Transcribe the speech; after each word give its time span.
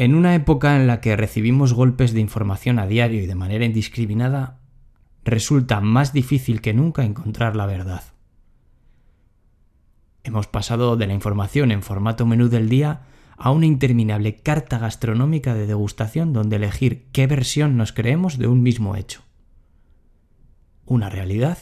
En 0.00 0.14
una 0.14 0.34
época 0.34 0.76
en 0.76 0.86
la 0.86 1.02
que 1.02 1.14
recibimos 1.14 1.74
golpes 1.74 2.14
de 2.14 2.20
información 2.20 2.78
a 2.78 2.86
diario 2.86 3.22
y 3.22 3.26
de 3.26 3.34
manera 3.34 3.66
indiscriminada, 3.66 4.58
resulta 5.24 5.82
más 5.82 6.14
difícil 6.14 6.62
que 6.62 6.72
nunca 6.72 7.04
encontrar 7.04 7.54
la 7.54 7.66
verdad. 7.66 8.02
Hemos 10.24 10.46
pasado 10.46 10.96
de 10.96 11.06
la 11.06 11.12
información 11.12 11.70
en 11.70 11.82
formato 11.82 12.24
menú 12.24 12.48
del 12.48 12.70
día 12.70 13.02
a 13.36 13.50
una 13.50 13.66
interminable 13.66 14.36
carta 14.36 14.78
gastronómica 14.78 15.52
de 15.52 15.66
degustación 15.66 16.32
donde 16.32 16.56
elegir 16.56 17.08
qué 17.12 17.26
versión 17.26 17.76
nos 17.76 17.92
creemos 17.92 18.38
de 18.38 18.46
un 18.46 18.62
mismo 18.62 18.96
hecho. 18.96 19.20
Una 20.86 21.10
realidad, 21.10 21.58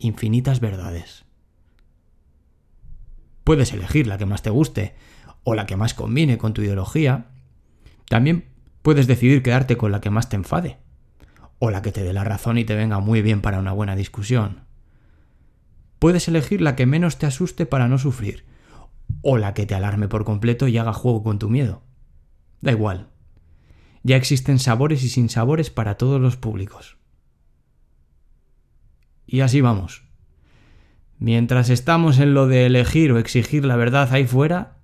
infinitas 0.00 0.58
verdades. 0.58 1.24
Puedes 3.44 3.72
elegir 3.72 4.08
la 4.08 4.18
que 4.18 4.26
más 4.26 4.42
te 4.42 4.50
guste 4.50 4.96
o 5.44 5.54
la 5.54 5.66
que 5.66 5.76
más 5.76 5.94
combine 5.94 6.36
con 6.36 6.52
tu 6.52 6.62
ideología, 6.62 7.29
también 8.10 8.46
puedes 8.82 9.06
decidir 9.06 9.40
quedarte 9.40 9.76
con 9.76 9.92
la 9.92 10.00
que 10.00 10.10
más 10.10 10.28
te 10.28 10.34
enfade, 10.34 10.78
o 11.60 11.70
la 11.70 11.80
que 11.80 11.92
te 11.92 12.02
dé 12.02 12.12
la 12.12 12.24
razón 12.24 12.58
y 12.58 12.64
te 12.64 12.74
venga 12.74 12.98
muy 12.98 13.22
bien 13.22 13.40
para 13.40 13.60
una 13.60 13.70
buena 13.70 13.94
discusión. 13.94 14.64
Puedes 16.00 16.26
elegir 16.26 16.60
la 16.60 16.74
que 16.74 16.86
menos 16.86 17.18
te 17.18 17.26
asuste 17.26 17.66
para 17.66 17.86
no 17.86 17.98
sufrir, 17.98 18.46
o 19.22 19.38
la 19.38 19.54
que 19.54 19.64
te 19.64 19.76
alarme 19.76 20.08
por 20.08 20.24
completo 20.24 20.66
y 20.66 20.76
haga 20.76 20.92
juego 20.92 21.22
con 21.22 21.38
tu 21.38 21.48
miedo. 21.48 21.84
Da 22.60 22.72
igual. 22.72 23.10
Ya 24.02 24.16
existen 24.16 24.58
sabores 24.58 25.04
y 25.04 25.08
sinsabores 25.08 25.70
para 25.70 25.96
todos 25.96 26.20
los 26.20 26.36
públicos. 26.36 26.96
Y 29.24 29.42
así 29.42 29.60
vamos. 29.60 30.02
Mientras 31.20 31.70
estamos 31.70 32.18
en 32.18 32.34
lo 32.34 32.48
de 32.48 32.66
elegir 32.66 33.12
o 33.12 33.20
exigir 33.20 33.64
la 33.64 33.76
verdad 33.76 34.12
ahí 34.12 34.26
fuera, 34.26 34.79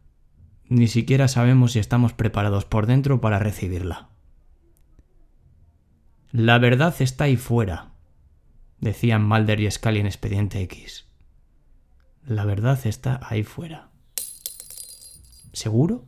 ni 0.69 0.89
siquiera 0.89 1.29
sabemos 1.29 1.73
si 1.73 1.79
estamos 1.79 2.13
preparados 2.13 2.65
por 2.65 2.87
dentro 2.87 3.21
para 3.21 3.39
recibirla. 3.39 4.09
La 6.33 6.59
verdad 6.59 6.95
está 7.01 7.25
ahí 7.25 7.37
fuera, 7.37 7.93
decían 8.81 9.27
Mulder 9.27 9.61
y 9.61 9.71
Scully 9.71 10.01
en 10.01 10.07
Expediente 10.07 10.61
X. 10.63 11.07
La 12.27 12.45
verdad 12.45 12.79
está 12.85 13.21
ahí 13.23 13.45
fuera. 13.45 13.91
¿Seguro? 15.53 16.05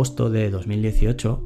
De 0.00 0.48
2018 0.48 1.42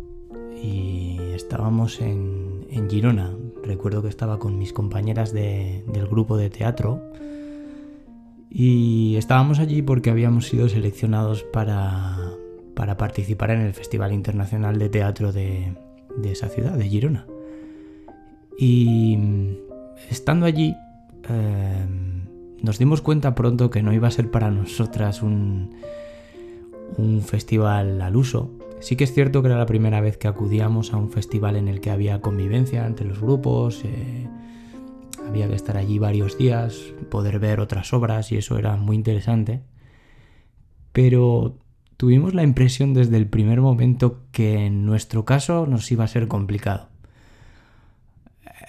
y 0.63 1.19
estábamos 1.35 2.01
en, 2.01 2.89
Girona. 2.89 3.33
Recuerdo 3.65 4.01
que 4.01 4.09
estaba 4.09 4.39
con 4.39 4.59
mis 4.59 4.73
compañeras 4.73 5.33
del 5.33 6.07
grupo 6.09 6.37
de 6.37 6.51
teatro 6.51 7.03
y 8.49 9.17
estábamos 9.17 9.59
allí 9.59 9.83
porque 9.83 10.11
habíamos 10.11 10.47
sido 10.47 10.69
seleccionados 10.69 11.43
para, 11.43 12.17
participar 12.97 13.51
en 13.51 13.63
el 13.63 13.75
Festival 13.75 14.13
Internacional 14.13 14.79
de 14.79 14.89
Teatro 14.89 15.33
de, 15.33 15.75
esa 16.23 16.49
ciudad, 16.49 16.75
de 16.79 16.89
Girona. 16.89 17.27
Y 18.57 19.19
estando 20.11 20.47
allí, 20.47 20.77
eh, 21.29 21.87
nos 22.63 22.79
dimos 22.79 23.03
cuenta 23.03 23.35
pronto 23.35 23.69
que 23.71 23.83
no 23.83 23.93
iba 23.93 24.07
a 24.07 24.13
ser 24.13 24.31
para 24.31 24.53
nosotras 24.53 25.23
un, 25.23 25.75
un 26.97 27.23
festival 27.23 28.01
al 28.01 28.17
uso. 28.17 28.51
Sí 28.81 28.97
que 28.97 29.05
es 29.05 29.13
cierto 29.13 29.43
que 29.43 29.49
era 29.49 29.59
la 29.59 29.67
primera 29.67 30.01
vez 30.01 30.17
que 30.17 30.29
acudíamos 30.29 30.93
a 30.93 30.97
un 30.97 31.11
festival 31.11 31.57
en 31.57 31.69
el 31.69 31.81
que 31.81 31.91
había 31.91 32.21
convivencia 32.21 32.87
entre 32.87 33.07
los 33.07 33.21
grupos, 33.21 33.83
eh, 33.85 34.29
había 35.27 35.49
que 35.49 35.55
estar 35.55 35.77
allí 35.77 35.99
varios 35.99 36.37
días, 36.37 36.93
poder 37.11 37.39
ver 37.39 37.61
otras 37.61 37.93
obras 37.93 38.31
y 38.31 38.37
eso 38.37 38.59
era 38.59 38.77
muy 38.77 38.97
interesante. 38.97 39.63
Pero 40.93 41.59
tuvimos 41.97 42.35
la 42.35 42.43
impresión 42.43 42.95
desde 42.95 43.17
el 43.17 43.27
primer 43.27 43.61
momento 43.61 44.21
que 44.33 44.67
en 44.67 44.85
nuestro 44.85 45.25
caso 45.25 45.67
nos 45.67 45.91
iba 45.91 46.05
a 46.05 46.09
ser 46.09 46.29
complicado. 46.29 46.89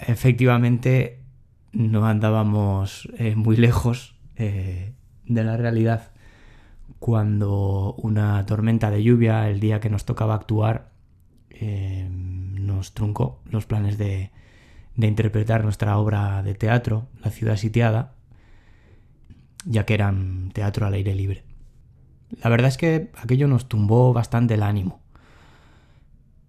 Efectivamente, 0.07 1.19
no 1.73 2.05
andábamos 2.05 3.09
eh, 3.17 3.35
muy 3.35 3.57
lejos 3.57 4.15
eh, 4.37 4.93
de 5.25 5.43
la 5.43 5.57
realidad 5.57 6.14
cuando 6.99 7.93
una 7.97 8.45
tormenta 8.45 8.89
de 8.89 9.03
lluvia, 9.03 9.49
el 9.49 9.59
día 9.59 9.79
que 9.79 9.89
nos 9.89 10.05
tocaba 10.05 10.35
actuar, 10.35 10.91
eh, 11.49 12.07
nos 12.09 12.93
truncó 12.93 13.41
los 13.49 13.65
planes 13.65 13.97
de, 13.97 14.31
interpretar 14.97 15.63
nuestra 15.63 15.97
obra 15.97 16.41
de 16.43 16.55
teatro, 16.55 17.07
La 17.23 17.31
ciudad 17.31 17.57
sitiada, 17.57 18.15
ya 19.65 19.85
que 19.85 19.93
era 19.93 20.13
teatro 20.53 20.85
al 20.85 20.93
aire 20.93 21.15
libre. 21.15 21.43
La 22.41 22.49
verdad 22.49 22.69
es 22.69 22.77
que 22.77 23.11
aquello 23.17 23.47
nos 23.47 23.67
tumbó 23.67 24.13
bastante 24.13 24.55
el 24.55 24.63
ánimo. 24.63 25.01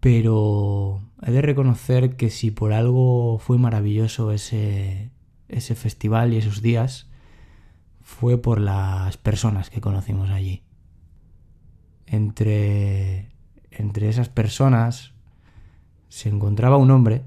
Pero 0.01 1.03
he 1.23 1.33
de 1.33 1.43
reconocer 1.43 2.17
que 2.17 2.31
si 2.31 2.51
por 2.51 2.73
algo 2.73 3.39
fue 3.39 3.59
maravilloso 3.59 4.33
ese 4.33 5.11
festival 5.49 6.33
y 6.33 6.39
esos 6.39 6.63
días, 6.63 7.09
fue 8.07 8.41
por 8.41 8.61
las 8.61 9.17
personas 9.17 9.69
que 9.69 9.81
conocimos 9.81 10.31
allí. 10.31 10.63
Entre, 12.07 13.33
entre 13.73 14.09
esas 14.09 14.29
personas 14.29 15.13
se 16.09 16.29
encontraba 16.29 16.77
un 16.77 16.93
hombre 16.93 17.25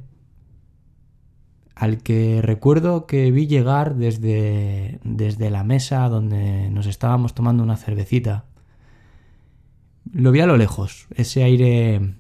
al 1.76 2.02
que 2.02 2.42
recuerdo 2.42 3.08
que 3.08 3.30
vi 3.30 3.46
llegar 3.46 3.96
desde, 3.96 5.02
desde 5.04 5.50
la 5.50 5.66
mesa 5.66 6.08
donde 6.08 6.70
nos 6.70 6.86
estábamos 6.88 7.36
tomando 7.36 7.62
una 7.62 7.76
cervecita. 7.76 8.46
Lo 10.10 10.32
vi 10.32 10.40
a 10.40 10.48
lo 10.48 10.56
lejos, 10.56 11.08
ese 11.14 11.44
aire, 11.44 12.16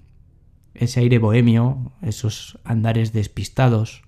ese 0.73 0.99
aire 0.99 1.17
bohemio, 1.17 1.93
esos 2.01 2.59
andares 2.65 3.13
despistados, 3.13 4.03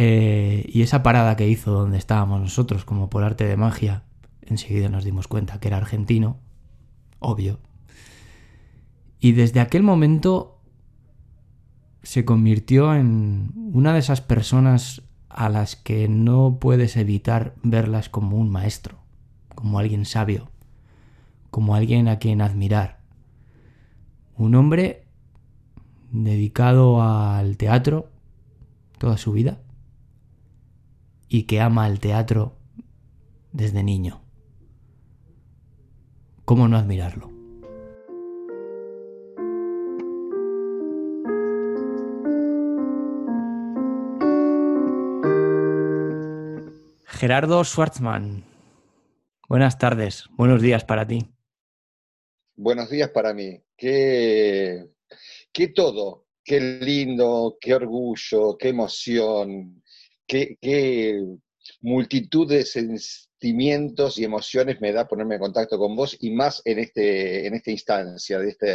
eh, 0.00 0.64
y 0.72 0.82
esa 0.82 1.02
parada 1.02 1.34
que 1.34 1.48
hizo 1.48 1.72
donde 1.72 1.98
estábamos 1.98 2.40
nosotros, 2.40 2.84
como 2.84 3.10
por 3.10 3.24
arte 3.24 3.44
de 3.44 3.56
magia, 3.56 4.04
enseguida 4.42 4.88
nos 4.88 5.02
dimos 5.02 5.26
cuenta 5.26 5.58
que 5.58 5.66
era 5.66 5.76
argentino, 5.76 6.38
obvio. 7.18 7.58
Y 9.18 9.32
desde 9.32 9.58
aquel 9.58 9.82
momento 9.82 10.60
se 12.04 12.24
convirtió 12.24 12.94
en 12.94 13.50
una 13.74 13.92
de 13.92 13.98
esas 13.98 14.20
personas 14.20 15.02
a 15.28 15.48
las 15.48 15.74
que 15.74 16.08
no 16.08 16.58
puedes 16.60 16.96
evitar 16.96 17.56
verlas 17.64 18.08
como 18.08 18.36
un 18.36 18.50
maestro, 18.50 18.98
como 19.56 19.80
alguien 19.80 20.04
sabio, 20.04 20.48
como 21.50 21.74
alguien 21.74 22.06
a 22.06 22.20
quien 22.20 22.40
admirar. 22.40 23.00
Un 24.36 24.54
hombre 24.54 25.08
dedicado 26.12 27.02
al 27.02 27.56
teatro 27.56 28.12
toda 28.98 29.18
su 29.18 29.32
vida 29.32 29.58
y 31.28 31.44
que 31.44 31.60
ama 31.60 31.86
el 31.86 32.00
teatro 32.00 32.56
desde 33.52 33.82
niño. 33.82 34.22
¿Cómo 36.44 36.68
no 36.68 36.78
admirarlo? 36.78 37.30
Gerardo 47.06 47.64
Schwartzman, 47.64 48.44
buenas 49.48 49.76
tardes, 49.76 50.26
buenos 50.36 50.62
días 50.62 50.84
para 50.84 51.04
ti. 51.04 51.26
Buenos 52.54 52.90
días 52.90 53.10
para 53.10 53.34
mí. 53.34 53.60
Qué, 53.76 54.86
qué 55.52 55.68
todo, 55.68 56.26
qué 56.44 56.60
lindo, 56.60 57.58
qué 57.60 57.74
orgullo, 57.74 58.56
qué 58.56 58.68
emoción, 58.68 59.82
qué, 60.28 61.24
multitud 61.80 62.48
de 62.48 62.64
sentimientos 62.64 64.18
y 64.18 64.24
emociones 64.24 64.80
me 64.80 64.92
da 64.92 65.08
ponerme 65.08 65.36
en 65.36 65.40
contacto 65.40 65.78
con 65.78 65.96
vos 65.96 66.16
y 66.20 66.30
más 66.30 66.62
en, 66.64 66.78
este, 66.78 67.46
en 67.46 67.54
esta 67.54 67.70
instancia 67.70 68.38
de 68.38 68.48
este, 68.48 68.66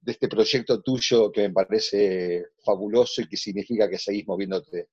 de 0.00 0.12
este 0.12 0.28
proyecto 0.28 0.82
tuyo 0.82 1.30
que 1.30 1.42
me 1.42 1.54
parece 1.54 2.46
fabuloso 2.64 3.22
y 3.22 3.28
que 3.28 3.36
significa 3.36 3.88
que 3.88 3.98
seguís 3.98 4.26
moviéndote. 4.26 4.88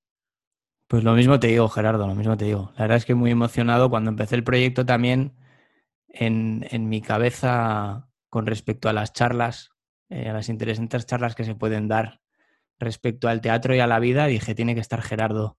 Pues 0.87 1.03
lo 1.03 1.13
mismo 1.13 1.39
te 1.39 1.47
digo, 1.47 1.69
Gerardo, 1.69 2.07
lo 2.07 2.15
mismo 2.15 2.37
te 2.37 2.45
digo. 2.45 2.71
La 2.75 2.83
verdad 2.83 2.97
es 2.97 3.05
que 3.05 3.15
muy 3.15 3.31
emocionado 3.31 3.89
cuando 3.89 4.09
empecé 4.09 4.35
el 4.35 4.43
proyecto 4.43 4.85
también 4.85 5.33
en, 6.09 6.67
en 6.69 6.89
mi 6.89 7.01
cabeza 7.01 8.09
con 8.29 8.45
respecto 8.45 8.89
a 8.89 8.93
las 8.93 9.13
charlas, 9.13 9.71
eh, 10.09 10.29
a 10.29 10.33
las 10.33 10.49
interesantes 10.49 11.05
charlas 11.05 11.35
que 11.35 11.43
se 11.43 11.55
pueden 11.55 11.87
dar 11.87 12.22
respecto 12.79 13.27
al 13.27 13.41
teatro 13.41 13.75
y 13.75 13.79
a 13.79 13.87
la 13.87 13.99
vida, 13.99 14.25
dije, 14.27 14.55
tiene 14.55 14.75
que 14.75 14.81
estar 14.81 15.01
Gerardo. 15.01 15.57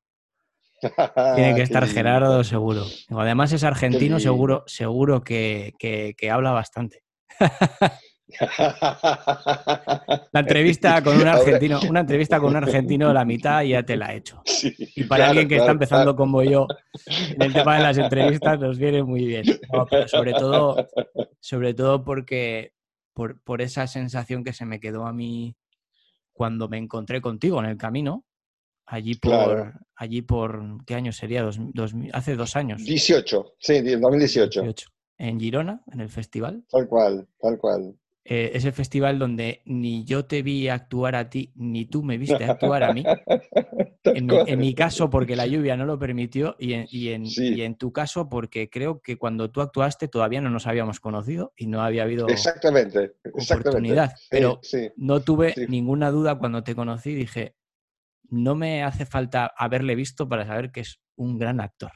Tiene 1.35 1.55
que 1.55 1.63
estar 1.63 1.87
Gerardo 1.87 2.45
seguro. 2.45 2.85
Además 3.09 3.53
es 3.53 3.65
argentino, 3.65 4.21
seguro, 4.21 4.65
seguro 4.67 5.23
que, 5.23 5.73
que 5.79 6.31
habla 6.31 6.51
bastante. 6.53 7.05
La 10.33 10.41
entrevista 10.41 11.03
con 11.03 11.21
un 11.21 11.27
argentino, 11.27 11.81
una 11.89 12.01
entrevista 12.01 12.41
con 12.41 12.51
un 12.51 12.57
argentino 12.57 13.13
la 13.13 13.25
mitad 13.25 13.63
ya 13.63 13.83
te 13.83 13.97
la 13.97 14.13
he 14.13 14.17
hecho. 14.19 14.43
y 14.97 15.05
para 15.05 15.29
alguien 15.29 15.49
que 15.49 15.57
está 15.57 15.73
empezando 15.73 16.17
como 16.17 16.43
yo 16.43 16.67
en 17.07 17.43
el 17.43 17.53
tema 17.53 17.77
de 17.77 17.83
las 17.83 17.99
entrevistas 17.99 18.59
nos 18.59 18.79
viene 18.79 19.03
muy 19.03 19.27
bien. 19.27 19.45
sobre 20.07 20.33
todo, 20.33 20.89
sobre 21.41 21.75
todo 21.75 22.03
porque 22.05 22.73
por, 23.13 23.41
por, 23.43 23.61
esa 23.63 23.87
sensación 23.87 24.43
que 24.43 24.53
se 24.53 24.65
me 24.65 24.81
quedó 24.81 25.07
a 25.07 25.13
mí 25.13 25.55
cuando 26.35 26.69
me 26.69 26.77
encontré 26.77 27.23
contigo 27.23 27.61
en 27.61 27.67
el 27.67 27.79
camino, 27.79 28.27
allí 28.87 29.15
por, 29.15 29.73
allí 29.95 30.21
por 30.21 30.85
¿qué 30.85 30.95
año 30.95 31.13
sería? 31.13 31.43
Dos, 31.43 31.59
hace 32.13 32.37
dos 32.37 32.57
años. 32.57 32.85
18, 32.85 33.55
sí, 33.59 33.81
2018. 33.81 34.63
18. 34.63 34.89
En 35.17 35.41
Girona, 35.41 35.83
en 35.93 36.01
el 36.01 36.11
festival. 36.11 36.65
Tal 36.69 36.89
cual, 36.89 37.29
tal 37.39 37.57
cual. 37.57 37.97
Eh, 38.27 38.53
es 38.55 38.65
el 38.65 38.73
festival 38.73 39.19
donde 39.19 39.61
ni 39.67 40.05
yo 40.05 40.25
te 40.25 40.43
vi 40.43 40.69
actuar 40.69 41.15
a 41.15 41.29
ti, 41.29 41.53
ni 41.57 41.85
tú 41.85 42.03
me 42.03 42.17
viste 42.17 42.43
actuar 42.45 42.83
a 42.83 42.95
mí. 42.95 43.05
en, 44.05 44.59
mi, 44.59 44.75
caso, 44.75 45.11
porque 45.11 45.37
la 45.37 45.47
lluvia 45.47 45.77
no 45.77 45.85
lo 45.85 45.99
permitió, 45.99 46.57
y 46.59 46.73
en, 46.73 46.87
en, 46.91 47.75
tu 47.77 47.93
caso, 47.93 48.31
porque 48.31 48.71
creo 48.71 49.03
que 49.03 49.19
cuando 49.19 49.51
tú 49.51 49.61
actuaste 49.61 50.09
todavía 50.09 50.41
no 50.41 50.49
nos 50.49 50.67
habíamos 50.67 51.01
conocido 51.01 51.53
y 51.55 51.67
no 51.67 51.83
había 51.83 52.05
habido 52.05 52.27
exactamente, 52.29 53.13
oportunidad. 53.31 54.15
Pero 54.31 54.59
no 54.97 55.21
tuve 55.21 55.55
ninguna 55.69 56.11
duda 56.11 56.39
cuando 56.39 56.65
te 56.65 56.75
conocí, 56.75 57.15
dije, 57.15 57.57
no 58.31 58.55
me 58.55 58.83
hace 58.83 59.05
falta 59.05 59.53
haberle 59.55 59.95
visto 59.95 60.29
para 60.31 60.47
saber 60.47 60.73
que 60.73 60.81
es 60.81 60.99
un 61.17 61.39
gran 61.39 61.61
actor. 61.61 61.93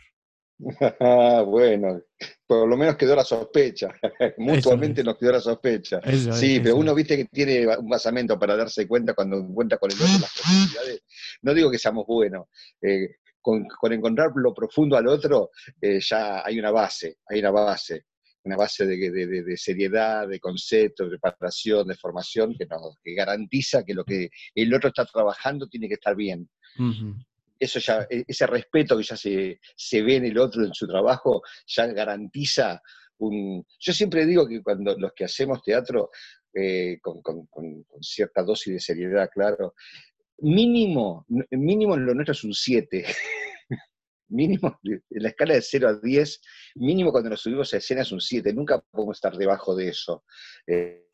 bueno, 1.47 2.03
por 2.47 2.69
lo 2.69 2.77
menos 2.77 2.97
quedó 2.97 3.15
la 3.15 3.25
sospecha. 3.25 3.95
Mutuamente 4.39 5.05
nos 5.05 5.17
quedó 5.17 5.33
la 5.33 5.41
sospecha. 5.41 6.01
sí, 6.33 6.61
pero 6.61 6.77
uno 6.77 6.95
viste 6.95 7.17
que 7.17 7.25
tiene 7.27 7.67
un 7.77 7.89
basamento 7.89 8.39
para 8.39 8.57
darse 8.57 8.87
cuenta 8.89 9.15
cuando 9.15 9.47
cuenta 9.55 9.79
con 9.79 9.91
el 9.91 9.97
otro 9.97 10.19
las 10.21 10.33
posibilidades. 10.33 11.03
No 11.43 11.55
digo 11.55 11.71
que 11.71 11.79
seamos 11.79 12.07
buenos. 12.07 12.47
Eh, 12.83 13.17
con, 13.41 13.67
encontrar 13.93 14.31
lo 14.35 14.53
profundo 14.53 14.97
al 14.97 15.07
otro, 15.07 15.51
eh, 15.81 16.01
ya 16.01 16.45
hay 16.45 16.59
una 16.59 16.71
base, 16.71 17.19
hay 17.27 17.39
una 17.39 17.51
base, 17.51 18.05
una 18.45 18.57
base 18.57 18.85
de, 18.85 19.57
seriedad, 19.57 20.29
de 20.29 20.41
concepto, 20.41 21.05
de 21.05 21.19
preparación, 21.19 21.87
de 21.87 21.95
formación, 21.95 22.55
que, 22.59 22.67
que 23.03 23.15
garantiza 23.15 23.85
que 23.85 23.95
lo 23.95 24.05
que 24.05 24.29
el 24.55 24.75
otro 24.75 24.89
está 24.89 25.07
trabajando 25.07 25.67
tiene 25.69 25.89
que 25.89 25.95
estar 25.95 26.15
bien 26.15 26.49
eso 27.59 27.79
ya, 27.79 28.07
e, 28.09 28.25
ese 28.27 28.47
respeto 28.47 28.97
que 28.97 29.03
ya 29.03 29.17
se, 29.17 29.61
se, 29.77 30.03
ve 30.03 30.17
en 30.17 30.27
el 30.27 30.39
otro, 30.39 30.65
en 30.65 30.75
su 30.75 30.87
trabajo, 30.87 31.43
ya 31.67 31.87
garantiza 31.87 32.81
un... 33.19 33.67
Yo 33.79 33.93
siempre 33.93 34.27
digo 34.27 34.47
que 34.47 34.63
cuando 34.63 34.97
los 34.97 35.13
que 35.13 35.25
hacemos 35.25 35.63
teatro, 35.63 36.11
eh, 36.55 36.99
con, 37.01 37.23
cierta 38.01 38.43
dosis 38.43 38.73
de 38.73 38.81
seriedad, 38.81 39.29
claro, 39.33 39.75
mínimo, 40.39 41.27
mínimo 41.51 41.95
en 41.95 42.07
lo 42.07 42.15
nuestro 42.15 42.33
es 42.33 42.45
un 42.45 42.55
7. 42.55 43.05
mínimo, 44.29 44.79
en 44.85 45.23
la 45.23 45.29
escala 45.29 45.55
de 45.55 45.63
0 45.63 45.89
a 45.89 45.95
10, 45.95 46.41
mínimo 46.77 47.11
cuando 47.11 47.31
nos 47.31 47.41
subimos 47.41 47.73
a 47.75 47.79
escena 47.79 48.03
es 48.03 48.13
un 48.13 48.21
7, 48.21 48.53
nunca 48.53 48.81
podemos 48.81 49.17
estar 49.17 49.37
debajo 49.37 49.75
de 49.75 49.89
eso. 49.89 50.25
Eh, 50.67 51.05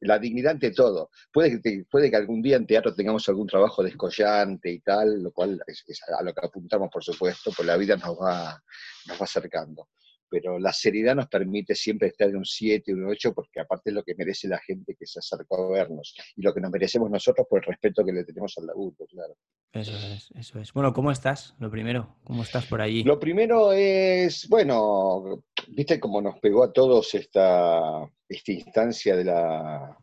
la 0.00 0.18
dignidad 0.18 0.52
ante 0.52 0.70
todo. 0.70 1.10
Puede 1.32 1.60
que, 1.60 1.84
puede 1.90 2.10
que 2.10 2.16
algún 2.16 2.42
día 2.42 2.56
en 2.56 2.66
teatro 2.66 2.94
tengamos 2.94 3.28
algún 3.28 3.46
trabajo 3.46 3.82
descollante 3.82 4.70
y 4.70 4.80
tal, 4.80 5.22
lo 5.22 5.32
cual 5.32 5.60
es, 5.66 5.84
a 6.18 6.22
lo 6.22 6.32
que 6.32 6.46
apuntamos, 6.46 6.88
por 6.92 7.04
supuesto, 7.04 7.50
pues 7.56 7.66
la 7.66 7.76
vida 7.76 7.96
nos 7.96 8.16
va, 8.16 8.62
nos 9.06 9.20
va 9.20 9.24
acercando. 9.24 9.88
Pero 10.28 10.58
la 10.58 10.72
seriedad 10.72 11.14
nos 11.14 11.28
permite 11.28 11.74
siempre 11.74 12.08
estar 12.08 12.28
en 12.28 12.36
un 12.36 12.44
7, 12.44 12.92
un 12.92 13.06
8, 13.06 13.32
porque 13.32 13.60
aparte 13.60 13.90
es 13.90 13.94
lo 13.94 14.02
que 14.02 14.14
merece 14.16 14.48
la 14.48 14.58
gente 14.58 14.94
que 14.94 15.06
se 15.06 15.20
acercó 15.20 15.66
a 15.66 15.72
vernos 15.72 16.14
y 16.36 16.42
lo 16.42 16.52
que 16.52 16.60
nos 16.60 16.70
merecemos 16.70 17.10
nosotros 17.10 17.46
por 17.48 17.60
el 17.60 17.66
respeto 17.66 18.04
que 18.04 18.12
le 18.12 18.24
tenemos 18.24 18.56
al 18.58 18.66
laburo, 18.66 19.06
claro. 19.08 19.36
Eso 19.72 19.92
es, 19.92 20.30
eso 20.34 20.58
es. 20.58 20.72
Bueno, 20.72 20.92
¿cómo 20.92 21.10
estás? 21.10 21.54
Lo 21.58 21.70
primero, 21.70 22.16
¿cómo 22.24 22.42
estás 22.42 22.66
por 22.66 22.80
allí? 22.80 23.04
Lo 23.04 23.18
primero 23.18 23.72
es, 23.72 24.48
bueno, 24.48 25.44
viste 25.68 26.00
cómo 26.00 26.20
nos 26.20 26.38
pegó 26.40 26.64
a 26.64 26.72
todos 26.72 27.14
esta, 27.14 28.10
esta 28.28 28.52
instancia 28.52 29.16
de 29.16 29.24
la, 29.24 29.96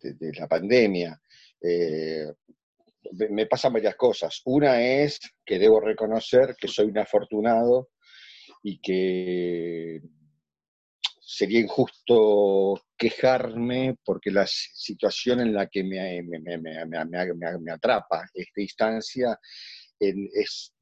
de, 0.00 0.32
la 0.38 0.46
pandemia. 0.46 1.20
Eh, 1.60 2.32
me 3.30 3.46
pasan 3.46 3.72
varias 3.72 3.96
cosas. 3.96 4.40
Una 4.44 4.80
es 4.80 5.20
que 5.44 5.58
debo 5.58 5.80
reconocer 5.80 6.54
que 6.58 6.68
soy 6.68 6.86
un 6.86 6.98
afortunado 6.98 7.90
y 8.68 8.78
que 8.80 10.02
sería 11.20 11.60
injusto 11.60 12.82
quejarme 12.98 13.96
porque 14.04 14.30
la 14.30 14.46
situación 14.46 15.40
en 15.40 15.54
la 15.54 15.68
que 15.68 15.84
me, 15.84 16.22
me, 16.22 17.72
atrapa 17.72 18.28
esta 18.34 18.60
instancia 18.60 19.38
es 19.98 20.74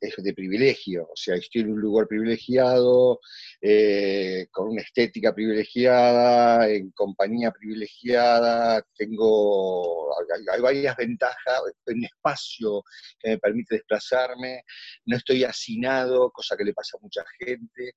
es 0.00 0.14
de 0.16 0.34
privilegio, 0.34 1.04
o 1.04 1.16
sea, 1.16 1.36
estoy 1.36 1.62
en 1.62 1.72
un 1.72 1.80
lugar 1.80 2.06
privilegiado, 2.08 3.20
eh, 3.60 4.46
con 4.50 4.68
una 4.68 4.82
estética 4.82 5.34
privilegiada, 5.34 6.68
en 6.68 6.90
compañía 6.92 7.50
privilegiada, 7.52 8.84
tengo, 8.96 10.10
hay, 10.52 10.60
varias 10.60 10.96
ventajas, 10.96 11.62
un 11.86 12.04
espacio 12.04 12.82
que 13.18 13.30
me 13.30 13.38
permite 13.38 13.76
desplazarme, 13.76 14.64
no 15.06 15.16
estoy 15.16 15.44
hacinado, 15.44 16.30
cosa 16.30 16.56
que 16.56 16.64
le 16.64 16.74
pasa 16.74 16.96
a 16.98 17.02
mucha 17.02 17.24
gente, 17.38 17.94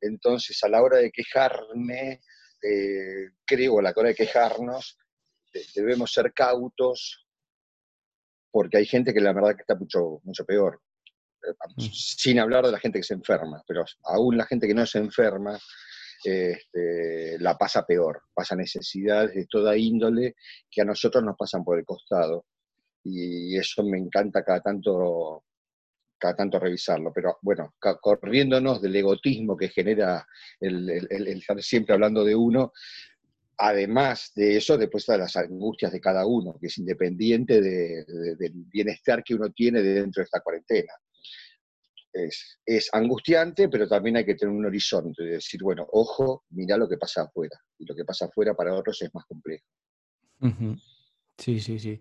entonces 0.00 0.62
a 0.62 0.68
la 0.68 0.82
hora 0.82 0.98
de 0.98 1.10
quejarme, 1.10 2.20
eh, 2.62 3.30
creo 3.44 3.78
a 3.78 3.82
la 3.82 3.92
hora 3.96 4.10
de 4.10 4.14
quejarnos, 4.14 4.96
debemos 5.74 6.12
ser 6.12 6.32
cautos, 6.32 7.26
porque 8.52 8.78
hay 8.78 8.86
gente 8.86 9.12
que 9.14 9.20
la 9.20 9.32
verdad 9.32 9.54
que 9.54 9.62
está 9.62 9.74
mucho, 9.74 10.20
mucho 10.24 10.44
peor. 10.44 10.80
Mm. 11.76 11.82
sin 11.92 12.38
hablar 12.38 12.66
de 12.66 12.72
la 12.72 12.78
gente 12.78 12.98
que 12.98 13.04
se 13.04 13.14
enferma, 13.14 13.62
pero 13.66 13.84
aún 14.04 14.36
la 14.36 14.46
gente 14.46 14.66
que 14.66 14.74
no 14.74 14.86
se 14.86 14.98
enferma 14.98 15.58
este, 16.22 17.38
la 17.38 17.56
pasa 17.56 17.84
peor, 17.86 18.22
pasa 18.34 18.54
necesidades 18.54 19.34
de 19.34 19.46
toda 19.46 19.76
índole 19.76 20.34
que 20.70 20.82
a 20.82 20.84
nosotros 20.84 21.24
nos 21.24 21.36
pasan 21.36 21.64
por 21.64 21.78
el 21.78 21.84
costado. 21.84 22.46
Y 23.02 23.56
eso 23.56 23.82
me 23.82 23.96
encanta 23.96 24.44
cada 24.44 24.60
tanto, 24.60 25.44
cada 26.18 26.36
tanto 26.36 26.58
revisarlo. 26.58 27.12
Pero 27.14 27.38
bueno, 27.40 27.74
corriéndonos 28.00 28.82
del 28.82 28.96
egotismo 28.96 29.56
que 29.56 29.70
genera 29.70 30.26
el, 30.60 30.90
estar 30.90 31.62
siempre 31.62 31.94
hablando 31.94 32.22
de 32.24 32.34
uno, 32.34 32.72
además 33.56 34.32
de 34.34 34.58
eso, 34.58 34.76
después 34.76 35.06
de 35.06 35.18
las 35.18 35.36
angustias 35.36 35.92
de 35.92 36.00
cada 36.00 36.26
uno, 36.26 36.58
que 36.60 36.66
es 36.66 36.76
independiente 36.76 37.62
del 37.62 38.52
bienestar 38.52 39.24
que 39.24 39.34
uno 39.34 39.50
tiene 39.50 39.82
dentro 39.82 40.20
de 40.20 40.24
esta 40.24 40.40
cuarentena 40.40 40.92
es, 42.12 42.88
angustiante, 42.92 43.68
pero 43.68 43.88
también 43.88 44.16
hay 44.16 44.24
que 44.24 44.34
tener 44.34 44.54
un 44.54 44.66
horizonte, 44.66 45.22
de 45.22 45.30
decir, 45.32 45.62
bueno, 45.62 45.86
ojo, 45.92 46.44
mira 46.50 46.76
lo 46.76 46.88
que 46.88 46.96
pasa 46.96 47.22
afuera. 47.22 47.58
Y 47.78 47.86
lo 47.86 47.94
que 47.94 48.04
pasa 48.04 48.26
afuera 48.26 48.54
para 48.54 48.74
otros 48.74 49.00
es 49.02 49.14
más 49.14 49.24
complejo. 49.26 49.64
Sí, 51.38 51.60
sí, 51.60 51.78
sí. 51.78 52.00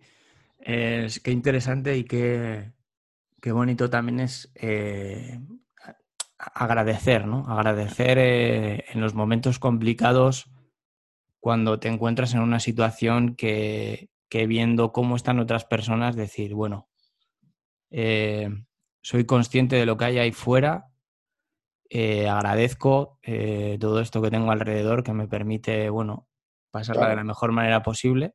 Es 0.60 1.20
qué 1.20 1.32
interesante 1.32 1.96
y 1.98 2.04
qué, 2.04 2.74
qué 3.42 3.52
bonito 3.52 3.90
también 3.90 4.20
es 4.20 4.52
eh, 4.56 5.40
agradecer, 6.38 7.26
¿no? 7.26 7.46
Agradecer 7.48 8.18
eh, 8.18 8.86
en 8.90 9.02
los 9.02 9.14
momentos 9.14 9.60
complicados 9.60 10.50
cuando 11.40 11.80
te 11.80 11.88
encuentras 11.88 12.34
en 12.34 12.42
una 12.42 12.60
situación 12.60 13.36
que, 13.36 14.10
que 14.30 14.46
viendo 14.48 14.92
cómo 14.92 15.16
están 15.16 15.40
otras 15.40 15.66
personas, 15.66 16.16
decir, 16.16 16.54
bueno, 16.54 16.90
eh, 17.92 18.50
soy 19.02 19.26
consciente 19.26 19.76
de 19.76 19.86
lo 19.86 19.98
que 19.98 20.06
hay 20.06 20.18
ahí 20.20 20.32
fuera, 20.32 20.88
eh, 21.90 22.28
agradezco 22.28 23.20
eh, 23.24 23.78
todo 23.80 24.00
esto 24.00 24.22
que 24.22 24.30
tengo 24.30 24.52
alrededor 24.52 25.04
que 25.04 25.14
me 25.14 25.28
permite, 25.28 25.90
bueno, 25.90 26.28
pasarla 26.72 27.10
de 27.10 27.16
la 27.16 27.24
mejor 27.24 27.52
manera 27.52 27.82
posible, 27.82 28.34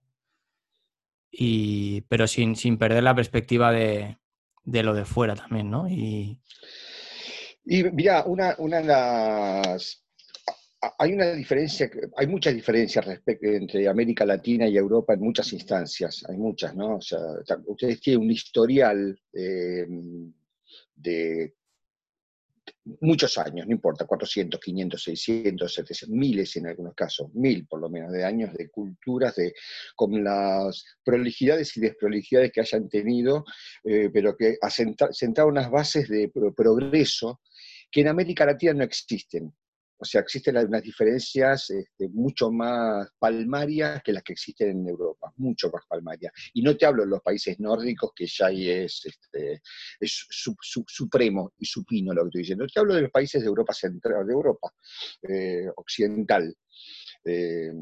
y, 1.31 2.03
pero 2.03 2.27
sin, 2.27 2.57
sin 2.57 2.79
perder 2.79 3.03
la 3.03 3.15
perspectiva 3.15 3.73
de, 3.73 4.19
de, 4.65 4.83
lo 4.83 4.95
de 4.95 5.05
fuera 5.05 5.35
también, 5.35 5.71
¿no? 5.71 5.89
Y, 5.89 6.41
y 7.65 7.85
mira, 7.85 8.25
una, 8.25 8.55
una 8.59 8.79
de 8.79 8.85
las 8.85 10.05
hay 10.99 11.13
una 11.13 11.33
diferencia, 11.33 11.91
hay 12.17 12.27
muchas 12.27 12.55
diferencias 12.55 13.05
respecto 13.05 13.47
entre 13.47 13.89
América 13.89 14.27
Latina 14.27 14.67
y 14.69 14.77
Europa 14.77 15.15
en 15.15 15.21
muchas 15.21 15.53
instancias, 15.53 16.25
hay 16.29 16.37
muchas, 16.37 16.75
¿no? 16.75 16.97
O 16.97 17.01
sea, 17.01 17.19
ustedes 17.67 18.01
tienen 18.01 18.23
un 18.23 18.31
historial 18.31 19.19
eh, 19.33 19.87
de 20.95 21.55
muchos 23.01 23.39
años, 23.39 23.67
no 23.67 23.73
importa, 23.73 24.07
400, 24.07 24.61
500, 24.61 25.03
600, 25.03 25.75
700, 25.75 26.17
miles 26.17 26.57
en 26.57 26.67
algunos 26.67 26.95
casos, 26.95 27.33
mil 27.35 27.67
por 27.67 27.81
lo 27.81 27.89
menos 27.89 28.13
de 28.13 28.25
años 28.25 28.53
de 28.55 28.69
culturas, 28.69 29.35
de, 29.37 29.55
con 29.95 30.23
las 30.23 30.85
prolijidades 31.05 31.77
y 31.77 31.81
desprolijidades 31.81 32.53
que 32.53 32.61
hayan 32.61 32.89
tenido, 32.89 33.45
eh, 33.85 34.11
pero 34.13 34.37
que 34.37 34.57
asentaron 34.61 35.53
unas 35.53 35.71
bases 35.71 36.09
de 36.09 36.31
progreso 36.57 37.41
que 37.91 38.01
en 38.01 38.09
América 38.09 38.45
Latina 38.47 38.75
no 38.75 38.85
existen. 38.85 39.53
O 39.97 40.05
sea, 40.05 40.21
existen 40.21 40.57
unas 40.57 40.83
diferencias 40.83 41.71
este, 41.71 42.09
mucho 42.09 42.51
más 42.51 43.09
palmarias 43.19 44.03
que 44.03 44.13
las 44.13 44.23
que 44.23 44.33
existen 44.33 44.71
en 44.71 44.89
Europa, 44.89 45.33
mucho 45.37 45.71
más 45.71 45.85
palmarias. 45.89 46.33
Y 46.53 46.63
no 46.63 46.77
te 46.77 46.87
hablo 46.87 47.05
de 47.05 47.11
los 47.11 47.23
países 47.23 47.59
nórdicos, 47.61 48.11
que 48.15 48.27
ya 48.27 48.47
ahí 48.47 48.69
es, 48.69 49.03
este, 49.05 49.63
supremo 50.87 51.53
y 51.59 51.67
supino 51.67 52.13
lo 52.13 52.23
que 52.23 52.29
estoy 52.29 52.41
diciendo. 52.43 52.67
Te 52.67 52.81
hablo 52.81 52.95
de 52.95 53.03
los 53.03 53.11
países 53.11 53.41
de 53.41 53.49
Europa 53.49 53.73
central, 53.73 54.27
de 54.27 54.33
Europa 54.33 54.73
eh, 55.23 55.67
occidental. 55.77 56.55
Eh, 57.25 57.73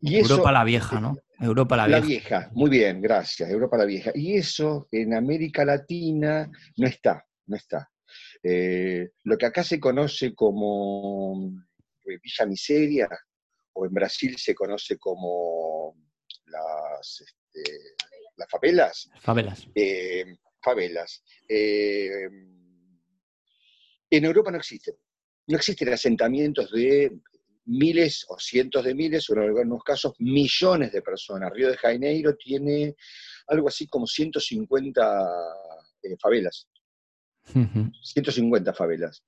y 0.00 0.16
Europa 0.16 0.52
la 0.52 0.64
vieja, 0.64 1.00
¿no? 1.00 1.16
Europa 1.38 1.76
la 1.76 1.86
vieja. 1.86 2.00
La 2.00 2.06
vieja, 2.06 2.50
muy 2.54 2.70
bien, 2.70 3.00
gracias, 3.00 3.50
Europa 3.50 3.76
la 3.76 3.84
vieja. 3.84 4.10
Y 4.14 4.36
eso 4.36 4.88
en 4.90 5.14
América 5.14 5.64
Latina 5.64 6.50
no 6.76 6.86
está, 6.86 7.24
no 7.46 7.56
está. 7.56 7.90
Eh, 8.48 9.10
lo 9.24 9.36
que 9.36 9.46
acá 9.46 9.64
se 9.64 9.80
conoce 9.80 10.32
como 10.32 11.50
eh, 12.04 12.18
Villa 12.22 12.46
Miseria, 12.46 13.08
o 13.72 13.86
en 13.86 13.92
Brasil 13.92 14.36
se 14.38 14.54
conoce 14.54 14.96
como 14.98 15.96
las, 16.44 17.22
este, 17.22 17.96
las 18.36 18.48
favelas. 18.48 19.10
Favelas. 19.20 19.66
Eh, 19.74 20.36
favelas. 20.62 21.24
en 21.48 22.54
Europa 24.10 24.52
no 24.52 24.58
existen. 24.58 24.94
No 25.48 25.56
existen 25.56 25.92
asentamientos 25.92 26.70
de 26.70 27.18
miles 27.64 28.26
o 28.28 28.38
cientos 28.38 28.84
de 28.84 28.94
miles, 28.94 29.28
o 29.28 29.32
en 29.32 29.40
algunos 29.40 29.82
casos 29.82 30.14
millones 30.20 30.92
de 30.92 31.02
personas. 31.02 31.50
Río 31.52 31.68
de 31.68 31.76
Janeiro 31.76 32.36
tiene 32.36 32.94
algo 33.48 33.66
así 33.66 33.88
como 33.88 34.06
150 34.06 35.24
favelas. 36.20 36.68
150 37.52 38.74
favelas, 38.74 39.24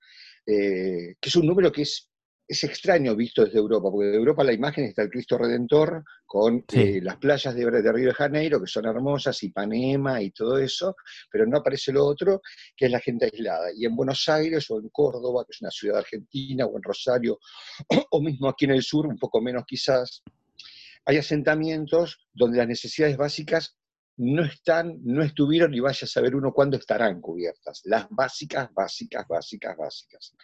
eh, 0.47 1.15
que 1.21 1.29
es 1.29 1.37
un 1.37 1.47
número 1.47 1.71
que 1.71 1.83
es, 1.83 2.11
es 2.47 2.65
extraño 2.65 3.15
visto 3.15 3.45
desde 3.45 3.59
Europa, 3.59 3.91
porque 3.91 4.09
de 4.09 4.17
Europa 4.17 4.43
la 4.43 4.53
imagen 4.53 4.85
está 4.85 5.03
el 5.03 5.11
Cristo 5.11 5.37
Redentor 5.37 6.03
con 6.27 6.65
eh, 6.73 7.01
las 7.03 7.17
playas 7.17 7.55
de, 7.55 7.71
de, 7.71 7.93
Río 7.93 8.09
de 8.09 8.15
Janeiro, 8.15 8.61
que 8.61 8.67
son 8.67 8.87
hermosas, 8.87 9.43
Ipanema 9.43 10.21
y 10.23 10.31
todo 10.31 10.59
eso, 10.59 10.97
pero 11.31 11.47
no 11.47 11.59
aparece 11.59 11.93
lo 11.93 12.05
otro, 12.05 12.41
que 12.77 12.87
es 12.87 12.91
la 12.91 13.01
gente 13.01 13.27
aislada. 13.27 13.69
Y 13.75 13.85
en 13.85 13.95
Buenos 13.95 14.29
Aires 14.29 14.71
o 14.71 14.79
en 14.79 14.89
Córdoba, 14.89 15.45
que 15.45 15.53
es 15.53 15.61
una 15.61 15.71
ciudad 15.71 15.99
argentina, 15.99 16.67
o 16.67 16.77
en 16.77 16.83
Rosario, 16.83 17.39
o 18.11 18.21
mismo 18.21 18.49
aquí 18.49 18.65
en 18.65 18.73
el 18.73 18.83
sur, 18.83 19.07
un 19.07 19.19
poco 19.19 19.41
menos 19.41 19.65
quizás, 19.67 20.23
hay 21.05 21.17
asentamientos 21.17 22.29
donde 22.35 22.59
las 22.59 22.69
necesidades 22.69 23.17
básicas 23.17 23.78
no 24.19 24.45
están, 24.45 24.99
no 25.05 25.23
estuvieron 25.23 25.73
y 25.75 25.81
vaya 25.81 26.05
a 26.05 26.09
saber 26.09 26.35
uno 26.35 26.53
cuándo 26.53 26.77
estarán 26.77 27.21
cubiertas. 27.21 27.83
Las 27.85 28.07
básicas, 28.11 28.69
básicas, 28.75 29.27
básicas, 29.29 29.77
básicas. 29.77 30.35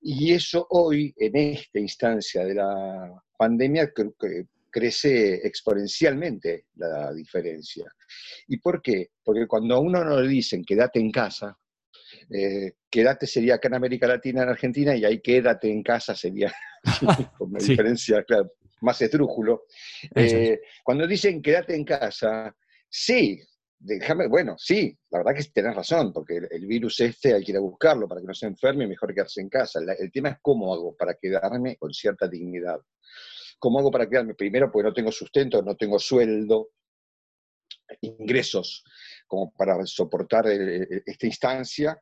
Y 0.00 0.32
eso 0.32 0.66
hoy, 0.70 1.12
en 1.16 1.36
esta 1.36 1.78
instancia 1.78 2.44
de 2.44 2.54
la 2.54 3.22
pandemia, 3.36 3.92
crece 4.70 5.46
exponencialmente 5.46 6.66
la 6.76 7.12
diferencia. 7.12 7.84
¿Y 8.48 8.58
por 8.58 8.80
qué? 8.80 9.10
Porque 9.22 9.46
cuando 9.46 9.74
a 9.74 9.80
uno 9.80 10.04
no 10.04 10.20
le 10.20 10.28
dicen 10.28 10.64
quédate 10.64 11.00
en 11.00 11.10
casa, 11.10 11.56
eh, 12.30 12.72
quédate 12.88 13.26
sería 13.26 13.56
acá 13.56 13.68
en 13.68 13.74
América 13.74 14.06
Latina, 14.06 14.42
en 14.42 14.48
Argentina, 14.48 14.96
y 14.96 15.04
ahí 15.04 15.20
quédate 15.20 15.70
en 15.70 15.82
casa 15.82 16.14
sería, 16.14 16.52
con 17.38 17.50
una 17.50 17.58
diferencia 17.58 18.24
más 18.80 19.02
esdrújulo. 19.02 19.64
Eh, 20.14 20.60
cuando 20.82 21.06
dicen 21.06 21.42
quédate 21.42 21.74
en 21.74 21.84
casa, 21.84 22.54
Sí, 22.96 23.40
déjame, 23.76 24.28
bueno, 24.28 24.54
sí, 24.56 24.96
la 25.10 25.18
verdad 25.18 25.34
que 25.34 25.50
tenés 25.50 25.74
razón, 25.74 26.12
porque 26.12 26.36
el, 26.48 26.64
virus 26.64 27.00
este 27.00 27.34
hay 27.34 27.42
que 27.42 27.50
ir 27.50 27.56
a 27.56 27.60
buscarlo 27.60 28.06
para 28.06 28.20
que 28.20 28.26
no 28.28 28.34
se 28.34 28.46
enferme, 28.46 28.86
mejor 28.86 29.12
quedarse 29.12 29.40
en 29.40 29.48
casa. 29.48 29.80
el 29.98 30.12
tema 30.12 30.28
es 30.28 30.36
cómo 30.40 30.72
hago 30.72 30.94
para 30.96 31.14
quedarme 31.14 31.76
con 31.76 31.92
cierta 31.92 32.28
dignidad. 32.28 32.78
¿Cómo 33.58 33.80
hago 33.80 33.90
para 33.90 34.08
quedarme? 34.08 34.36
Primero, 34.36 34.70
porque 34.70 34.88
no 34.88 34.94
tengo 34.94 35.10
sustento, 35.10 35.60
no 35.60 35.74
tengo 35.74 35.98
sueldo, 35.98 36.68
ingresos 38.00 38.84
como 39.26 39.52
para 39.52 39.84
soportar 39.86 40.46
esta 40.46 41.26
instancia. 41.26 42.00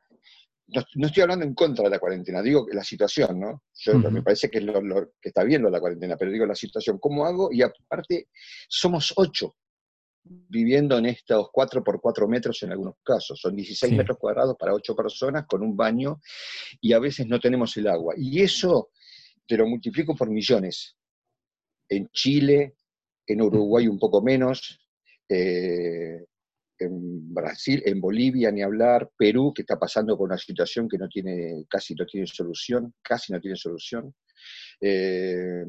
No, 0.67 1.07
estoy 1.07 1.23
hablando 1.23 1.43
en 1.43 1.55
contra 1.55 1.85
de 1.85 1.89
la 1.89 1.99
cuarentena, 1.99 2.43
digo 2.43 2.67
la 2.71 2.83
situación, 2.83 3.39
¿no? 3.39 3.63
Yo, 3.73 3.97
Me 3.97 4.21
parece 4.21 4.47
que, 4.47 4.61
lo, 4.61 4.79
que 5.19 5.29
está 5.29 5.43
bien 5.43 5.63
lo 5.63 5.69
de 5.69 5.73
la 5.73 5.79
cuarentena, 5.79 6.17
pero 6.17 6.29
digo 6.29 6.45
la 6.45 6.53
situación, 6.53 6.99
¿cómo 6.99 7.25
hago? 7.25 7.49
Y 7.51 7.63
aparte, 7.63 8.27
somos 8.69 9.11
ocho 9.15 9.55
viviendo 10.23 10.97
en 10.97 11.07
estos 11.07 11.49
4 11.51 11.83
por 11.83 11.99
4 11.99 12.27
metros 12.27 12.63
en 12.63 12.71
algunos 12.71 12.95
casos. 13.03 13.39
Son 13.39 13.55
16 13.55 13.93
metros 13.93 14.17
cuadrados 14.17 14.55
para 14.57 14.73
8 14.73 14.95
personas 14.95 15.45
con 15.45 15.61
un 15.61 15.75
baño 15.75 16.21
y 16.79 16.93
a 16.93 16.99
veces 16.99 17.27
no 17.27 17.39
tenemos 17.39 17.75
el 17.77 17.87
agua. 17.87 18.13
Y 18.17 18.41
eso 18.41 18.89
te 19.47 19.57
lo 19.57 19.67
multiplico 19.67 20.15
por 20.15 20.29
millones. 20.29 20.95
En 21.89 22.07
Chile, 22.09 22.75
en 23.27 23.41
Uruguay 23.41 23.87
un 23.87 23.99
poco 23.99 24.21
menos, 24.21 24.79
eh, 25.29 26.25
en 26.79 27.33
Brasil, 27.33 27.81
en 27.85 28.01
Bolivia 28.01 28.51
ni 28.51 28.61
hablar, 28.61 29.09
Perú 29.17 29.53
que 29.53 29.61
está 29.61 29.77
pasando 29.77 30.17
por 30.17 30.27
una 30.27 30.37
situación 30.37 30.87
que 30.87 30.97
no 30.97 31.07
tiene, 31.07 31.65
casi 31.69 31.93
no 31.95 32.05
tiene 32.05 32.27
solución, 32.27 32.93
casi 33.01 33.31
no 33.31 33.39
tiene 33.39 33.55
solución. 33.55 34.13
Eh, 34.81 35.65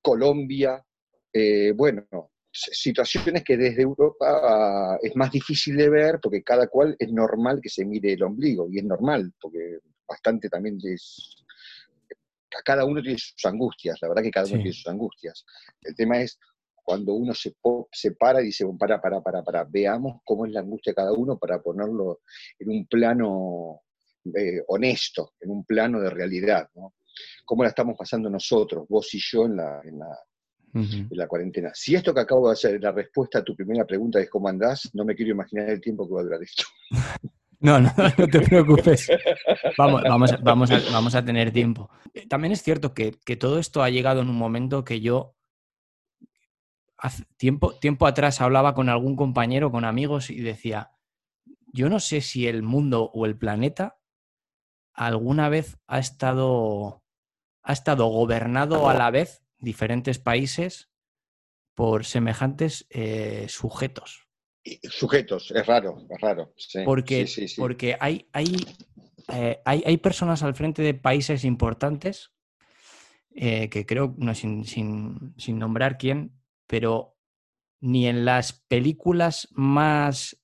Colombia, 0.00 0.84
eh, 1.32 1.72
bueno, 1.72 2.32
situaciones 2.54 3.42
que 3.42 3.56
desde 3.56 3.82
Europa 3.82 4.98
es 5.02 5.14
más 5.16 5.30
difícil 5.30 5.76
de 5.76 5.90
ver 5.90 6.20
porque 6.22 6.42
cada 6.42 6.68
cual 6.68 6.94
es 6.98 7.10
normal 7.10 7.60
que 7.60 7.68
se 7.68 7.84
mire 7.84 8.12
el 8.12 8.22
ombligo 8.22 8.68
y 8.70 8.78
es 8.78 8.84
normal 8.84 9.32
porque 9.40 9.78
bastante 10.06 10.48
también 10.48 10.78
es 10.84 11.44
cada 12.64 12.84
uno 12.84 13.02
tiene 13.02 13.18
sus 13.18 13.44
angustias, 13.44 13.98
la 14.00 14.08
verdad 14.08 14.22
que 14.22 14.30
cada 14.30 14.46
uno 14.46 14.56
tiene 14.56 14.72
sus 14.72 14.86
angustias. 14.86 15.44
El 15.82 15.94
tema 15.96 16.20
es 16.20 16.38
cuando 16.84 17.14
uno 17.14 17.34
se, 17.34 17.52
se 17.90 18.12
para 18.12 18.42
y 18.42 18.46
dice, 18.46 18.64
para, 18.78 19.00
para, 19.00 19.20
para, 19.22 19.42
para, 19.42 19.64
veamos 19.64 20.20
cómo 20.22 20.46
es 20.46 20.52
la 20.52 20.60
angustia 20.60 20.92
de 20.92 20.94
cada 20.94 21.12
uno 21.12 21.38
para 21.38 21.60
ponerlo 21.60 22.20
en 22.58 22.70
un 22.70 22.86
plano 22.86 23.80
eh, 24.36 24.62
honesto, 24.68 25.32
en 25.40 25.50
un 25.50 25.64
plano 25.64 26.00
de 26.00 26.10
realidad, 26.10 26.68
¿no? 26.74 26.94
¿Cómo 27.44 27.62
la 27.62 27.70
estamos 27.70 27.96
pasando 27.96 28.28
nosotros, 28.28 28.86
vos 28.88 29.12
y 29.14 29.20
yo, 29.20 29.46
en 29.46 29.56
la, 29.56 29.80
de 30.74 31.16
la 31.16 31.28
cuarentena. 31.28 31.70
Si 31.72 31.94
esto 31.94 32.12
que 32.12 32.20
acabo 32.20 32.48
de 32.48 32.54
hacer, 32.54 32.82
la 32.82 32.90
respuesta 32.90 33.38
a 33.38 33.44
tu 33.44 33.54
primera 33.54 33.86
pregunta 33.86 34.18
es 34.20 34.28
cómo 34.28 34.48
andás, 34.48 34.90
no 34.92 35.04
me 35.04 35.14
quiero 35.14 35.30
imaginar 35.30 35.70
el 35.70 35.80
tiempo 35.80 36.06
que 36.06 36.14
va 36.14 36.20
a 36.20 36.24
durar 36.24 36.42
esto. 36.42 36.64
No, 37.60 37.80
no, 37.80 37.90
no 38.18 38.28
te 38.28 38.40
preocupes. 38.42 39.08
Vamos, 39.78 40.02
vamos, 40.02 40.34
vamos, 40.42 40.70
a, 40.70 40.80
vamos 40.92 41.14
a 41.14 41.24
tener 41.24 41.50
tiempo. 41.50 41.88
También 42.28 42.52
es 42.52 42.62
cierto 42.62 42.92
que, 42.92 43.12
todo 43.38 43.58
esto 43.58 43.82
ha 43.82 43.88
llegado 43.88 44.20
en 44.20 44.28
un 44.28 44.36
momento 44.36 44.84
que 44.84 45.00
yo 45.00 45.34
hace 46.98 47.24
tiempo, 47.38 47.74
tiempo 47.76 48.06
atrás 48.06 48.42
hablaba 48.42 48.74
con 48.74 48.90
algún 48.90 49.16
compañero, 49.16 49.70
con 49.70 49.86
amigos 49.86 50.28
y 50.28 50.42
decía, 50.42 50.90
yo 51.72 51.88
no 51.88 52.00
sé 52.00 52.20
si 52.20 52.46
el 52.46 52.62
mundo 52.62 53.10
o 53.14 53.24
el 53.24 53.38
planeta 53.38 53.96
alguna 54.92 55.48
vez 55.48 55.78
ha 55.86 56.00
estado, 56.00 57.02
ha 57.62 57.72
estado 57.72 58.08
gobernado 58.08 58.90
a 58.90 58.94
la 58.94 59.10
vez 59.10 59.43
diferentes 59.64 60.18
países 60.18 60.90
por 61.74 62.04
semejantes 62.04 62.86
eh, 62.90 63.46
sujetos. 63.48 64.28
Sujetos, 64.84 65.50
es 65.50 65.66
raro, 65.66 66.06
es 66.08 66.20
raro. 66.20 66.54
porque 66.86 67.26
porque 67.58 67.96
hay, 68.00 68.28
hay, 68.32 68.56
eh, 69.28 69.60
hay, 69.64 69.82
hay, 69.84 69.96
personas 69.98 70.42
al 70.42 70.54
frente 70.54 70.80
de 70.80 70.94
países 70.94 71.44
importantes, 71.44 72.32
eh, 73.34 73.68
que 73.68 73.84
creo, 73.84 74.14
no, 74.16 74.34
sin, 74.34 74.64
sin, 74.64 75.34
sin, 75.36 75.58
nombrar 75.58 75.98
quién, 75.98 76.40
pero 76.66 77.18
ni 77.80 78.06
en 78.06 78.24
las 78.24 78.54
películas 78.54 79.48
más 79.50 80.40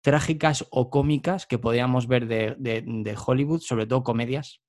trágicas 0.00 0.64
o 0.70 0.90
cómicas 0.90 1.46
que 1.46 1.58
podíamos 1.58 2.06
ver 2.06 2.26
de, 2.28 3.16
Hollywood, 3.26 3.60
sobre 3.60 3.86
todo 3.86 4.04
comedias, 4.04 4.62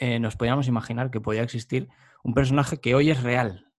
eh, 0.00 0.18
nos 0.18 0.36
podíamos 0.36 0.66
imaginar 0.66 1.10
que 1.10 1.20
podía 1.20 1.42
existir 1.42 1.88
un 2.24 2.34
personaje 2.34 2.78
que 2.78 2.94
hoy 2.94 3.10
es 3.10 3.22
real. 3.22 3.70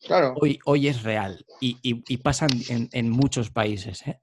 Claro. 0.00 0.34
Hoy, 0.40 0.58
hoy 0.64 0.88
es 0.88 1.02
real 1.02 1.44
y, 1.60 1.78
y, 1.82 2.16
pasan 2.18 2.50
en, 2.68 2.88
en, 2.92 3.10
muchos 3.10 3.50
países. 3.50 4.06
¿eh? 4.06 4.20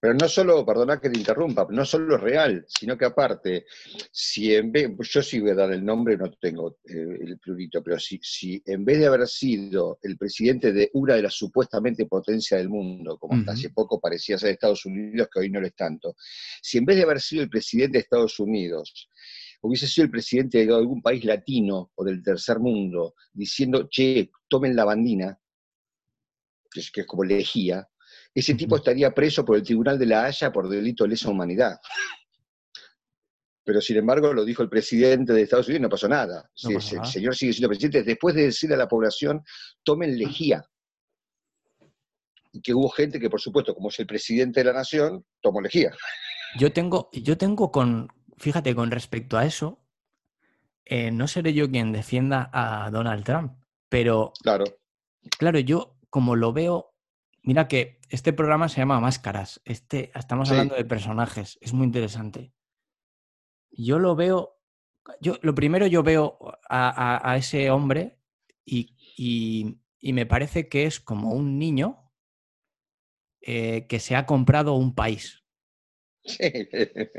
Pero 0.00 0.14
no 0.14 0.28
solo, 0.28 0.64
perdona 0.64 1.00
que 1.00 1.10
te 1.10 1.18
interrumpa, 1.18 1.66
no 1.70 1.84
solo 1.84 2.16
es 2.16 2.20
real, 2.20 2.64
sino 2.68 2.96
que 2.96 3.04
aparte, 3.04 3.66
si 4.10 4.54
en 4.54 4.72
vez, 4.72 4.90
yo 4.98 5.22
sí 5.22 5.40
voy 5.40 5.50
a 5.50 5.54
dar 5.54 5.72
el 5.72 5.84
nombre, 5.84 6.16
no 6.16 6.30
tengo 6.32 6.78
eh, 6.84 7.18
el 7.20 7.38
plurito, 7.38 7.82
pero 7.82 7.98
si, 7.98 8.18
si 8.22 8.62
en 8.66 8.84
vez 8.84 8.98
de 8.98 9.06
haber 9.06 9.26
sido 9.26 9.98
el 10.02 10.16
presidente 10.16 10.72
de 10.72 10.90
una 10.94 11.14
de 11.14 11.22
las 11.22 11.34
supuestamente 11.34 12.06
potencias 12.06 12.58
del 12.58 12.68
mundo, 12.68 13.18
como 13.18 13.38
hasta 13.38 13.52
hace 13.52 13.70
poco 13.70 14.00
parecía 14.00 14.38
ser 14.38 14.50
Estados 14.50 14.84
Unidos, 14.86 15.28
que 15.32 15.40
hoy 15.40 15.50
no 15.50 15.60
lo 15.60 15.66
es 15.66 15.74
tanto, 15.74 16.16
si 16.62 16.78
en 16.78 16.84
vez 16.84 16.96
de 16.96 17.02
haber 17.02 17.20
sido 17.20 17.42
el 17.42 17.50
presidente 17.50 17.98
de 17.98 18.02
Estados 18.02 18.38
Unidos, 18.38 19.08
hubiese 19.60 19.86
sido 19.86 20.04
el 20.04 20.10
presidente 20.10 20.64
de 20.64 20.74
algún 20.74 21.02
país 21.02 21.24
latino 21.24 21.90
o 21.94 22.04
del 22.04 22.22
tercer 22.22 22.58
mundo, 22.58 23.14
diciendo, 23.32 23.88
che, 23.90 24.30
tomen 24.48 24.76
la 24.76 24.84
bandina, 24.84 25.38
que 26.70 26.80
es, 26.80 26.90
que 26.90 27.02
es 27.02 27.06
como 27.06 27.24
elegía, 27.24 27.88
ese 28.34 28.54
tipo 28.54 28.76
estaría 28.76 29.12
preso 29.12 29.44
por 29.44 29.56
el 29.56 29.62
Tribunal 29.62 29.98
de 29.98 30.06
la 30.06 30.24
Haya 30.24 30.52
por 30.52 30.68
delito 30.68 31.04
de 31.04 31.10
lesa 31.10 31.30
humanidad. 31.30 31.78
Pero 33.64 33.80
sin 33.80 33.96
embargo 33.96 34.32
lo 34.32 34.44
dijo 34.44 34.62
el 34.62 34.68
presidente 34.68 35.32
de 35.32 35.42
Estados 35.42 35.66
Unidos 35.66 35.80
y 35.80 35.82
no 35.82 35.88
pasó 35.88 36.08
nada. 36.08 36.50
el, 36.68 36.80
señor 36.80 37.36
sigue 37.36 37.52
siendo 37.52 37.68
presidente 37.68 38.02
después 38.02 38.34
de 38.34 38.44
decirle 38.44 38.76
a 38.76 38.78
la 38.78 38.88
población, 38.88 39.42
tomen 39.82 40.16
lejía. 40.16 40.64
Y 42.52 42.62
que 42.62 42.72
hubo 42.72 42.88
gente 42.88 43.20
que, 43.20 43.28
por 43.28 43.40
supuesto, 43.40 43.74
como 43.74 43.90
es 43.90 43.98
el 43.98 44.06
presidente 44.06 44.60
de 44.60 44.64
la 44.64 44.72
nación, 44.72 45.24
tomó 45.42 45.60
lejía. 45.60 45.90
Yo 46.58 46.72
tengo, 46.72 47.10
yo 47.12 47.36
tengo 47.36 47.70
con, 47.70 48.08
fíjate, 48.38 48.74
con 48.74 48.90
respecto 48.90 49.36
a 49.36 49.44
eso, 49.44 49.80
eh, 50.84 51.10
no 51.10 51.28
seré 51.28 51.52
yo 51.52 51.70
quien 51.70 51.92
defienda 51.92 52.50
a 52.52 52.90
Donald 52.90 53.24
Trump, 53.24 53.52
pero 53.88 54.32
claro, 54.42 54.64
claro 55.38 55.58
yo 55.58 55.96
como 56.10 56.36
lo 56.36 56.52
veo 56.52 56.94
Mira 57.48 57.66
que 57.66 57.98
este 58.10 58.34
programa 58.34 58.68
se 58.68 58.76
llama 58.76 59.00
Máscaras. 59.00 59.62
Este, 59.64 60.12
estamos 60.14 60.50
hablando 60.50 60.74
de 60.74 60.84
personajes. 60.84 61.58
Es 61.62 61.72
muy 61.72 61.86
interesante. 61.86 62.52
Yo 63.70 63.98
lo 63.98 64.16
veo. 64.16 64.60
Yo, 65.22 65.38
lo 65.40 65.54
primero, 65.54 65.86
yo 65.86 66.02
veo 66.02 66.38
a, 66.68 67.34
ese 67.38 67.70
hombre 67.70 68.20
y, 68.66 69.78
me 70.02 70.26
parece 70.26 70.68
que 70.68 70.84
es 70.84 71.00
como 71.00 71.30
un 71.30 71.58
niño 71.58 72.12
eh, 73.40 73.86
que 73.88 73.98
se 73.98 74.14
ha 74.14 74.26
comprado 74.26 74.74
un 74.74 74.94
país. 74.94 75.42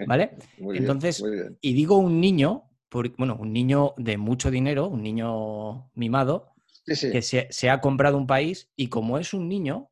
¿Vale? 0.08 0.32
Entonces, 0.58 1.24
y 1.62 1.74
digo 1.74 1.98
un 1.98 2.20
niño, 2.20 2.70
bueno, 3.18 3.38
un 3.40 3.54
niño 3.54 3.94
de 3.98 4.18
mucho 4.18 4.52
dinero, 4.52 4.88
un 4.88 5.04
niño 5.04 5.90
mimado, 5.94 6.54
que 6.86 7.22
se, 7.22 7.70
ha 7.70 7.82
comprado 7.82 8.18
un 8.18 8.28
país 8.28 8.72
y 8.76 8.88
como 8.88 9.20
es 9.20 9.34
un 9.34 9.48
niño, 9.48 9.92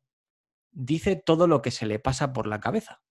dice 0.72 1.16
todo 1.16 1.46
lo 1.46 1.62
que 1.62 1.70
se 1.70 1.86
le 1.86 1.98
pasa 1.98 2.32
por 2.32 2.46
la 2.46 2.60
cabeza, 2.60 3.02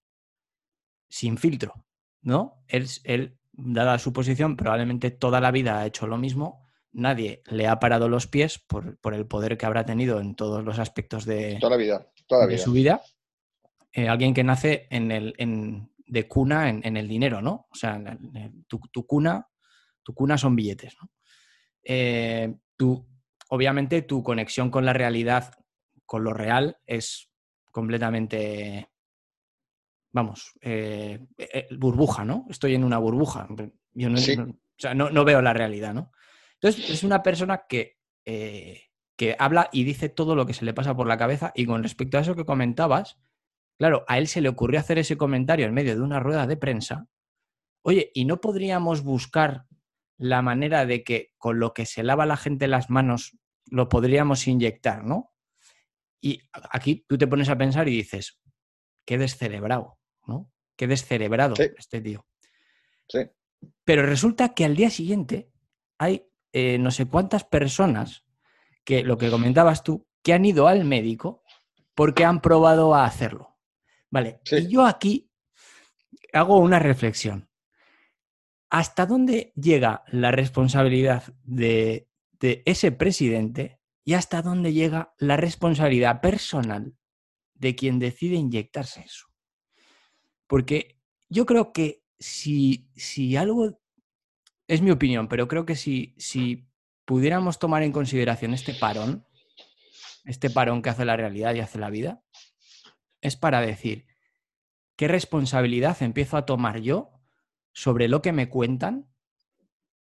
sin 1.10 1.38
filtro, 1.38 1.86
¿no? 2.21 2.63
Él, 2.67 2.88
él, 3.05 3.38
dada 3.53 3.97
su 3.97 4.13
posición, 4.13 4.58
probablemente 4.58 5.10
toda 5.10 5.39
la 5.41 5.51
vida 5.51 5.79
ha 5.79 5.86
hecho 5.86 6.05
lo 6.05 6.17
mismo, 6.17 6.67
nadie 6.91 7.43
le 7.45 7.67
ha 7.67 7.79
parado 7.79 8.10
los 8.10 8.27
pies 8.27 8.60
por, 8.60 8.97
el 9.13 9.25
poder 9.25 9.58
que 9.58 9.65
habrá 9.65 9.86
tenido 9.86 10.19
en 10.19 10.36
todos 10.36 10.63
los 10.63 10.79
aspectos 10.79 11.25
de, 11.25 11.58
toda 11.60 11.71
la 11.71 11.77
vida, 11.77 12.08
toda 12.27 12.47
de 12.47 12.58
su 12.58 12.71
vida. 12.71 13.01
Eh, 13.93 14.08
alguien 14.08 14.34
que 14.34 14.43
nace 14.43 14.88
en 14.89 15.12
el, 15.12 15.34
en, 15.38 15.89
de 16.07 16.27
cuna 16.27 16.69
en, 16.69 16.97
el 16.97 17.07
dinero, 17.07 17.41
¿no? 17.41 17.67
O 17.69 17.75
sea, 17.75 18.01
tu, 18.67 19.05
cuna, 19.05 19.47
tu 20.01 20.13
cuna 20.13 20.37
son 20.37 20.55
billetes, 20.55 20.95
¿no? 21.01 21.11
Eh, 21.83 22.53
obviamente 23.49 24.01
tu 24.01 24.23
conexión 24.23 24.71
con 24.71 24.85
la 24.85 24.93
realidad, 24.93 25.53
con 26.05 26.23
lo 26.23 26.33
real, 26.33 26.77
es 26.85 27.29
completamente, 27.71 28.89
vamos, 30.11 30.53
eh, 30.61 31.19
eh, 31.37 31.67
burbuja, 31.77 32.23
¿no? 32.23 32.45
Estoy 32.49 32.75
en 32.75 32.83
una 32.83 32.97
burbuja. 32.97 33.47
Yo 33.93 34.09
no, 34.09 34.17
o 34.17 34.53
sea, 34.77 34.93
no, 34.93 35.25
veo 35.25 35.41
la 35.41 35.53
realidad, 35.53 35.93
¿no? 35.93 36.11
Entonces, 36.53 36.89
es 36.89 37.03
una 37.03 37.21
persona 37.21 37.65
que, 37.67 37.97
que 38.23 39.35
habla 39.37 39.69
y 39.71 39.83
dice 39.83 40.09
todo 40.09 40.35
lo 40.35 40.45
que 40.45 40.53
se 40.53 40.65
le 40.65 40.73
pasa 40.73 40.95
por 40.95 41.07
la 41.07 41.17
cabeza 41.17 41.51
y 41.53 41.65
con 41.65 41.83
respecto 41.83 42.17
a 42.17 42.21
eso 42.21 42.35
que 42.35 42.45
comentabas, 42.45 43.17
claro, 43.77 44.03
a 44.07 44.17
él 44.17 44.27
se 44.27 44.41
le 44.41 44.49
ocurrió 44.49 44.79
hacer 44.79 44.97
ese 44.97 45.17
comentario 45.17 45.65
en 45.65 45.73
medio 45.73 45.95
de 45.95 46.01
una 46.01 46.19
rueda 46.19 46.47
de 46.47 46.57
prensa. 46.57 47.07
Oye, 47.83 48.11
¿y 48.13 48.25
no 48.25 48.41
podríamos 48.41 49.03
buscar 49.03 49.65
la 50.17 50.41
manera 50.41 50.85
de 50.85 51.03
que 51.03 51.33
con 51.37 51.59
lo 51.59 51.73
que 51.73 51.85
se 51.85 52.03
lava 52.03 52.25
la 52.25 52.37
gente 52.37 52.67
las 52.67 52.89
manos 52.89 53.37
lo 53.65 53.89
podríamos 53.89 54.47
inyectar, 54.47 55.03
¿no? 55.03 55.33
Y 56.21 56.41
aquí 56.51 57.05
tú 57.07 57.17
te 57.17 57.27
pones 57.27 57.49
a 57.49 57.57
pensar 57.57 57.87
y 57.87 57.91
dices, 57.91 58.39
qué 59.05 59.17
descerebrado, 59.17 59.99
¿no? 60.25 60.51
Qué 60.75 60.87
descerebrado 60.87 61.55
este 61.77 62.01
tío. 62.01 62.25
Sí. 63.07 63.19
Pero 63.83 64.03
resulta 64.03 64.53
que 64.53 64.65
al 64.65 64.75
día 64.75 64.89
siguiente 64.89 65.51
hay 65.97 66.27
eh, 66.53 66.77
no 66.77 66.91
sé 66.91 67.07
cuántas 67.07 67.43
personas 67.43 68.25
que, 68.83 69.03
lo 69.03 69.17
que 69.17 69.29
comentabas 69.29 69.83
tú, 69.83 70.07
que 70.23 70.33
han 70.33 70.45
ido 70.45 70.67
al 70.67 70.85
médico 70.85 71.43
porque 71.93 72.25
han 72.25 72.41
probado 72.41 72.95
a 72.95 73.05
hacerlo. 73.05 73.56
Vale, 74.09 74.41
y 74.51 74.67
yo 74.67 74.85
aquí 74.85 75.29
hago 76.33 76.59
una 76.59 76.79
reflexión. 76.79 77.49
¿Hasta 78.69 79.05
dónde 79.05 79.53
llega 79.55 80.03
la 80.07 80.31
responsabilidad 80.31 81.23
de, 81.43 82.09
de 82.39 82.63
ese 82.65 82.91
presidente 82.91 83.79
y 84.03 84.13
hasta 84.13 84.41
dónde 84.41 84.73
llega 84.73 85.13
la 85.17 85.37
responsabilidad 85.37 86.21
personal 86.21 86.95
de 87.55 87.75
quien 87.75 87.99
decide 87.99 88.35
inyectarse 88.35 89.01
eso. 89.01 89.27
Porque 90.47 90.99
yo 91.27 91.45
creo 91.45 91.73
que 91.73 92.03
si, 92.19 92.89
si 92.95 93.35
algo, 93.35 93.81
es 94.67 94.81
mi 94.81 94.91
opinión, 94.91 95.27
pero 95.27 95.47
creo 95.47 95.65
que 95.65 95.75
si, 95.75 96.15
si 96.17 96.69
pudiéramos 97.05 97.59
tomar 97.59 97.83
en 97.83 97.91
consideración 97.91 98.53
este 98.53 98.73
parón, 98.73 99.25
este 100.23 100.49
parón 100.49 100.81
que 100.81 100.89
hace 100.89 101.05
la 101.05 101.17
realidad 101.17 101.53
y 101.55 101.59
hace 101.59 101.79
la 101.79 101.89
vida, 101.89 102.23
es 103.21 103.36
para 103.36 103.62
decir, 103.62 104.06
¿qué 104.95 105.08
responsabilidad 105.08 106.01
empiezo 106.01 106.38
a 106.38 106.45
tomar 106.45 106.80
yo 106.80 107.12
sobre 107.73 108.08
lo 108.08 108.21
que 108.21 108.32
me 108.32 108.49
cuentan 108.49 109.10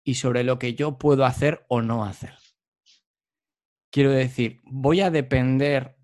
y 0.03 0.15
sobre 0.15 0.43
lo 0.43 0.59
que 0.59 0.75
yo 0.75 0.97
puedo 0.97 1.25
hacer 1.25 1.65
o 1.69 1.81
no 1.81 2.05
hacer? 2.05 2.37
Quiero 3.89 4.11
decir, 4.11 4.61
¿voy 4.63 5.01
a 5.01 5.11
depender 5.11 5.97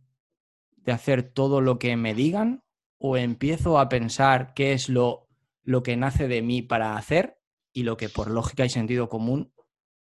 de 0.77 0.91
hacer 0.91 1.23
todo 1.23 1.61
lo 1.61 1.79
que 1.79 1.95
me 1.97 2.13
digan 2.13 2.63
o 2.97 3.17
empiezo 3.17 3.79
a 3.79 3.89
pensar 3.89 4.53
qué 4.53 4.73
es 4.73 4.89
lo, 4.89 5.27
lo 5.63 5.83
que 5.83 5.97
nace 5.97 6.27
de 6.27 6.41
mí 6.41 6.61
para 6.61 6.97
hacer 6.97 7.39
y 7.73 7.83
lo 7.83 7.97
que 7.97 8.09
por 8.09 8.29
lógica 8.29 8.65
y 8.65 8.69
sentido 8.69 9.09
común 9.09 9.53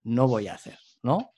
no 0.03 0.27
voy 0.27 0.47
a 0.47 0.55
hacer, 0.55 0.77
¿no? 1.03 1.33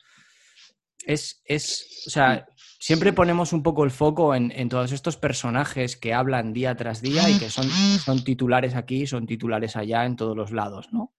Es, 1.05 1.41
es 1.45 2.05
o 2.07 2.09
sea, 2.09 2.45
siempre 2.83 3.13
ponemos 3.13 3.53
un 3.53 3.63
poco 3.63 3.85
el 3.85 3.91
foco 3.91 4.35
en, 4.35 4.51
en, 4.51 4.67
todos 4.67 4.91
estos 4.91 5.15
personajes 5.15 5.95
que 5.95 6.13
hablan 6.13 6.51
día 6.51 6.75
tras 6.75 7.01
día 7.01 7.29
y 7.29 7.39
que 7.39 7.49
son, 7.49 7.69
son 7.69 8.25
titulares 8.25 8.75
aquí, 8.75 9.07
son 9.07 9.25
titulares 9.25 9.77
allá, 9.77 10.03
en 10.03 10.17
todos 10.17 10.35
los 10.35 10.51
lados, 10.51 10.91
¿no? 10.91 11.13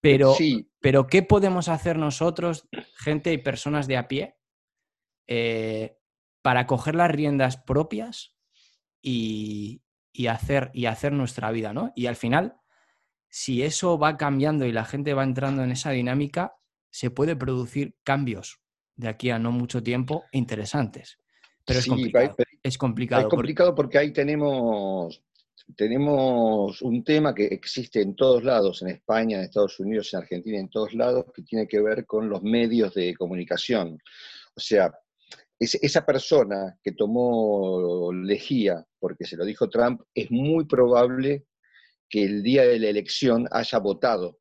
Pero, 0.00 0.34
pero 0.80 1.08
¿qué 1.08 1.22
podemos 1.22 1.68
hacer 1.68 1.98
nosotros, 1.98 2.66
gente 2.96 3.34
y 3.34 3.38
personas 3.38 3.86
de 3.86 3.98
a 3.98 4.08
pie, 4.08 4.38
eh, 5.26 5.98
para 6.40 6.66
coger 6.66 6.94
las 6.94 7.10
riendas 7.10 7.58
propias 7.58 8.34
y, 9.02 9.82
hacer, 10.26 10.70
y 10.72 10.86
hacer 10.86 11.12
nuestra 11.12 11.50
vida, 11.50 11.74
¿no? 11.74 11.92
Y 11.94 12.06
al 12.06 12.16
final, 12.16 12.56
si 13.28 13.62
eso 13.62 13.98
va 13.98 14.16
cambiando 14.16 14.64
y 14.64 14.72
la 14.72 14.86
gente 14.86 15.12
va 15.12 15.22
entrando 15.22 15.62
en 15.62 15.72
esa 15.72 15.90
dinámica, 15.90 16.56
se 16.88 17.10
puede 17.10 17.36
producir 17.36 17.98
cambios 18.04 18.62
de 18.96 19.08
aquí 19.08 19.30
a 19.30 19.38
no 19.38 19.52
mucho 19.52 19.82
tiempo 19.82 20.24
interesantes. 20.32 21.18
Pero 21.64 21.78
es 21.80 21.86
complicado. 21.86 22.36
es 22.62 22.78
complicado. 22.78 23.22
Es 23.22 23.28
complicado 23.28 23.74
porque 23.74 23.98
ahí 23.98 24.12
tenemos, 24.12 25.22
tenemos 25.76 26.80
un 26.82 27.04
tema 27.04 27.34
que 27.34 27.46
existe 27.46 28.00
en 28.00 28.14
todos 28.14 28.44
lados, 28.44 28.82
en 28.82 28.88
España, 28.88 29.38
en 29.38 29.44
Estados 29.44 29.78
Unidos, 29.80 30.12
en 30.12 30.20
Argentina, 30.20 30.58
en 30.58 30.70
todos 30.70 30.94
lados, 30.94 31.26
que 31.34 31.42
tiene 31.42 31.66
que 31.66 31.80
ver 31.80 32.06
con 32.06 32.28
los 32.28 32.42
medios 32.42 32.94
de 32.94 33.14
comunicación. 33.14 33.98
O 34.54 34.60
sea, 34.60 34.92
esa 35.58 36.04
persona 36.04 36.78
que 36.82 36.92
tomó 36.92 38.12
lejía 38.12 38.84
porque 38.98 39.24
se 39.24 39.36
lo 39.36 39.44
dijo 39.44 39.68
Trump, 39.68 40.02
es 40.14 40.30
muy 40.30 40.66
probable 40.66 41.46
que 42.08 42.24
el 42.24 42.42
día 42.42 42.62
de 42.64 42.78
la 42.78 42.88
elección 42.88 43.48
haya 43.50 43.78
votado, 43.78 44.38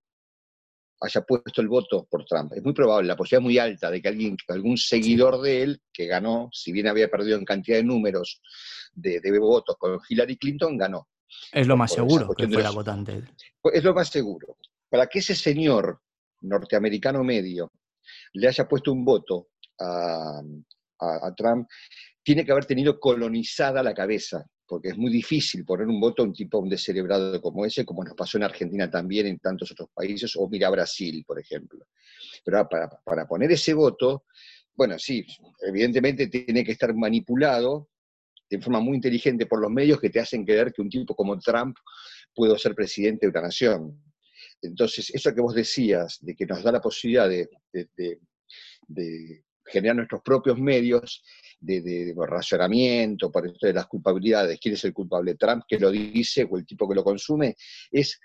haya 1.06 1.22
puesto 1.22 1.62
el 1.62 1.68
voto 1.68 2.08
por 2.10 2.26
Trump. 2.26 2.54
Es 2.54 2.63
muy 2.63 2.74
probable, 2.74 3.08
la 3.08 3.15
posibilidad 3.15 3.41
es 3.41 3.44
muy 3.44 3.58
alta 3.58 3.91
de 3.91 4.02
que 4.02 4.08
alguien, 4.08 4.38
algún 4.48 4.78
seguidor 4.78 5.41
de 5.41 5.63
él, 5.63 5.82
que 5.91 6.08
ganó, 6.08 6.50
si 6.52 6.72
bien 6.72 6.88
había 6.88 7.10
perdido 7.10 7.38
en 7.38 7.46
cantidad 7.46 7.78
de 7.78 7.84
números 7.84 8.41
de, 8.94 9.22
votos 9.39 9.76
con 9.78 10.00
Hillary 10.08 10.38
Clinton, 10.38 10.78
ganó. 10.78 11.08
Es 11.52 11.68
lo 11.68 11.78
más 11.78 11.91
seguro 11.91 12.30
que 12.34 12.48
fuera 12.48 12.72
votante. 12.72 13.24
Es 13.74 13.84
lo 13.84 13.94
más 13.94 14.10
seguro. 14.10 14.58
Para 14.89 15.08
que 15.08 15.20
ese 15.20 15.36
señor 15.36 16.02
norteamericano 16.41 17.24
medio 17.24 17.72
le 18.34 18.48
haya 18.48 18.68
puesto 18.68 18.91
un 18.91 19.04
voto 19.04 19.50
a, 19.80 20.41
a, 21.00 21.36
Trump, 21.36 21.68
tiene 22.24 22.46
que 22.46 22.52
haber 22.52 22.65
tenido 22.65 23.00
colonizada 23.00 23.84
la 23.84 23.94
cabeza, 23.94 24.46
porque 24.67 24.89
es 24.89 24.97
muy 24.97 25.12
difícil 25.12 25.63
poner 25.63 25.88
un 25.88 25.99
voto 25.99 26.23
a 26.23 26.25
un 26.25 26.34
tipo, 26.34 26.60
un 26.60 26.69
descerebrado 26.69 27.41
como 27.41 27.65
ese, 27.65 27.86
como 27.86 28.04
nos 28.04 28.15
pasó 28.15 28.38
en 28.38 28.43
Argentina 28.43 28.89
también, 28.89 29.28
en 29.28 29.39
tantos 29.39 29.71
otros 29.71 29.89
países, 29.93 30.36
o 30.36 30.49
mira 30.49 30.69
Brasil, 30.69 31.23
por 31.25 31.39
ejemplo. 31.39 31.86
Pero 32.43 32.67
para, 32.69 33.28
poner 33.28 33.51
ese 33.51 33.73
voto, 33.73 34.25
bueno, 34.73 34.97
sí, 34.97 35.25
evidentemente 35.62 36.28
tiene 36.28 36.63
que 36.63 36.71
estar 36.71 36.93
manipulado 36.95 37.89
de 38.49 38.62
forma 38.62 38.80
muy 38.80 38.95
inteligente 38.95 39.45
por 39.45 39.60
los 39.60 39.71
medios 39.71 39.99
que 39.99 40.10
te 40.10 40.19
hacen 40.19 40.45
creer 40.45 40.71
que 40.71 40.82
un 40.82 40.89
tipo 40.89 41.15
como 41.15 41.38
Trump 41.39 41.78
puede 42.34 42.58
ser 42.58 42.75
presidente 42.75 43.25
de 43.25 43.32
una 43.32 43.41
nación. 43.41 44.01
Entonces, 44.62 45.10
eso 45.13 45.34
que 45.34 45.41
vos 45.41 45.54
decías, 45.54 46.19
de 46.21 46.36
que 46.36 46.45
nos 46.45 46.63
da 46.63 46.71
la 46.71 46.82
posibilidad 46.82 47.30
de 47.30 47.49
generar 49.65 49.95
nuestros 49.95 50.21
propios 50.21 50.60
medios 50.60 51.23
de, 51.60 51.82
de, 51.82 52.13
racionamiento, 52.28 53.32
por 53.32 53.48
esto 53.48 53.68
de 53.68 53.74
las 53.74 53.88
culpabilidades, 53.88 54.60
quién 54.60 54.76
es 54.76 54.84
el 54.86 54.94
culpable, 54.94 55.36
Trump 55.36 55.63
que 55.68 55.80
lo 55.80 55.89
dice 55.91 56.48
o 56.50 56.58
el 56.58 56.65
tipo 56.65 56.88
que 56.88 56.96
lo 56.96 57.04
consume, 57.04 57.56
es 57.91 58.20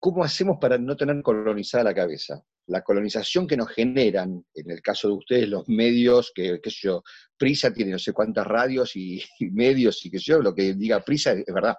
cómo 0.00 0.24
hacemos 0.24 0.58
para 0.58 0.78
no 0.78 0.96
tener 0.96 1.22
colonizada 1.22 1.84
la 1.84 1.94
cabeza. 1.94 2.42
La 2.66 2.82
colonización 2.82 3.46
que 3.46 3.56
nos 3.56 3.68
generan, 3.68 4.44
en 4.54 4.70
el 4.70 4.80
caso 4.80 5.08
de 5.08 5.14
ustedes, 5.14 5.48
los 5.48 5.68
medios, 5.68 6.32
que, 6.34 6.60
qué 6.62 6.70
sé 6.70 6.78
yo, 6.82 7.02
Prisa 7.36 7.72
tiene 7.72 7.92
no 7.92 7.98
sé 7.98 8.12
cuántas 8.12 8.46
radios 8.46 8.96
y, 8.96 9.22
medios 9.40 10.04
y 10.06 10.10
qué 10.10 10.18
sé 10.18 10.24
yo, 10.26 10.40
lo 10.40 10.54
que 10.54 10.74
diga 10.74 11.04
Prisa 11.04 11.32
es, 11.32 11.52
verdad. 11.52 11.76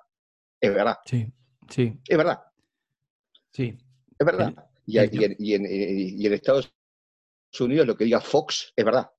Es 0.60 0.74
verdad. 0.74 0.98
Sí, 1.06 1.28
sí. 1.70 2.00
Es 2.08 2.18
verdad. 2.18 2.40
Sí. 3.52 3.78
Es 4.20 4.26
verdad. 4.26 4.54
Y, 4.86 5.00
y, 5.00 5.24
en, 5.24 5.36
y, 5.40 6.26
en, 6.26 6.34
Estados 6.34 6.74
Unidos 7.60 7.88
lo 7.88 7.96
que 7.96 8.06
diga 8.06 8.22
Fox 8.22 8.74
es 8.76 8.86
verdad. 8.86 9.10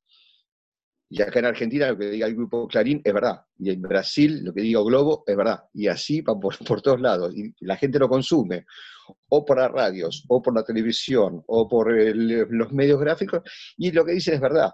Y 1.15 1.21
acá 1.21 1.41
en 1.41 1.45
Argentina 1.45 1.89
lo 1.89 1.99
que 1.99 2.09
diga 2.09 2.27
el 2.27 2.35
grupo 2.35 2.67
Clarín 2.67 3.03
es 3.05 3.13
verdad. 3.13 3.43
Y 3.59 3.69
en 3.69 3.83
Brasil 3.83 4.43
lo 4.43 4.55
que 4.55 4.63
diga 4.63 4.81
Globo 4.81 5.25
es 5.27 5.37
verdad. 5.37 5.65
Y 5.75 5.87
así 5.87 6.23
va 6.23 6.41
por, 6.41 6.81
todos 6.81 7.03
lados. 7.03 7.37
Y 7.37 7.55
la 7.61 7.77
gente 7.77 7.99
lo 7.99 8.09
consume, 8.09 8.65
o 9.29 9.45
por 9.45 9.59
las 9.59 9.71
radios, 9.71 10.25
o 10.29 10.41
por 10.41 10.55
la 10.55 10.65
televisión, 10.65 11.43
o 11.47 11.69
por 11.69 11.93
los 11.93 12.73
medios 12.73 12.99
gráficos, 12.99 13.43
y 13.77 13.93
lo 13.93 14.07
que 14.07 14.13
dicen 14.13 14.35
es 14.35 14.41
verdad. 14.41 14.71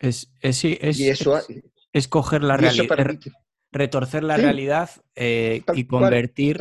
Es, 0.00 0.32
es, 0.40 0.64
es, 0.64 2.08
coger 2.08 2.42
la 2.42 2.56
realidad, 2.56 3.16
retorcer 3.70 4.24
la 4.24 4.38
realidad 4.38 4.90
eh, 5.14 5.62
y 5.72 5.84
convertir, 5.84 6.58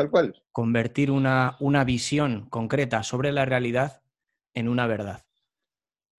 convertir 0.52 1.10
una, 1.10 1.58
una 1.62 1.84
visión 1.84 2.48
concreta 2.50 3.02
sobre 3.02 3.32
la 3.32 3.46
realidad 3.46 4.04
en 4.54 4.68
una 4.68 4.86
verdad. 4.86 5.26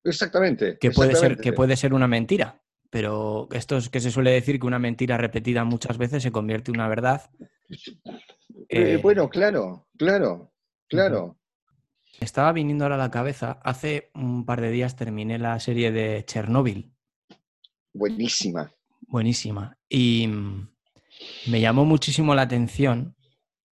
Exactamente. 0.04 0.78
Que 0.78 0.90
puede, 0.90 1.14
Ser, 1.14 1.36
que 1.36 1.52
puede 1.52 1.76
ser 1.76 1.94
una 1.94 2.08
mentira, 2.08 2.62
pero 2.90 3.48
esto 3.52 3.76
es 3.76 3.88
que 3.88 4.00
se 4.00 4.10
suele 4.10 4.30
decir 4.30 4.58
que 4.58 4.66
una 4.66 4.78
mentira 4.78 5.16
repetida 5.16 5.64
muchas 5.64 5.98
veces 5.98 6.22
se 6.22 6.32
convierte 6.32 6.70
en 6.70 6.76
una 6.76 6.88
verdad. 6.88 7.30
Eh, 8.72 9.00
bueno, 9.02 9.28
claro, 9.28 9.88
claro, 9.96 10.52
claro. 10.88 11.38
Estaba 12.20 12.52
viniendo 12.52 12.84
ahora 12.84 12.96
a 12.96 12.98
la 12.98 13.10
cabeza, 13.10 13.60
hace 13.64 14.10
un 14.14 14.44
par 14.44 14.60
de 14.60 14.70
días 14.70 14.94
terminé 14.94 15.38
la 15.38 15.58
serie 15.58 15.90
de 15.90 16.24
Chernóbil. 16.24 16.92
Buenísima. 17.92 18.72
Buenísima. 19.00 19.76
Y 19.88 20.28
me 21.48 21.60
llamó 21.60 21.84
muchísimo 21.84 22.34
la 22.34 22.42
atención. 22.42 23.16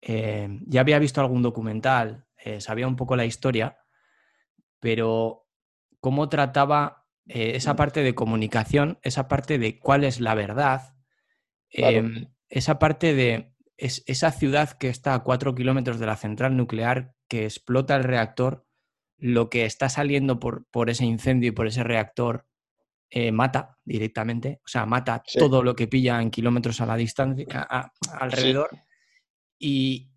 Eh, 0.01 0.47
ya 0.65 0.81
había 0.81 0.99
visto 0.99 1.21
algún 1.21 1.41
documental, 1.41 2.25
eh, 2.43 2.61
sabía 2.61 2.87
un 2.87 2.95
poco 2.95 3.15
la 3.15 3.25
historia, 3.25 3.77
pero 4.79 5.46
cómo 5.99 6.29
trataba 6.29 7.05
eh, 7.27 7.53
esa 7.55 7.75
parte 7.75 8.03
de 8.03 8.15
comunicación, 8.15 8.99
esa 9.01 9.27
parte 9.27 9.57
de 9.57 9.79
cuál 9.79 10.03
es 10.03 10.19
la 10.19 10.35
verdad, 10.35 10.95
em, 11.69 12.27
esa 12.49 12.79
parte 12.79 13.13
de 13.13 13.53
esa 13.77 14.31
ciudad 14.31 14.71
que 14.71 14.89
está 14.89 15.13
a 15.13 15.23
cuatro 15.23 15.53
kilómetros 15.53 15.99
de 15.99 16.05
la 16.07 16.15
central 16.15 16.57
nuclear, 16.57 17.13
que 17.27 17.45
explota 17.45 17.95
el 17.95 18.03
reactor, 18.03 18.65
lo 19.17 19.49
que 19.49 19.65
está 19.65 19.89
saliendo 19.89 20.39
por, 20.39 20.65
por 20.69 20.89
ese 20.89 21.05
incendio 21.05 21.49
y 21.49 21.51
por 21.51 21.67
ese 21.67 21.83
reactor 21.83 22.47
eh, 23.09 23.31
mata 23.31 23.77
directamente, 23.85 24.59
o 24.65 24.67
sea, 24.67 24.85
mata 24.85 25.23
todo 25.37 25.63
lo 25.63 25.75
que 25.75 25.87
pilla 25.87 26.21
en 26.21 26.29
kilómetros 26.29 26.81
a 26.81 26.85
la 26.85 26.97
distancia, 26.97 27.45
alrededor. 28.11 28.69
Y 29.57 30.11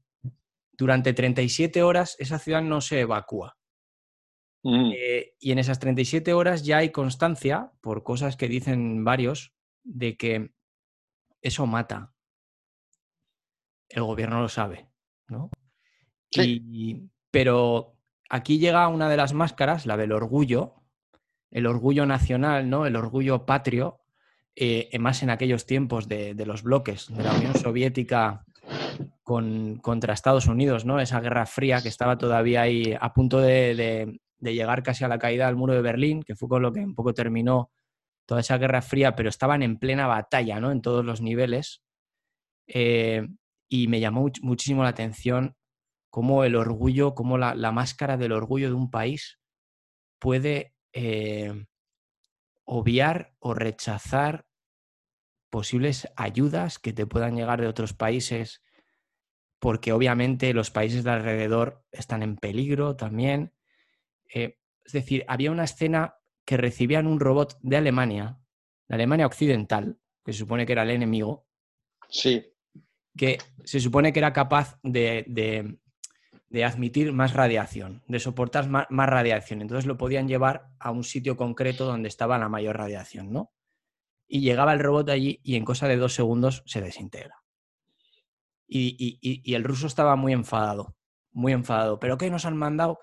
durante 0.73 1.13
37 1.13 1.83
horas 1.85 2.17
esa 2.19 2.39
ciudad 2.39 2.63
no 2.63 2.81
se 2.81 3.01
evacúa. 3.01 3.57
Mm. 4.63 4.93
Eh, 4.95 5.35
y 5.39 5.53
en 5.53 5.59
esas 5.59 5.79
37 5.79 6.33
horas 6.35 6.65
ya 6.65 6.79
hay 6.79 6.91
constancia, 6.91 7.73
por 7.81 8.03
cosas 8.03 8.37
que 8.37 8.49
dicen 8.49 9.05
varios, 9.05 9.53
de 9.83 10.17
que 10.17 10.53
eso 11.43 11.67
mata. 11.67 12.13
El 13.89 14.03
gobierno 14.05 14.41
lo 14.41 14.49
sabe, 14.49 14.89
¿no? 15.29 15.51
pero 17.33 17.97
aquí 18.29 18.59
llega 18.59 18.87
una 18.87 19.09
de 19.09 19.17
las 19.17 19.33
máscaras, 19.33 19.85
la 19.85 19.97
del 19.97 20.13
orgullo, 20.13 20.75
el 21.51 21.67
orgullo 21.67 22.07
nacional, 22.07 22.71
¿no? 22.71 22.87
El 22.87 22.95
orgullo 22.95 23.47
patrio, 23.47 24.01
eh, 24.55 24.97
más 25.01 25.25
en 25.25 25.31
aquellos 25.31 25.67
tiempos 25.67 26.07
de, 26.07 26.35
los 26.47 26.63
bloques 26.63 27.09
de 27.09 27.25
la 27.25 27.35
Unión 27.35 27.57
Soviética 27.57 28.45
con, 29.25 29.79
contra 29.79 30.15
Estados 30.15 30.47
Unidos, 30.47 30.85
¿no? 30.85 31.01
Esa 31.01 31.21
guerra 31.21 31.47
fría 31.47 31.83
que 31.83 31.89
estaba 31.89 32.17
todavía 32.17 32.63
ahí 32.63 32.97
a 33.01 33.13
punto 33.13 33.41
de, 33.41 33.75
de 33.75 34.21
llegar 34.41 34.83
casi 34.83 35.05
a 35.05 35.09
la 35.09 35.19
caída 35.19 35.47
del 35.47 35.57
muro 35.57 35.75
de 35.75 35.83
Berlín, 35.83 36.23
que 36.23 36.35
fue 36.35 36.49
con 36.49 36.63
lo 36.63 36.73
que 36.73 36.81
un 36.81 36.95
poco 36.95 37.15
terminó 37.15 37.71
toda 38.27 38.41
esa 38.41 38.59
guerra 38.59 38.83
fría, 38.83 39.17
pero 39.17 39.29
estaban 39.29 39.63
en 39.63 39.79
plena 39.79 40.07
batalla, 40.07 40.61
¿no? 40.61 40.71
En 40.71 40.83
todos 40.83 41.05
los 41.05 41.21
niveles. 41.21 41.83
Eh, 42.67 43.27
y 43.69 43.89
me 43.89 44.01
llamó 44.01 44.29
muchísimo 44.43 44.83
la 44.83 44.91
atención 44.91 45.57
cómo 46.11 46.45
el 46.45 46.57
orgullo, 46.57 47.15
cómo 47.15 47.39
la, 47.39 47.73
máscara 47.73 48.17
del 48.17 48.33
orgullo 48.33 48.69
de 48.69 48.75
un 48.75 48.91
país 48.91 49.39
puede 50.19 50.75
eh, 50.93 51.67
obviar 52.65 53.35
o 53.39 53.55
rechazar 53.55 54.47
posibles 55.51 56.09
ayudas 56.17 56.79
que 56.79 56.93
te 56.93 57.07
puedan 57.07 57.37
llegar 57.37 57.61
de 57.61 57.67
otros 57.67 57.95
países, 57.95 58.63
porque 59.61 59.93
obviamente 59.93 60.55
los 60.55 60.71
países 60.71 61.05
de 61.05 61.11
alrededor 61.11 61.85
están 61.91 62.23
en 62.23 62.37
peligro 62.37 62.97
también. 62.97 63.53
Eh, 64.35 64.59
es 64.85 64.93
decir, 64.93 65.25
había 65.29 65.51
una 65.51 65.65
escena 65.65 66.17
que 66.45 66.57
recibían 66.57 67.07
un 67.07 67.21
robot 67.21 67.59
de 67.63 67.77
Alemania, 67.77 68.41
de 68.89 68.95
Alemania 68.95 69.27
Occidental, 69.27 69.99
que 70.25 70.33
se 70.33 70.41
supone 70.41 70.67
que 70.67 70.73
era 70.73 70.83
el 70.83 70.91
enemigo. 70.91 71.47
Sí. 72.09 72.45
Que 73.17 73.39
se 73.65 73.81
supone 73.81 74.13
que 74.13 74.19
era 74.21 74.33
capaz 74.33 74.79
de, 74.83 75.79
admitir 76.65 77.13
más 77.13 77.35
radiación, 77.35 78.03
de 78.09 78.19
soportar 78.19 78.69
más, 78.69 78.87
radiación. 78.91 79.63
Entonces 79.63 79.87
lo 79.87 79.97
podían 79.97 80.29
llevar 80.29 80.71
a 80.79 80.91
un 80.91 81.05
sitio 81.05 81.37
concreto 81.37 81.85
donde 81.85 82.09
estaba 82.09 82.39
la 82.39 82.49
mayor 82.49 82.77
radiación, 82.79 83.33
¿no? 83.33 83.53
Y 84.27 84.41
llegaba 84.41 84.73
el 84.73 84.81
robot 84.81 85.11
allí 85.11 85.41
y 85.43 85.57
en 85.57 85.65
cosa 85.65 85.89
de 85.89 85.97
dos 85.97 86.15
segundos 86.15 86.63
se 86.67 86.81
desintegra. 86.81 87.37
y 88.67 89.55
el 89.55 89.65
ruso 89.65 89.89
estaba 89.89 90.15
muy 90.15 90.33
enfadado, 90.33 90.97
muy 91.33 91.53
enfadado. 91.53 91.99
¿Pero 91.99 92.17
qué 92.19 92.31
nos 92.31 92.45
han 92.45 92.57
mandado? 92.57 93.01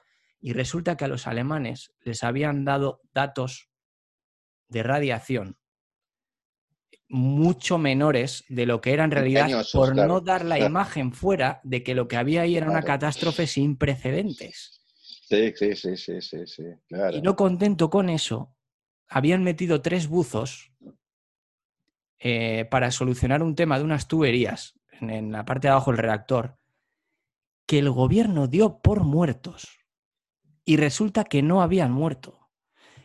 Y 0.48 0.54
resulta 0.54 0.96
que 0.96 1.04
a 1.04 1.10
los 1.10 1.28
alemanes 1.28 1.92
les 2.06 2.24
habían 2.24 2.64
dado 2.64 3.02
datos 3.14 3.70
de 4.70 4.82
radiación 4.82 5.58
mucho 7.10 7.78
menores 7.78 8.46
de 8.48 8.66
lo 8.66 8.80
que 8.80 8.94
era 8.94 9.04
en 9.04 9.12
realidad 9.12 9.50
por 9.74 9.94
no 9.94 10.22
dar 10.22 10.46
la 10.46 10.58
imagen 10.66 11.12
fuera 11.12 11.60
de 11.66 11.84
que 11.84 11.96
lo 11.96 12.08
que 12.08 12.16
había 12.16 12.44
ahí 12.44 12.56
era 12.56 12.70
una 12.70 12.84
catástrofe 12.84 13.46
sin 13.46 13.76
precedentes. 13.76 14.82
Sí, 15.28 15.52
sí, 15.54 15.76
sí, 15.76 15.98
sí, 15.98 16.22
sí, 16.22 16.48
sí 16.48 16.64
Y 17.12 17.22
no 17.22 17.36
contento 17.36 17.90
con 17.90 18.10
eso, 18.10 18.56
habían 19.10 19.44
metido 19.44 19.82
tres 19.82 20.08
buzos 20.08 20.72
eh, 22.20 22.64
para 22.72 22.92
solucionar 22.92 23.44
un 23.44 23.54
tema 23.54 23.80
de 23.80 23.84
unas 23.84 24.08
tuberías 24.08 24.80
en, 25.02 25.30
la 25.34 25.44
parte 25.44 25.68
de 25.68 25.74
abajo 25.74 25.92
del 25.92 25.98
reactor 25.98 26.58
que 27.66 27.80
el 27.80 27.90
gobierno 27.90 28.48
dio 28.48 28.80
por 28.80 29.04
muertos 29.04 29.78
y 30.68 30.76
resulta 30.76 31.24
que 31.24 31.42
no 31.42 31.62
habían 31.62 31.94
muerto. 31.94 32.50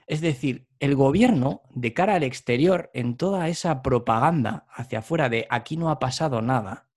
Es 0.09 0.21
decir, 0.21 0.67
el 0.81 0.97
gobierno, 0.97 1.63
de 1.71 1.95
cara 1.95 2.17
al 2.17 2.25
exterior, 2.25 2.91
en 2.93 3.17
toda 3.17 3.49
esa 3.49 3.83
propaganda 3.83 4.67
hacia 4.69 4.99
afuera 4.99 5.29
de 5.29 5.47
aquí 5.49 5.77
no 5.77 5.89
ha 5.89 6.01
pasado 6.01 6.43
nada, 6.43 6.91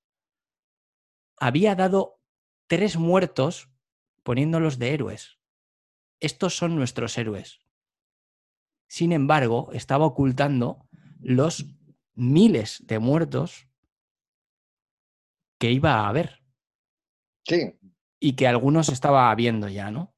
había 1.37 1.75
dado 1.75 2.19
tres 2.65 2.97
muertos 2.97 3.69
poniéndolos 4.23 4.79
de 4.79 4.95
héroes. 4.95 5.37
Estos 6.19 6.57
son 6.57 6.75
nuestros 6.75 7.15
héroes. 7.19 7.59
Sin 8.87 9.11
embargo, 9.11 9.69
estaba 9.71 10.07
ocultando 10.07 10.89
los 11.19 11.67
miles 12.15 12.83
de 12.87 12.97
muertos 12.97 13.67
que 15.59 15.69
iba 15.71 15.93
a 15.93 16.07
haber. 16.07 16.41
Sí. 17.47 17.77
Y 18.19 18.35
que 18.35 18.47
algunos 18.47 18.89
estaba 18.89 19.35
viendo 19.35 19.67
ya, 19.67 19.91
¿no? 19.91 20.14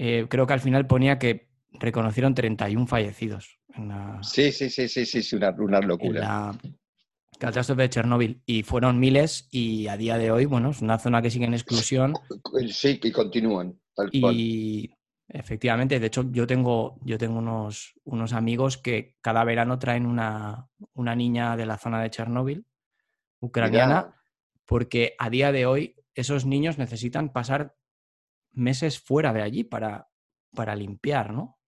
Eh, 0.00 0.26
creo 0.28 0.46
que 0.46 0.52
al 0.52 0.60
final 0.60 0.86
ponía 0.86 1.18
que 1.18 1.48
reconocieron 1.72 2.32
31 2.32 2.86
fallecidos. 2.86 3.58
sí, 4.22 4.52
sí, 4.52 4.70
sí, 4.70 4.88
sí, 4.88 5.04
sí, 5.04 5.36
una, 5.36 5.50
una 5.50 5.80
locura. 5.80 6.20
la 6.20 6.58
catástrofe 7.40 7.82
de 7.82 7.90
Chernóbil. 7.90 8.40
Y 8.46 8.62
fueron 8.62 9.00
miles 9.00 9.48
y 9.50 9.88
a 9.88 9.96
día 9.96 10.16
de 10.16 10.30
hoy, 10.30 10.44
bueno, 10.44 10.70
es 10.70 10.82
una 10.82 10.98
zona 11.00 11.20
que 11.20 11.30
sigue 11.30 11.46
en 11.46 11.54
exclusión. 11.54 12.14
Sí, 12.70 12.98
que 12.98 13.10
continúan. 13.10 13.76
y 14.12 14.88
efectivamente, 15.26 15.98
de 15.98 16.06
hecho, 16.06 16.30
yo 16.30 16.46
tengo, 16.46 17.00
yo 17.02 17.18
tengo 17.18 17.38
unos, 17.40 17.94
unos 18.04 18.32
amigos 18.32 18.78
que 18.78 19.16
cada 19.20 19.42
verano 19.42 19.80
traen 19.80 20.06
una, 20.06 20.68
una 20.94 21.16
niña 21.16 21.56
de 21.56 21.66
la 21.66 21.76
zona 21.76 22.00
de 22.00 22.10
Chernóbil, 22.10 22.66
ucraniana, 23.40 24.14
porque 24.64 25.16
a 25.18 25.28
día 25.28 25.50
de 25.50 25.66
hoy 25.66 25.96
esos 26.14 26.46
niños 26.46 26.78
necesitan 26.78 27.32
pasar 27.32 27.74
meses 28.58 29.00
fuera 29.00 29.32
de 29.32 29.42
allí 29.42 29.64
para, 29.64 30.08
para 30.54 30.74
limpiar, 30.76 31.32
¿no? 31.32 31.58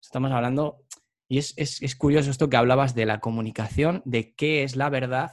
Estamos 0.00 0.32
hablando, 0.32 0.84
y 1.28 1.38
es, 1.38 1.96
curioso 1.96 2.30
esto 2.30 2.48
que 2.50 2.56
hablabas 2.56 2.94
de 2.94 3.06
la 3.06 3.20
comunicación, 3.20 4.02
de 4.04 4.34
qué 4.34 4.62
es 4.62 4.76
la 4.76 4.90
verdad 4.90 5.32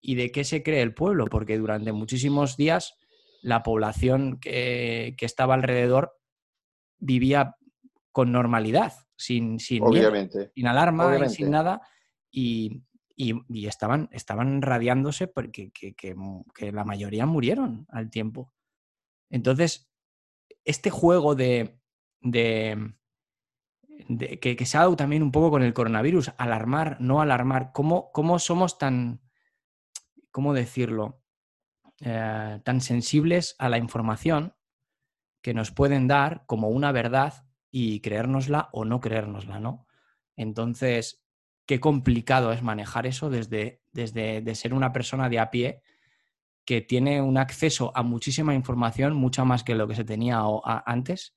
y 0.00 0.14
de 0.16 0.30
qué 0.32 0.44
se 0.44 0.62
cree 0.62 0.82
el 0.82 0.94
pueblo, 0.94 1.26
porque 1.26 1.58
durante 1.58 1.92
muchísimos 1.92 2.56
días 2.56 2.96
la 3.42 3.62
población 3.62 4.40
que, 4.40 5.14
estaba 5.20 5.54
alrededor 5.54 6.16
vivía 6.98 7.56
con 8.10 8.32
normalidad, 8.32 8.92
sin, 9.16 9.60
sin, 9.60 9.82
sin 10.54 10.66
alarma 10.66 11.16
y 11.24 11.28
sin 11.28 11.50
nada, 11.50 11.80
y, 12.30 12.82
y, 13.18 13.66
estaban, 13.66 14.08
estaban 14.12 14.62
radiándose 14.62 15.26
porque 15.26 15.72
que, 15.72 16.14
la 16.72 16.84
mayoría 16.84 17.26
murieron 17.26 17.86
al 17.90 18.10
tiempo. 18.10 18.52
Entonces, 19.28 19.90
este 20.68 20.90
juego 20.90 21.34
de, 21.34 21.80
de, 22.20 22.94
que, 24.40 24.66
se 24.66 24.76
ha 24.76 24.80
dado 24.80 24.96
también 24.96 25.22
un 25.22 25.32
poco 25.32 25.50
con 25.50 25.62
el 25.62 25.72
coronavirus, 25.72 26.32
alarmar, 26.36 27.00
no 27.00 27.22
alarmar, 27.22 27.72
¿cómo, 27.72 28.38
somos 28.38 28.76
tan, 28.76 29.22
cómo 30.30 30.52
decirlo, 30.52 31.22
eh, 32.02 32.60
tan 32.64 32.82
sensibles 32.82 33.56
a 33.58 33.70
la 33.70 33.78
información 33.78 34.54
que 35.40 35.54
nos 35.54 35.70
pueden 35.70 36.06
dar 36.06 36.44
como 36.44 36.68
una 36.68 36.92
verdad 36.92 37.46
y 37.70 38.00
creérnosla 38.00 38.68
o 38.72 38.84
no 38.84 39.00
creérnosla, 39.00 39.60
¿no? 39.60 39.86
Entonces, 40.36 41.24
qué 41.64 41.80
complicado 41.80 42.52
es 42.52 42.62
manejar 42.62 43.06
eso 43.06 43.30
desde, 43.30 43.82
desde 43.92 44.42
de 44.42 44.54
ser 44.54 44.74
una 44.74 44.92
persona 44.92 45.30
de 45.30 45.38
a 45.38 45.50
pie 45.50 45.80
que 46.68 46.82
tiene 46.82 47.22
un 47.22 47.38
acceso 47.38 47.92
a 47.94 48.02
muchísima 48.02 48.52
información, 48.52 49.14
mucha 49.14 49.42
más 49.42 49.64
que 49.64 49.74
lo 49.74 49.88
que 49.88 49.94
se 49.94 50.04
tenía 50.04 50.42
antes, 50.84 51.34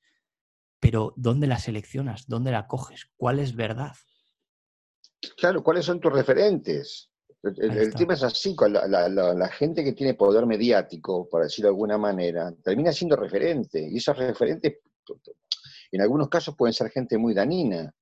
pero 0.78 1.14
¿dónde 1.16 1.48
la 1.48 1.58
seleccionas? 1.58 2.28
¿Dónde 2.28 2.52
la 2.52 2.68
coges? 2.68 3.10
¿Cuál 3.16 3.40
es 3.40 3.56
verdad? 3.56 3.94
Claro, 5.38 5.64
¿cuáles 5.64 5.86
son 5.86 6.02
tus 6.02 6.12
referentes? 6.12 7.12
El, 7.44 7.94
tema 7.94 8.16
es 8.16 8.24
así, 8.24 8.58
la, 8.68 9.08
la, 9.08 9.48
gente 9.48 9.86
que 9.86 9.94
tiene 9.94 10.16
poder 10.16 10.46
mediático, 10.46 11.30
por 11.30 11.44
decirlo 11.44 11.70
de 11.70 11.76
alguna 11.76 11.98
manera, 11.98 12.54
termina 12.62 12.92
siendo 12.92 13.16
referente, 13.16 13.88
y 13.90 14.00
esos 14.00 14.18
referentes 14.18 14.80
en 15.94 16.02
algunos 16.02 16.28
casos 16.28 16.58
pueden 16.58 16.74
ser 16.74 16.92
gente 16.92 17.18
muy 17.18 17.34
danina, 17.34 17.96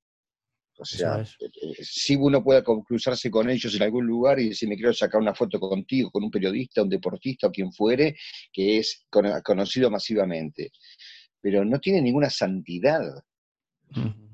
o 0.80 0.86
sea, 0.86 1.20
eh, 1.20 1.28
eh, 1.62 1.84
si 1.84 2.16
uno 2.16 2.42
puede 2.42 2.64
cruzarse 2.64 3.30
con 3.30 3.50
ellos 3.50 3.76
en 3.76 3.84
algún 3.84 4.08
lugar 4.08 4.40
y 4.40 4.50
decir, 4.50 4.70
me 4.70 4.78
quiero 4.78 4.94
sacar 4.94 5.20
una 5.20 5.36
foto 5.36 5.60
contigo, 5.60 6.10
con 6.10 6.24
un 6.24 6.32
periodista, 6.32 6.82
un 6.82 6.90
deportista 6.90 7.48
o 7.48 7.52
quien 7.52 7.74
fuere, 7.74 8.16
que 8.52 8.78
es 8.78 9.06
conocido 9.44 9.92
masivamente. 9.92 10.72
Pero 11.42 11.66
no 11.66 11.80
tiene 11.80 12.02
ninguna 12.02 12.30
santidad. 12.30 13.02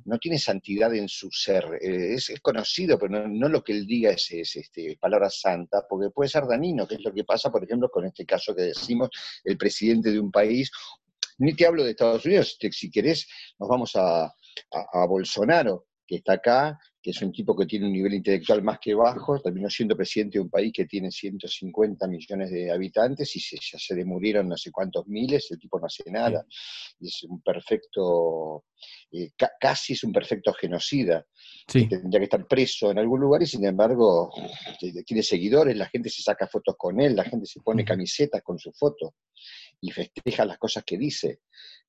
No 0.06 0.20
tiene 0.20 0.38
santidad 0.38 0.94
en 0.94 1.10
su 1.10 1.32
ser. 1.32 1.66
Eh, 1.82 2.14
es, 2.14 2.32
conocido, 2.42 3.00
pero 3.00 3.28
no, 3.28 3.50
lo 3.50 3.64
que 3.64 3.74
él 3.74 3.88
diga 3.88 4.12
es, 4.12 4.30
este, 4.32 4.98
palabra 5.00 5.32
santa, 5.32 5.84
porque 5.90 6.12
puede 6.12 6.30
ser 6.30 6.46
danino, 6.46 6.88
que 6.88 6.96
es 6.96 7.04
lo 7.04 7.12
que 7.12 7.24
pasa, 7.24 7.52
por 7.52 7.64
ejemplo, 7.64 7.90
con 7.90 8.06
este 8.06 8.24
caso 8.24 8.56
que 8.56 8.64
decimos, 8.64 9.10
el 9.44 9.58
presidente 9.58 10.12
de 10.12 10.20
un 10.20 10.32
país. 10.32 10.70
Ni 11.40 11.56
te 11.56 11.66
hablo 11.66 11.84
de 11.84 11.92
Estados 11.92 12.24
Unidos, 12.24 12.56
si 12.72 12.92
querés, 12.92 13.28
nos 13.58 13.68
vamos 13.68 13.94
a 13.96 14.32
Bolsonaro 15.08 15.88
que 16.08 16.18
está 16.18 16.34
acá, 16.34 16.80
que 17.02 17.12
es 17.12 17.22
un 17.22 17.32
tipo 17.32 17.56
que 17.56 17.66
tiene 17.66 17.88
un 17.88 17.94
nivel 17.94 18.14
intelectual 18.14 18.64
más 18.64 18.80
que 18.80 18.94
bajo, 18.94 19.40
terminó 19.40 19.70
siendo 19.70 19.96
presidente 19.96 20.38
de 20.38 20.44
un 20.44 20.50
país 20.50 20.72
que 20.74 20.86
tiene 20.86 21.12
150 21.12 22.08
millones 22.08 22.52
de 22.52 22.72
habitantes 22.72 23.36
y 23.36 23.40
se, 23.40 23.58
ya 23.58 23.78
se 23.78 23.96
le 23.96 24.06
murieron 24.06 24.50
no 24.50 24.58
sé 24.58 24.72
cuántos 24.72 25.08
miles, 25.08 25.50
el 25.52 25.60
tipo 25.60 25.80
no 25.80 25.86
hace 25.86 26.04
nada. 26.10 26.46
Y 27.00 27.08
es 27.08 27.24
un 27.24 27.42
perfecto, 27.42 28.66
eh, 29.12 29.32
casi 29.60 29.94
es 29.94 30.04
un 30.04 30.12
perfecto 30.12 30.54
genocida. 30.54 31.26
tendría 31.88 32.20
que 32.20 32.26
estar 32.26 32.48
preso 32.48 32.92
en 32.92 33.00
algún 33.00 33.20
lugar 33.20 33.44
y 33.44 33.48
sin 33.48 33.66
embargo 33.66 34.32
tiene 35.06 35.24
seguidores, 35.24 35.76
la 35.76 35.88
gente 35.88 36.10
se 36.10 36.22
saca 36.22 36.48
fotos 36.48 36.76
con 36.78 37.00
él, 37.02 37.16
la 37.16 37.24
gente 37.24 37.46
se 37.46 37.62
pone 37.62 37.84
camisetas 37.84 38.42
con 38.42 38.58
su 38.58 38.72
foto 38.72 39.16
y 39.82 39.92
festeja 39.92 40.46
las 40.46 40.58
cosas 40.58 40.84
que 40.84 40.98
dice 40.98 41.40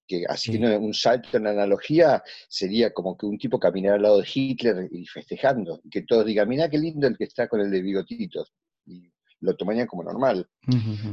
que 0.06 0.24
haciendo 0.28 0.78
un 0.78 0.94
salto 0.94 1.36
en 1.36 1.44
la 1.44 1.50
analogía 1.50 2.22
sería 2.48 2.92
como 2.92 3.16
que 3.16 3.26
un 3.26 3.38
tipo 3.38 3.58
caminara 3.58 3.96
al 3.96 4.02
lado 4.02 4.20
de 4.20 4.28
Hitler 4.32 4.88
y 4.90 5.06
festejando, 5.06 5.80
y 5.82 5.90
que 5.90 6.02
todos 6.02 6.24
digan, 6.24 6.48
mira 6.48 6.70
qué 6.70 6.78
lindo 6.78 7.06
el 7.06 7.16
que 7.16 7.24
está 7.24 7.48
con 7.48 7.60
el 7.60 7.70
de 7.70 7.82
bigotitos, 7.82 8.52
y 8.86 9.10
lo 9.40 9.56
tomarían 9.56 9.86
como 9.86 10.04
normal. 10.04 10.48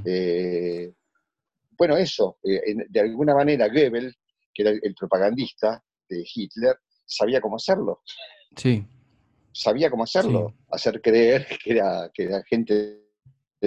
Eh, 0.06 0.94
bueno, 1.78 1.98
eso, 1.98 2.38
eh, 2.44 2.76
de 2.88 3.00
alguna 3.00 3.34
manera 3.34 3.68
Goebbels, 3.68 4.16
que 4.54 4.62
era 4.62 4.72
el, 4.72 4.96
propagandista 4.96 5.84
de 6.08 6.24
Hitler, 6.34 6.76
sabía 7.06 7.42
cómo 7.42 7.56
hacerlo. 7.56 8.02
Sí. 8.56 8.86
Sabía 9.52 9.90
cómo 9.90 10.04
hacerlo, 10.04 10.56
hacer 10.72 11.02
creer 11.02 11.48
que 11.64 11.72
era, 11.72 12.10
que 12.14 12.24
era 12.24 12.44
gente 12.44 13.03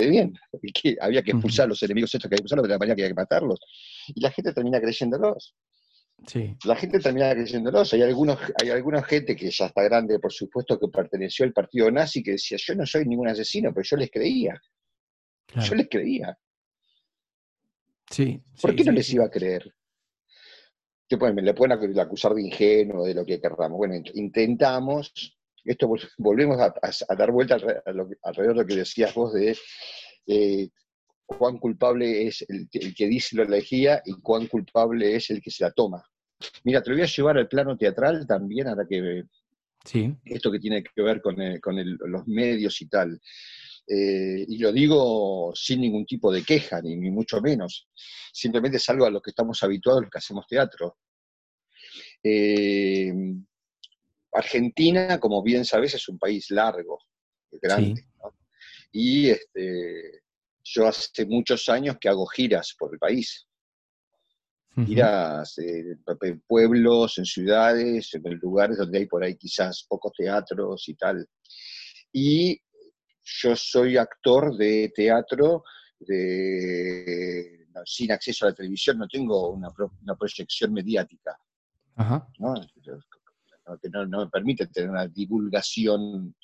bien, 0.00 0.34
y 0.62 0.72
que 0.72 0.96
había 1.00 1.22
que 1.22 1.30
expulsar 1.30 1.64
a 1.64 1.68
los 1.68 1.82
enemigos 1.82 2.14
estos 2.14 2.28
que 2.28 2.34
hay 2.34 2.38
que 2.38 2.42
expulsarlos, 2.42 2.68
de 2.68 2.74
la 2.74 2.78
manera 2.78 2.94
que 2.96 3.02
había 3.02 3.14
que 3.14 3.20
matarlos 3.20 3.60
y 4.08 4.20
la 4.20 4.30
gente 4.30 4.52
termina 4.52 4.80
creyéndolos. 4.80 5.54
Sí. 6.26 6.56
La 6.64 6.76
gente 6.76 6.98
termina 6.98 7.30
creyéndolos. 7.32 7.92
Hay, 7.92 8.02
algunos, 8.02 8.38
hay 8.60 8.70
alguna 8.70 9.02
gente 9.02 9.36
que 9.36 9.50
ya 9.50 9.66
está 9.66 9.82
grande, 9.82 10.18
por 10.18 10.32
supuesto, 10.32 10.78
que 10.78 10.88
perteneció 10.88 11.44
al 11.44 11.52
partido 11.52 11.90
nazi, 11.90 12.22
que 12.22 12.32
decía, 12.32 12.56
yo 12.58 12.74
no 12.74 12.86
soy 12.86 13.04
ningún 13.04 13.28
asesino, 13.28 13.72
pero 13.72 13.84
yo 13.84 13.96
les 13.96 14.10
creía. 14.10 14.60
Yo 15.54 15.74
les 15.74 15.88
creía. 15.88 16.36
Sí. 18.10 18.40
¿Por 18.60 18.74
qué 18.74 18.84
no 18.84 18.92
les 18.92 19.12
iba 19.12 19.24
a 19.24 19.30
creer? 19.30 19.74
Pueden, 21.08 21.44
le 21.44 21.54
pueden 21.54 21.98
acusar 22.00 22.34
de 22.34 22.42
ingenuo, 22.42 23.04
de 23.04 23.14
lo 23.14 23.24
que 23.24 23.40
querramos. 23.40 23.78
Bueno, 23.78 23.94
intentamos, 24.14 25.35
esto 25.66 25.90
volvemos 26.18 26.58
a, 26.60 27.14
dar 27.16 27.30
vuelta 27.30 27.56
alrededor 27.56 28.56
de 28.56 28.62
lo 28.62 28.66
que 28.66 28.76
decías 28.76 29.14
vos 29.14 29.34
de 29.34 29.56
eh, 30.26 30.68
cuán 31.24 31.58
culpable 31.58 32.26
es 32.26 32.44
el, 32.48 32.68
que 32.70 33.06
dice 33.06 33.36
la 33.36 33.42
elegía 33.42 34.00
y 34.04 34.14
cuán 34.20 34.46
culpable 34.46 35.16
es 35.16 35.30
el 35.30 35.40
que 35.40 35.50
se 35.50 35.64
la 35.64 35.72
toma. 35.72 36.04
Mira, 36.64 36.82
te 36.82 36.90
lo 36.90 36.96
voy 36.96 37.04
a 37.04 37.08
llevar 37.08 37.38
al 37.38 37.48
plano 37.48 37.76
teatral 37.76 38.26
también, 38.26 38.68
ahora 38.68 38.86
que 38.88 39.24
sí. 39.84 40.14
esto 40.24 40.52
que 40.52 40.58
tiene 40.58 40.82
que 40.82 41.02
ver 41.02 41.20
con, 41.20 41.36
los 41.36 42.26
medios 42.28 42.80
y 42.80 42.88
tal. 42.88 43.20
Eh, 43.88 44.44
y 44.48 44.58
lo 44.58 44.72
digo 44.72 45.52
sin 45.54 45.80
ningún 45.80 46.06
tipo 46.06 46.32
de 46.32 46.42
queja, 46.42 46.80
ni, 46.82 46.96
mucho 47.10 47.40
menos. 47.40 47.88
Simplemente 48.32 48.76
es 48.76 48.88
algo 48.88 49.06
a 49.06 49.10
lo 49.10 49.20
que 49.20 49.30
estamos 49.30 49.62
habituados 49.62 50.02
los 50.02 50.10
que 50.10 50.18
hacemos 50.18 50.46
teatro. 50.46 50.98
Eh, 52.22 53.12
Argentina, 54.36 55.18
como 55.18 55.42
bien 55.42 55.64
sabes, 55.64 55.94
es 55.94 56.08
un 56.08 56.18
país 56.18 56.50
largo, 56.50 56.98
grande. 57.50 58.06
Y 58.92 59.30
este, 59.30 60.22
yo 60.62 60.86
hace 60.86 61.26
muchos 61.26 61.68
años 61.68 61.96
que 62.00 62.08
hago 62.08 62.26
giras 62.26 62.74
por 62.78 62.92
el 62.92 62.98
país. 62.98 63.46
Giras 64.86 65.56
en 65.56 66.42
pueblos, 66.46 67.16
en 67.16 67.24
ciudades, 67.24 68.12
en 68.12 68.22
lugares 68.42 68.76
donde 68.76 68.98
hay 68.98 69.06
por 69.06 69.24
ahí 69.24 69.34
quizás 69.34 69.86
pocos 69.88 70.12
teatros 70.12 70.86
y 70.88 70.94
tal. 70.94 71.26
y 72.12 72.60
yo 73.42 73.56
soy 73.56 73.96
actor 73.96 74.56
de 74.56 74.92
teatro 74.94 75.64
de, 75.98 77.66
sin 77.84 78.12
acceso 78.12 78.46
a 78.46 78.50
la 78.50 78.54
televisión, 78.54 78.98
no 78.98 79.08
tengo 79.08 79.50
una, 79.50 79.70
proyección 80.16 80.72
mediática. 80.72 81.36
¿no? 82.38 82.54
Que 83.82 83.88
no, 83.90 84.06
me 84.06 84.28
permite 84.28 84.66
tener 84.68 84.90
una 84.90 85.06
divulgación 85.08 86.34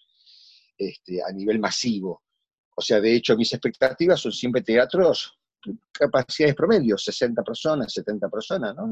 este, 0.77 1.23
a 1.23 1.33
nivel 1.33 1.59
masivo. 1.59 2.23
O 2.75 2.83
sea, 2.83 3.01
de 3.01 3.15
hecho, 3.15 3.37
mis 3.37 3.53
expectativas 3.53 4.21
son 4.21 4.33
siempre 4.33 4.63
teatros, 4.63 5.39
capacidades 5.93 6.57
promedio, 6.57 6.99
60 6.99 7.43
personas, 7.43 7.93
70 7.93 8.29
personas, 8.29 8.75
¿no? 8.75 8.87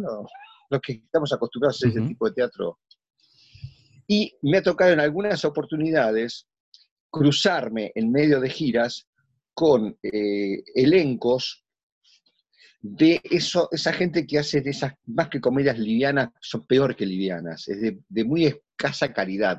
Los, 0.70 0.80
que 0.80 0.92
estamos 0.92 1.32
acostumbrados 1.32 1.82
a 1.82 1.88
ese 1.88 2.00
tipo 2.00 2.26
de 2.26 2.32
teatro. 2.32 2.78
Y 4.06 4.32
me 4.42 4.58
ha 4.58 4.62
tocado 4.62 4.92
en 4.92 5.00
algunas 5.00 5.44
oportunidades 5.44 6.46
cruzarme 7.10 7.90
en 7.94 8.12
medio 8.12 8.40
de 8.40 8.50
giras 8.50 9.08
con 9.52 9.98
eh, 10.02 10.62
elencos 10.74 11.64
de 12.82 13.20
eso, 13.24 13.68
esa 13.72 13.92
gente 13.92 14.26
que 14.26 14.38
hace 14.38 14.60
de 14.62 14.70
esas, 14.70 14.94
más 15.06 15.28
que 15.28 15.40
comedias 15.40 15.78
livianas, 15.78 16.30
son 16.40 16.66
peor 16.66 16.96
que 16.96 17.04
livianas, 17.04 17.68
es 17.68 17.80
de, 17.80 18.24
muy 18.24 18.46
escasa 18.46 19.12
calidad. 19.12 19.58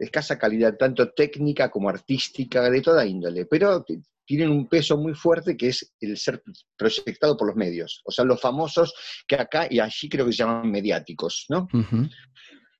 Escasa 0.00 0.36
calidad, 0.36 0.76
tanto 0.76 1.12
técnica 1.12 1.70
como 1.70 1.88
artística, 1.88 2.68
de 2.68 2.80
toda 2.80 3.06
índole, 3.06 3.46
pero 3.46 3.84
tienen 4.24 4.50
un 4.50 4.66
peso 4.66 4.96
muy 4.96 5.14
fuerte 5.14 5.56
que 5.56 5.68
es 5.68 5.94
el 6.00 6.16
ser 6.16 6.42
proyectado 6.76 7.36
por 7.36 7.46
los 7.46 7.56
medios. 7.56 8.02
O 8.04 8.10
sea, 8.10 8.24
los 8.24 8.40
famosos 8.40 8.92
que 9.26 9.36
acá 9.36 9.68
y 9.70 9.78
allí 9.78 10.08
creo 10.08 10.26
que 10.26 10.32
se 10.32 10.38
llaman 10.38 10.68
mediáticos, 10.68 11.46
¿no? 11.48 11.68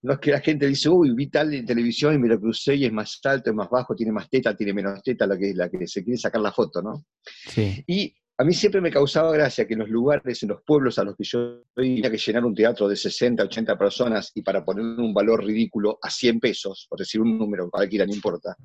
es 0.03 0.19
que 0.19 0.31
la 0.31 0.41
gente 0.41 0.67
dice, 0.67 0.89
uy, 0.89 1.15
vi 1.15 1.29
tal 1.29 1.55
en 1.55 1.67
televisión 1.67 2.15
y 2.15 2.19
me 2.19 2.29
lo 2.29 2.41
crucé 2.41 2.75
y 2.75 2.87
es 2.87 2.93
más 2.93 3.21
alto, 3.25 3.51
es 3.51 3.57
más 3.57 3.69
bajo, 3.71 3.95
tiene 3.95 4.13
más 4.13 4.29
teta, 4.29 4.57
tiene 4.57 4.73
menos 4.73 5.03
teta, 5.03 5.27
la 5.27 5.39
que, 5.39 5.55
la 5.55 5.69
que 5.69 5.87
se 5.87 6.03
quiere 6.03 6.19
sacar 6.19 6.41
la 6.41 6.53
foto, 6.53 6.83
¿no? 6.83 7.05
Sí. 7.47 7.85
Y 7.87 8.15
a 8.41 8.45
mí 8.45 8.55
siempre 8.55 8.81
me 8.81 8.93
causaba 8.93 9.33
gracia 9.33 9.67
que 9.67 9.75
en 9.75 9.81
los 9.81 9.89
lugares, 9.89 10.43
en 10.45 10.51
los 10.51 10.63
pueblos 10.63 10.97
a 10.99 11.05
los 11.05 11.17
que 11.17 11.25
yo 11.25 11.65
tenía 11.75 12.09
que 12.09 12.19
llenar 12.19 12.45
un 12.45 12.55
teatro 12.55 12.89
de 12.89 12.95
60, 12.95 13.43
80 13.43 13.77
personas 13.77 14.31
y 14.33 14.43
para 14.43 14.65
poner 14.65 14.85
un 14.85 15.13
valor 15.13 15.45
ridículo 15.45 15.99
a 16.01 16.09
100 16.09 16.39
pesos, 16.39 16.87
por 16.89 17.01
decir 17.01 17.21
un 17.21 17.37
número, 17.37 17.69
cualquiera, 17.69 18.07
no 18.07 18.15
importa, 18.15 18.57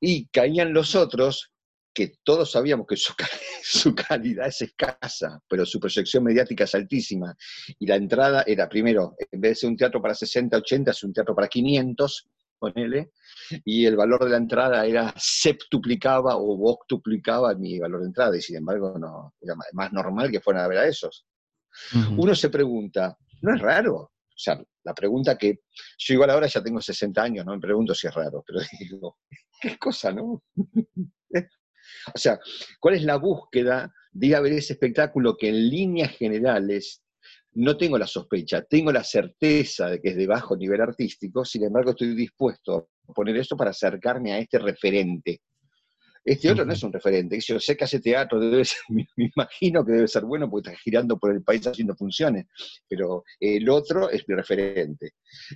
y 0.00 0.26
caían 0.26 0.72
los 0.72 0.94
otros 0.94 1.50
que 1.92 2.14
todos 2.22 2.52
sabíamos 2.52 2.86
que 2.86 2.96
su, 3.62 3.94
calidad 3.94 4.46
es 4.46 4.62
escasa, 4.62 5.40
pero 5.48 5.66
su 5.66 5.80
proyección 5.80 6.24
mediática 6.24 6.64
es 6.64 6.74
altísima. 6.74 7.36
Y 7.78 7.86
la 7.86 7.96
entrada 7.96 8.44
era, 8.46 8.68
primero, 8.68 9.14
en 9.30 9.40
vez 9.40 9.52
de 9.52 9.54
ser 9.56 9.70
un 9.70 9.76
teatro 9.76 10.02
para 10.02 10.14
60, 10.14 10.56
80, 10.56 10.90
es 10.90 11.04
un 11.04 11.12
teatro 11.12 11.34
para 11.34 11.48
500, 11.48 12.28
ponele, 12.58 13.12
y 13.64 13.86
el 13.86 13.96
valor 13.96 14.24
de 14.24 14.30
la 14.30 14.36
entrada 14.36 14.84
era 14.86 15.12
septuplicaba 15.16 16.36
o 16.36 16.70
octuplicaba 16.70 17.54
mi 17.54 17.78
valor 17.78 18.00
de 18.00 18.06
entrada, 18.06 18.36
y 18.36 18.40
sin 18.40 18.56
embargo 18.56 18.98
no, 18.98 19.34
era 19.40 19.54
más 19.72 19.92
normal 19.92 20.30
que 20.30 20.40
fueran 20.40 20.64
a 20.64 20.68
ver 20.68 20.78
a 20.78 20.86
esos. 20.86 21.26
Uno 22.16 22.34
se 22.34 22.50
pregunta, 22.50 23.16
¿no 23.42 23.54
es 23.54 23.60
raro? 23.60 23.94
O 23.96 24.36
sea, 24.36 24.60
la 24.84 24.94
pregunta 24.94 25.36
que 25.36 25.60
yo 25.98 26.14
igual 26.14 26.30
ahora 26.30 26.46
ya 26.46 26.62
tengo 26.62 26.80
60 26.80 27.22
años, 27.22 27.46
no 27.46 27.54
me 27.54 27.60
pregunto 27.60 27.94
si 27.94 28.06
es 28.06 28.14
raro, 28.14 28.42
pero 28.46 28.60
digo, 28.78 29.18
qué 29.60 29.78
cosa, 29.78 30.12
¿no? 30.12 30.42
O 32.14 32.18
sea, 32.18 32.40
¿cuál 32.80 32.94
es 32.94 33.02
la 33.02 33.16
búsqueda 33.16 33.92
de 34.10 34.28
ir 34.28 34.36
a 34.36 34.40
ver 34.40 34.54
ese 34.54 34.72
espectáculo 34.72 35.36
que 35.36 35.50
en 35.50 35.68
líneas 35.68 36.12
generales 36.12 37.03
no 37.54 37.76
tengo 37.76 37.98
la 37.98 38.06
sospecha, 38.06 38.62
tengo 38.62 38.92
la 38.92 39.04
certeza 39.04 39.88
de 39.88 40.00
que 40.00 40.10
es 40.10 40.16
de 40.16 40.26
bajo 40.26 40.56
nivel 40.56 40.80
artístico, 40.80 41.44
sin 41.44 41.64
embargo 41.64 41.90
estoy 41.90 42.14
dispuesto 42.14 42.88
a 43.08 43.12
poner 43.12 43.36
eso 43.36 43.56
para 43.56 43.70
acercarme 43.70 44.32
a 44.32 44.38
este 44.38 44.58
referente. 44.58 45.40
Este 46.24 46.50
otro 46.50 46.64
no 46.64 46.72
es 46.72 46.82
un 46.82 46.92
referente, 46.92 47.38
yo 47.38 47.60
sé 47.60 47.76
que 47.76 47.84
hace 47.84 48.00
teatro, 48.00 48.40
debe 48.40 48.62
me, 48.88 49.06
imagino 49.16 49.84
que 49.84 49.92
debe 49.92 50.08
ser 50.08 50.24
bueno 50.24 50.48
porque 50.48 50.70
está 50.70 50.80
girando 50.82 51.18
por 51.18 51.30
el 51.32 51.42
país 51.42 51.66
haciendo 51.66 51.94
funciones, 51.94 52.46
pero 52.88 53.24
el 53.38 53.68
otro 53.68 54.08
es 54.08 54.26
mi 54.26 54.34
referente. 54.34 55.12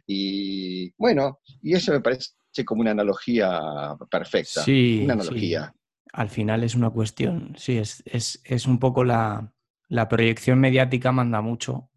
Y 0.06 0.92
bueno, 0.98 1.40
y 1.62 1.74
eso 1.74 1.92
me 1.92 2.00
parece 2.00 2.32
como 2.66 2.82
una 2.82 2.90
analogía 2.90 3.96
perfecta. 4.10 4.62
Sí, 4.62 5.00
una 5.04 5.14
analogía 5.14 5.72
al 6.12 6.30
final 6.30 6.64
es 6.64 6.74
una 6.74 6.90
cuestión, 6.90 7.54
sí, 7.56 7.78
es, 7.78 8.02
es, 8.04 8.66
un 8.66 8.78
poco 8.78 9.04
la, 9.04 9.52
proyección 10.08 10.60
mediática 10.60 11.12
manda 11.12 11.40
mucho, 11.40 11.90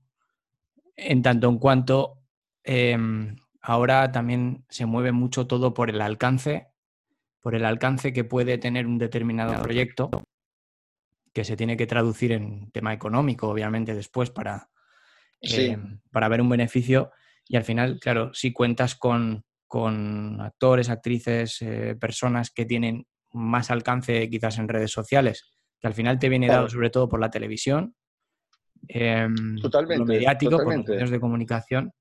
en 0.96 1.22
tanto 1.22 1.50
en 1.50 1.58
cuanto 1.58 2.20
em, 2.64 3.36
ahora 3.62 4.12
también 4.12 4.66
se 4.70 4.86
mueve 4.86 5.12
mucho 5.12 5.48
todo 5.48 5.74
por 5.74 5.90
el 5.90 6.02
alcance, 6.02 6.68
por 7.42 7.56
el 7.56 7.66
alcance 7.66 8.14
que 8.14 8.24
puede 8.24 8.58
tener 8.58 8.88
un 8.88 8.98
determinado 8.98 9.62
proyecto, 9.62 10.10
que 11.34 11.44
se 11.44 11.58
tiene 11.58 11.78
que 11.78 11.88
traducir 11.88 12.32
en 12.34 12.72
tema 12.72 12.94
económico, 12.94 13.48
obviamente, 13.48 13.96
después 13.96 14.30
para, 14.30 14.70
em, 15.42 16.02
para 16.12 16.28
ver 16.28 16.42
un 16.42 16.50
beneficio. 16.50 17.12
Y 17.48 17.56
al 17.56 17.64
final, 17.64 18.00
claro, 18.00 18.34
si 18.34 18.54
cuentas 18.54 18.96
con, 18.96 19.44
actores, 20.42 20.90
actrices, 20.90 21.62
eh, 21.62 21.96
personas 22.00 22.52
que 22.52 22.66
tienen 22.66 23.08
más 23.32 23.72
alcance 23.72 24.30
quizás 24.30 24.60
en 24.60 24.68
redes 24.68 24.92
sociales, 24.92 25.50
que 25.82 25.88
al 25.88 25.94
final 25.94 26.20
te 26.20 26.30
viene 26.30 26.48
dado 26.48 26.70
sobre 26.70 26.92
todo 26.92 27.10
por 27.10 27.20
la 27.20 27.32
televisión, 27.32 27.96
em, 28.88 29.58
totalmente, 29.60 30.00
lo 30.00 30.06
mediático, 30.06 30.58
por 30.58 30.76
los 30.76 30.88
medios 30.88 31.10
de 31.10 31.20
comunicación. 31.20 31.92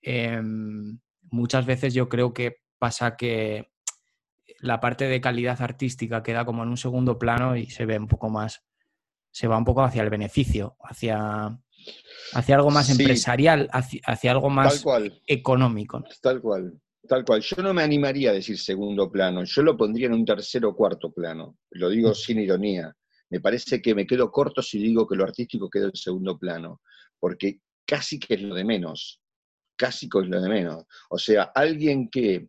Em, 0.00 0.98
muchas 1.30 1.66
veces 1.66 1.92
yo 1.92 2.08
creo 2.08 2.32
que 2.32 2.62
pasa 2.78 3.16
que 3.16 3.70
la 4.60 4.80
parte 4.80 5.06
de 5.06 5.20
calidad 5.20 5.60
artística 5.60 6.22
queda 6.22 6.44
como 6.44 6.62
en 6.62 6.70
un 6.70 6.76
segundo 6.76 7.18
plano 7.18 7.56
y 7.56 7.66
se 7.66 7.86
ve 7.86 7.98
un 7.98 8.08
poco 8.08 8.30
más, 8.30 8.64
se 9.30 9.46
va 9.46 9.58
un 9.58 9.64
poco 9.64 9.82
hacia 9.82 10.02
el 10.02 10.10
beneficio, 10.10 10.76
hacia, 10.80 11.58
hacia 12.32 12.56
algo 12.56 12.70
más 12.70 12.88
empresarial, 12.90 13.68
hacia, 13.72 14.00
hacia, 14.04 14.30
algo 14.30 14.50
más 14.50 14.84
económico. 15.26 16.02
Tal 16.22 16.40
cual. 16.40 16.80
Tal 17.06 17.24
cual. 17.24 17.40
Yo 17.40 17.62
no 17.62 17.72
me 17.72 17.82
animaría 17.82 18.30
a 18.30 18.34
decir 18.34 18.58
segundo 18.58 19.10
plano, 19.10 19.44
yo 19.44 19.62
lo 19.62 19.76
pondría 19.76 20.06
en 20.06 20.14
un 20.14 20.24
tercer 20.24 20.64
o 20.64 20.74
cuarto 20.74 21.12
plano. 21.12 21.56
Lo 21.70 21.88
digo 21.88 22.10
mm. 22.10 22.14
sin 22.14 22.38
ironía. 22.38 22.94
Me 23.30 23.40
parece 23.40 23.80
que 23.82 23.94
me 23.94 24.06
quedo 24.06 24.30
corto 24.30 24.62
si 24.62 24.78
digo 24.78 25.06
que 25.06 25.16
lo 25.16 25.24
artístico 25.24 25.68
queda 25.68 25.86
en 25.86 25.94
segundo 25.94 26.38
plano, 26.38 26.80
porque 27.18 27.60
casi 27.86 28.18
que 28.18 28.34
es 28.34 28.42
lo 28.42 28.54
de 28.54 28.64
menos. 28.64 29.20
Casi 29.76 30.08
que 30.08 30.20
es 30.20 30.28
lo 30.28 30.40
de 30.40 30.48
menos. 30.48 30.84
O 31.10 31.18
sea, 31.18 31.52
alguien 31.54 32.08
que 32.08 32.48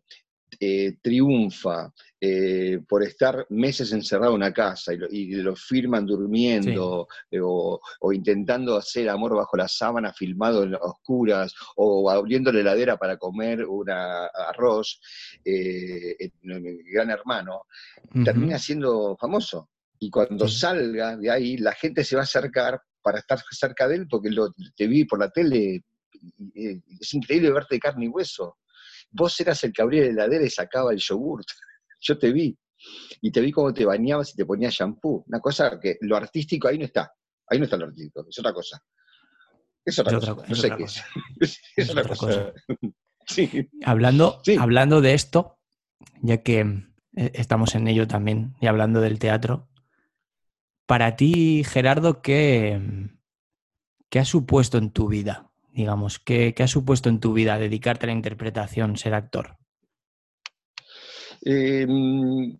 eh, 0.58 0.96
triunfa 1.00 1.92
eh, 2.20 2.80
por 2.88 3.04
estar 3.04 3.46
meses 3.50 3.92
encerrado 3.92 4.32
en 4.32 4.36
una 4.36 4.52
casa 4.52 4.92
y 4.92 5.32
lo, 5.36 5.54
firman 5.54 6.04
durmiendo 6.04 7.06
eh, 7.30 7.38
o, 7.40 7.80
intentando 8.12 8.76
hacer 8.76 9.08
amor 9.08 9.36
bajo 9.36 9.56
la 9.56 9.68
sábana 9.68 10.12
filmado 10.12 10.64
en 10.64 10.74
oscuras 10.74 11.54
o 11.76 12.10
abriendo 12.10 12.52
la 12.52 12.60
heladera 12.60 12.96
para 12.96 13.16
comer 13.16 13.64
un 13.64 13.88
arroz, 13.90 15.00
gran 15.44 17.10
hermano, 17.10 17.66
termina 18.24 18.58
siendo 18.58 19.16
famoso. 19.16 19.70
Y 20.00 20.10
cuando 20.10 20.48
salga 20.48 21.16
de 21.16 21.30
ahí, 21.30 21.56
la 21.58 21.72
gente 21.72 22.02
se 22.02 22.16
va 22.16 22.22
a 22.22 22.24
acercar 22.24 22.80
para 23.02 23.18
estar 23.18 23.38
cerca 23.50 23.86
de 23.86 23.96
él 23.96 24.06
porque 24.08 24.30
lo, 24.30 24.52
te 24.74 24.86
vi 24.86 25.04
por 25.04 25.20
la 25.20 25.30
tele. 25.30 25.84
es 26.54 27.14
increíble 27.14 27.52
verte 27.52 27.76
de 27.76 27.80
carne 27.80 28.06
y 28.06 28.08
hueso 28.08 28.56
vos 29.10 29.38
eras 29.40 29.62
el 29.64 29.72
que 29.72 29.82
abría 29.82 30.02
la 30.04 30.10
heladera 30.10 30.44
y 30.44 30.50
sacaba 30.50 30.92
el 30.92 30.98
yogurt. 30.98 31.46
Yo 32.00 32.18
te 32.18 32.32
vi. 32.32 32.56
Y 33.20 33.30
te 33.30 33.40
vi 33.40 33.52
cómo 33.52 33.74
te 33.74 33.84
bañabas 33.84 34.30
y 34.30 34.36
te 34.36 34.46
ponías 34.46 34.72
shampoo. 34.72 35.24
Una 35.26 35.40
cosa 35.40 35.78
que 35.78 35.98
lo 36.00 36.16
artístico 36.16 36.68
ahí 36.68 36.78
no 36.78 36.86
está. 36.86 37.12
Ahí 37.46 37.58
no 37.58 37.64
está 37.64 37.76
lo 37.76 37.86
artístico, 37.86 38.24
es 38.26 38.38
otra 38.38 38.54
cosa. 38.54 38.82
Es 39.84 39.98
otra 39.98 40.18
cosa. 40.18 40.36
no 40.48 40.54
sé 40.54 40.70
qué 40.76 40.84
es. 41.40 41.60
Es 41.76 41.90
otra 41.90 42.04
cosa. 42.04 42.52
Hablando, 43.84 44.42
hablando 44.58 45.00
de 45.00 45.14
esto, 45.14 45.60
ya 46.20 46.42
que 46.42 46.60
eh, 47.16 47.30
estamos 47.34 47.76
en 47.76 47.86
ello 47.86 48.08
también 48.08 48.56
y 48.60 48.66
hablando 48.66 49.00
del 49.00 49.20
teatro, 49.20 49.68
para 50.90 51.14
ti, 51.14 51.62
Gerardo, 51.62 52.20
¿qué, 52.20 52.80
qué 54.08 54.18
ha 54.18 54.24
supuesto 54.24 54.76
en 54.76 54.90
tu 54.90 55.06
vida 55.06 55.48
digamos? 55.72 56.18
¿Qué, 56.18 56.52
ha 56.58 56.66
supuesto 56.66 57.08
en 57.08 57.20
tu 57.20 57.32
vida 57.32 57.60
dedicarte 57.60 58.06
a 58.06 58.08
la 58.08 58.14
interpretación, 58.14 58.96
ser 58.96 59.14
actor? 59.14 59.56
Em, 61.42 62.58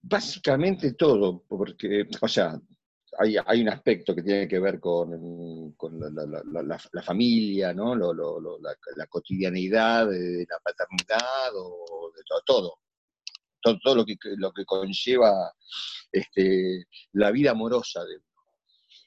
básicamente 0.00 0.92
todo, 0.92 1.42
porque, 1.48 2.06
o 2.20 2.28
sea, 2.28 2.56
hay, 3.18 3.60
un 3.62 3.68
aspecto 3.68 4.14
que 4.14 4.22
tiene 4.22 4.46
que 4.46 4.60
ver 4.60 4.78
con, 4.78 5.74
la, 5.82 7.02
familia, 7.02 7.74
¿no? 7.74 7.96
la, 7.96 9.06
cotidianeidad 9.08 10.06
de, 10.06 10.46
la 10.48 10.58
paternidad 10.62 11.50
o 11.56 12.12
de 12.16 12.22
todo, 12.24 12.42
todo, 12.46 12.81
todo, 13.62 13.94
lo, 13.94 14.04
que, 14.04 14.16
lo 14.36 14.52
que 14.52 14.64
conlleva 14.64 15.52
este, 16.10 16.86
la 17.12 17.30
vida 17.30 17.52
amorosa 17.52 18.04
de 18.04 18.18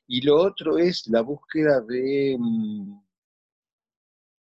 Y 0.08 0.22
lo 0.22 0.38
otro 0.38 0.78
es 0.78 1.08
la 1.08 1.22
búsqueda 1.22 1.82
de, 1.82 2.36
mm, 2.40 3.06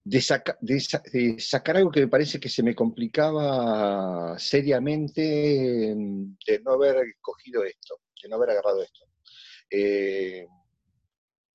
de, 0.05 1.39
sacar 1.39 1.77
algo 1.77 1.91
que 1.91 2.01
me 2.01 2.09
parece 2.09 2.41
que 2.41 2.49
se 2.49 2.63
me 2.63 2.75
complicaba 2.75 4.39
seriamente 4.39 5.95
mm, 5.95 6.37
de 6.47 6.61
no 6.61 6.73
haber 6.73 7.17
cogido 7.21 7.65
esto, 7.65 8.01
de 8.23 8.29
no 8.29 8.37
haber 8.37 8.51
agarrado 8.51 8.83
esto. 8.83 9.07
Eh, 9.71 10.47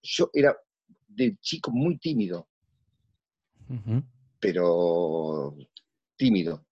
yo 0.02 0.30
era 0.34 0.56
de 1.08 1.38
chico 1.42 1.72
muy 1.72 1.98
tímido, 1.98 2.48
pero 4.40 5.56
tímido. 6.16 6.66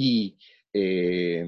Y 0.00 0.38
eh, 0.72 1.44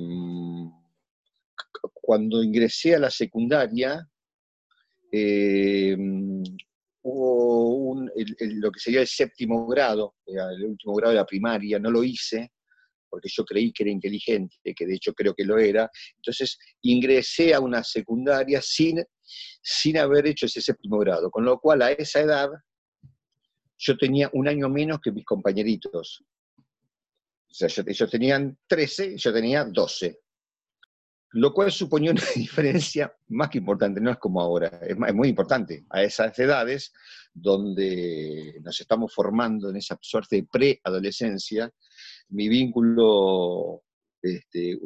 cuando 1.92 2.42
ingresé 2.42 2.96
a 2.96 2.98
la 2.98 3.08
secundaria, 3.08 4.04
eh, 5.12 5.96
hubo 7.02 8.08
lo 8.40 8.72
que 8.72 8.80
sería 8.80 9.02
el 9.02 9.06
séptimo 9.06 9.68
grado, 9.68 10.16
el 10.26 10.64
último 10.64 10.94
grado 10.96 11.12
de 11.12 11.20
la 11.20 11.26
primaria, 11.26 11.78
no 11.78 11.92
lo 11.92 12.02
hice, 12.02 12.50
porque 13.08 13.28
yo 13.32 13.44
creí 13.44 13.72
que 13.72 13.84
era 13.84 13.92
inteligente, 13.92 14.56
que 14.74 14.84
de 14.84 14.96
hecho 14.96 15.14
creo 15.14 15.32
que 15.32 15.44
lo 15.44 15.56
era. 15.56 15.88
Entonces 16.16 16.58
ingresé 16.82 17.54
a 17.54 17.60
una 17.60 17.84
secundaria 17.84 18.60
sin, 18.60 19.00
sin 19.62 19.96
haber 19.96 20.26
hecho 20.26 20.46
ese 20.46 20.60
séptimo 20.60 20.98
grado, 20.98 21.30
con 21.30 21.44
lo 21.44 21.60
cual 21.60 21.82
a 21.82 21.92
esa 21.92 22.20
edad 22.20 22.50
yo 23.78 23.96
tenía 23.96 24.28
un 24.32 24.48
año 24.48 24.68
menos 24.68 24.98
que 25.00 25.12
mis 25.12 25.24
compañeritos. 25.24 26.24
O 27.50 27.54
sea, 27.54 27.68
ellos 27.86 28.10
tenían 28.10 28.56
13, 28.68 29.16
yo 29.16 29.32
tenía 29.32 29.64
12 29.64 30.20
lo 31.32 31.52
cual 31.52 31.70
suponía 31.70 32.10
una 32.10 32.22
diferencia 32.36 33.12
más 33.28 33.50
que 33.50 33.58
importante, 33.58 34.00
no 34.00 34.10
es 34.10 34.18
como 34.18 34.40
ahora, 34.40 34.80
es, 34.82 34.96
muy 35.14 35.28
importante. 35.28 35.84
A 35.90 36.02
esas 36.02 36.36
edades 36.38 36.92
donde 37.32 38.58
nos 38.62 38.80
estamos 38.80 39.14
formando 39.14 39.70
en 39.70 39.76
esa 39.76 39.98
suerte 40.00 40.36
de 40.36 40.48
preadolescencia, 40.50 41.70
mi 42.30 42.48
vínculo 42.48 43.82
este, 44.20 44.78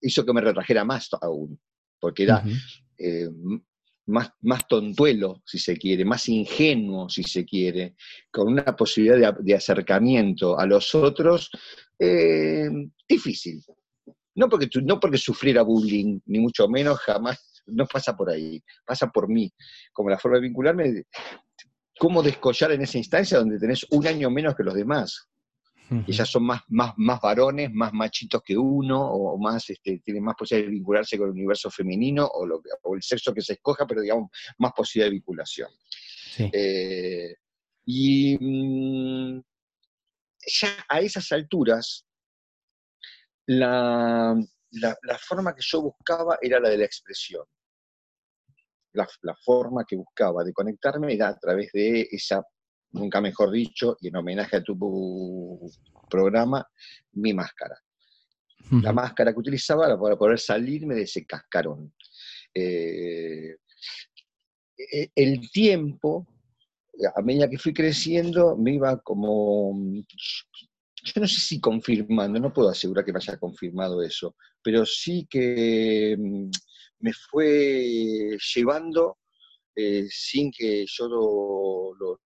hizo 0.00 0.24
que 0.24 0.32
me 0.32 0.40
retrajera 0.40 0.84
más 0.84 1.08
aún, 1.20 1.60
porque 2.00 2.24
era 2.24 2.42
eh, 2.98 3.28
más, 4.10 4.32
más 4.42 4.66
tontuelo, 4.68 5.42
si 5.46 5.58
se 5.58 5.76
quiere, 5.76 6.04
más 6.04 6.28
ingenuo, 6.28 7.08
si 7.08 7.22
se 7.22 7.44
quiere, 7.44 7.94
con 8.30 8.48
una 8.48 8.76
posibilidad 8.76 9.34
de, 9.38 9.54
acercamiento 9.54 10.58
a 10.58 10.66
los 10.66 10.94
otros 10.94 11.50
eh, 11.98 12.68
difícil, 13.08 13.62
no 14.34 14.48
porque, 14.48 14.68
no 14.82 14.98
porque 15.00 15.18
sufriera 15.18 15.62
bullying, 15.62 16.20
ni 16.26 16.38
mucho 16.38 16.68
menos, 16.68 16.98
jamás, 17.00 17.62
no 17.66 17.86
pasa 17.86 18.16
por 18.16 18.30
ahí, 18.30 18.62
pasa 18.84 19.10
por 19.10 19.28
mí, 19.28 19.52
como 19.92 20.10
la 20.10 20.18
forma 20.18 20.38
de 20.38 20.42
vincularme, 20.42 21.04
cómo 21.98 22.22
descollar 22.22 22.72
en 22.72 22.82
esa 22.82 22.98
instancia 22.98 23.38
donde 23.38 23.58
tenés 23.58 23.86
un 23.90 24.06
año 24.06 24.30
menos 24.30 24.54
que 24.56 24.64
los 24.64 24.74
demás. 24.74 25.28
Ya 26.06 26.24
son 26.24 26.44
más, 26.44 26.62
más, 26.68 26.92
más 26.96 27.20
varones, 27.20 27.72
más 27.72 27.92
machitos 27.92 28.42
que 28.44 28.56
uno, 28.56 29.00
o 29.10 29.36
más, 29.38 29.68
este, 29.70 29.98
tienen 30.04 30.22
más 30.22 30.36
posibilidad 30.36 30.68
de 30.68 30.74
vincularse 30.76 31.18
con 31.18 31.26
el 31.26 31.32
universo 31.32 31.68
femenino, 31.68 32.26
o, 32.26 32.46
lo, 32.46 32.62
el 32.94 33.02
sexo 33.02 33.34
que 33.34 33.40
se 33.40 33.54
escoja, 33.54 33.86
pero 33.86 34.00
digamos, 34.00 34.30
más 34.58 34.72
posibilidad 34.72 35.06
de 35.08 35.16
vinculación. 35.16 35.68
Eh, 36.38 37.34
y 37.84 38.38
mm, 38.40 39.42
ya 40.46 40.68
a 40.88 41.00
esas 41.00 41.30
alturas, 41.32 42.06
la, 43.46 44.36
forma 45.18 45.54
que 45.54 45.62
yo 45.62 45.82
buscaba 45.82 46.38
era 46.40 46.60
la 46.60 46.68
de 46.68 46.78
la 46.78 46.84
expresión. 46.84 47.44
La, 48.92 49.06
forma 49.44 49.84
que 49.84 49.96
buscaba 49.96 50.44
de 50.44 50.52
conectarme 50.52 51.14
era 51.14 51.28
a 51.28 51.38
través 51.38 51.70
de 51.72 52.08
esa, 52.10 52.42
nunca 52.92 53.20
mejor 53.20 53.50
dicho, 53.50 53.96
y 54.00 54.08
en 54.08 54.16
homenaje 54.16 54.56
a 54.56 54.62
tu 54.62 54.76
programa, 56.08 56.66
mi 57.12 57.32
máscara. 57.32 57.76
La 58.82 58.92
máscara 58.92 59.32
que 59.32 59.40
utilizaba 59.40 59.98
para 59.98 60.16
poder 60.16 60.38
salirme 60.38 60.94
de 60.94 61.02
ese 61.02 61.26
cascarón. 61.26 61.92
Eh, 62.54 63.56
e, 64.76 65.10
el 65.14 65.50
tiempo, 65.50 66.26
a 67.14 67.22
medida 67.22 67.48
que 67.48 67.58
fui 67.58 67.72
creciendo, 67.72 68.56
me 68.56 68.74
iba 68.74 69.00
como 69.00 69.74
yo 71.02 71.20
no 71.20 71.26
sé 71.26 71.40
si 71.40 71.60
confirmando, 71.60 72.38
no 72.38 72.52
puedo 72.52 72.68
asegurar 72.68 73.04
que 73.04 73.12
me 73.12 73.18
haya 73.18 73.38
confirmado 73.38 74.02
eso, 74.02 74.36
pero 74.62 74.84
sí 74.84 75.26
que 75.28 76.16
mm, 76.18 76.50
me 77.00 77.12
fue 77.12 78.36
llevando 78.54 79.18
eh, 79.74 80.06
sin 80.10 80.50
que 80.50 80.84
yo 80.86 81.08
lo, 81.08 81.94
lo, 81.98 82.20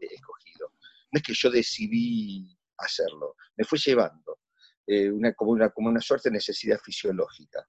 he 0.00 0.14
escogido. 0.14 0.72
No 1.12 1.18
es 1.18 1.22
que 1.22 1.34
yo 1.34 1.50
decidí 1.50 2.56
hacerlo, 2.78 3.36
me 3.56 3.64
fue 3.64 3.78
llevando, 3.78 4.40
eh, 4.86 5.10
una, 5.10 5.32
como, 5.32 5.52
una, 5.52 5.70
como 5.70 5.88
una 5.88 6.00
suerte 6.00 6.28
de 6.28 6.34
necesidad 6.34 6.78
fisiológica. 6.78 7.66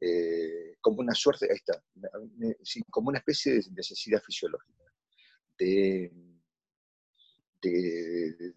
Eh, 0.00 0.76
como 0.80 1.00
una 1.00 1.14
suerte, 1.14 1.48
ahí 1.50 1.56
está, 1.56 1.82
como 2.90 3.08
una 3.08 3.18
especie 3.18 3.54
de 3.54 3.62
necesidad 3.74 4.22
fisiológica, 4.22 4.84
de, 5.58 6.12
de, 7.62 8.54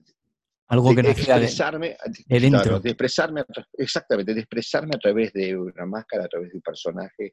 algo 0.70 0.94
que 0.94 1.02
expresarme, 1.02 1.98
de, 2.28 2.40
de 2.40 2.90
expresarme, 2.90 3.44
exactamente, 3.74 4.34
de 4.36 4.42
expresarme 4.42 4.92
a 4.96 5.00
través 5.00 5.34
de 5.34 5.58
una 5.58 5.86
máscara, 5.88 6.26
a 6.26 6.28
través 6.28 6.52
de 6.52 6.58
un 6.58 6.62
personaje, 6.62 7.32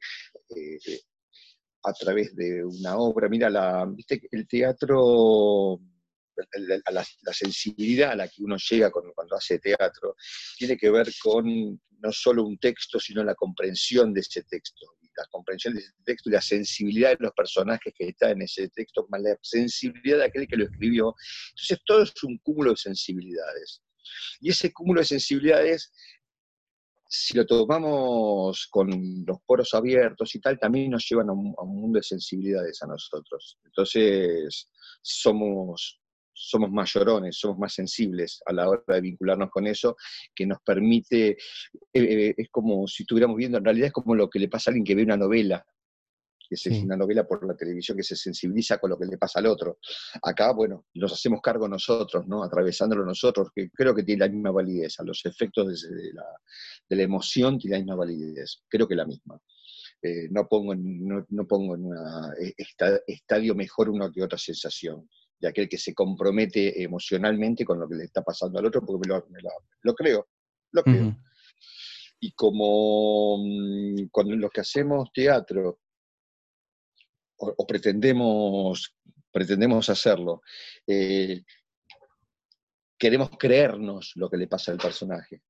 eh, 0.49 0.77
a 1.83 1.93
través 1.93 2.35
de 2.35 2.63
una 2.63 2.97
obra. 2.97 3.29
Mira, 3.29 3.49
la, 3.49 3.85
¿viste? 3.85 4.21
el 4.31 4.47
teatro, 4.47 5.79
la, 6.91 7.33
sensibilidad 7.33 8.11
a 8.11 8.15
la 8.15 8.27
que 8.27 8.43
uno 8.43 8.57
llega 8.57 8.91
cuando, 8.91 9.35
hace 9.35 9.59
teatro, 9.59 10.15
tiene 10.57 10.77
que 10.77 10.89
ver 10.89 11.07
con 11.21 11.79
no 11.99 12.11
solo 12.11 12.43
un 12.43 12.57
texto, 12.57 12.99
sino 12.99 13.23
la 13.23 13.35
comprensión 13.35 14.13
de 14.13 14.21
ese 14.21 14.43
texto 14.43 14.97
la 15.17 15.25
comprensión 15.31 15.73
de 15.73 15.81
ese 15.81 15.91
texto 16.05 16.29
y 16.29 16.33
la 16.33 16.41
sensibilidad 16.41 17.09
de 17.09 17.17
los 17.19 17.33
personajes 17.33 17.93
que 17.97 18.09
están 18.09 18.31
en 18.31 18.43
ese 18.43 18.69
texto, 18.69 19.07
más 19.09 19.21
la 19.21 19.37
sensibilidad 19.41 20.19
de 20.19 20.25
aquel 20.25 20.47
que 20.47 20.55
lo 20.55 20.65
escribió. 20.65 21.15
Entonces 21.49 21.79
todo 21.85 22.03
es 22.03 22.23
un 22.23 22.37
cúmulo 22.37 22.71
de 22.71 22.77
sensibilidades. 22.77 23.81
Y 24.39 24.51
ese 24.51 24.71
cúmulo 24.71 25.01
de 25.01 25.07
sensibilidades, 25.07 25.91
si 27.09 27.35
lo 27.37 27.45
tomamos 27.45 28.67
con 28.69 28.89
los 29.25 29.37
poros 29.45 29.73
abiertos 29.73 30.35
y 30.35 30.39
tal, 30.39 30.59
también 30.59 30.91
nos 30.91 31.07
llevan 31.09 31.29
a 31.29 31.33
un, 31.33 31.53
a 31.57 31.63
un 31.63 31.81
mundo 31.81 31.99
de 31.99 32.03
sensibilidades 32.03 32.81
a 32.83 32.87
nosotros. 32.87 33.57
Entonces 33.65 34.69
somos 35.01 35.99
somos 36.37 36.71
mayorones, 36.71 37.37
somos 37.37 37.57
más 37.57 37.73
sensibles 37.73 38.41
a 38.45 38.53
la 38.53 38.69
hora 38.69 38.83
de 38.87 39.01
vincularnos 39.01 39.49
con 39.49 39.65
eso, 39.65 39.97
que 40.35 40.45
nos 40.45 40.59
permite, 40.63 41.29
eh, 41.29 41.37
eh, 41.93 42.35
es 42.37 42.49
como 42.51 42.87
si 42.87 43.03
estuviéramos 43.03 43.37
viendo, 43.37 43.57
en 43.57 43.65
realidad 43.65 43.87
es 43.87 43.93
como 43.93 44.13
lo 44.13 44.29
que 44.29 44.39
le 44.39 44.47
pasa 44.47 44.69
a 44.69 44.71
alguien 44.71 44.85
que 44.85 44.95
ve 44.95 45.03
una 45.03 45.17
novela, 45.17 45.65
que 46.47 46.55
es 46.55 46.65
una 46.83 46.95
novela 46.95 47.27
por 47.27 47.45
la 47.45 47.55
televisión 47.55 47.97
que 47.97 48.03
se 48.03 48.15
sensibiliza 48.15 48.77
con 48.77 48.89
lo 48.89 48.97
que 48.97 49.05
le 49.05 49.17
pasa 49.17 49.39
al 49.39 49.47
otro. 49.47 49.79
Acá, 50.21 50.53
bueno, 50.53 50.85
nos 50.93 51.13
hacemos 51.13 51.41
cargo 51.41 51.67
nosotros, 51.67 52.27
¿no? 52.27 52.43
Atravesándolo 52.43 53.05
nosotros, 53.05 53.49
que 53.53 53.69
creo 53.71 53.93
que 53.93 54.03
tiene 54.03 54.25
la 54.25 54.31
misma 54.31 54.51
validez, 54.51 54.99
a 54.99 55.03
los 55.03 55.25
efectos 55.25 55.81
de, 55.81 56.13
la, 56.13 57.03
emoción 57.03 57.57
tiene 57.57 57.77
la 57.77 57.83
misma 57.83 57.95
validez, 57.95 58.63
creo 58.67 58.87
que 58.87 58.95
la 58.95 59.05
misma. 59.05 59.39
Eh, 60.01 60.27
no, 60.29 60.47
pongo 60.47 60.73
en, 60.73 61.07
no, 61.07 61.47
pongo 61.47 61.75
en 61.75 61.85
un 61.85 61.95
estadio 63.07 63.55
mejor 63.55 63.89
una 63.89 64.11
que 64.11 64.23
otra 64.23 64.37
sensación 64.37 65.09
de 65.39 65.47
aquel 65.47 65.67
que 65.67 65.77
se 65.77 65.93
compromete 65.93 66.81
emocionalmente 66.81 67.65
con 67.65 67.79
lo 67.79 67.87
que 67.87 67.95
le 67.95 68.05
está 68.05 68.21
pasando 68.23 68.59
al 68.59 68.65
otro, 68.65 68.85
porque 68.85 69.09
lo, 69.09 69.27
lo, 69.83 69.93
creo, 69.93 70.27
lo 70.71 70.83
creo. 70.83 71.15
Y 72.19 72.31
como 72.31 73.37
mm, 73.37 74.07
cuando 74.11 74.35
los 74.35 74.51
que 74.51 74.61
hacemos 74.61 75.11
teatro 75.13 75.79
o, 77.37 77.67
pretendemos, 77.67 78.95
pretendemos 79.31 79.89
hacerlo, 79.89 80.41
eh, 80.85 81.43
queremos 82.97 83.29
creernos 83.37 84.13
lo 84.15 84.29
que 84.29 84.37
le 84.37 84.47
pasa 84.47 84.71
al 84.71 84.77
personaje 84.77 85.41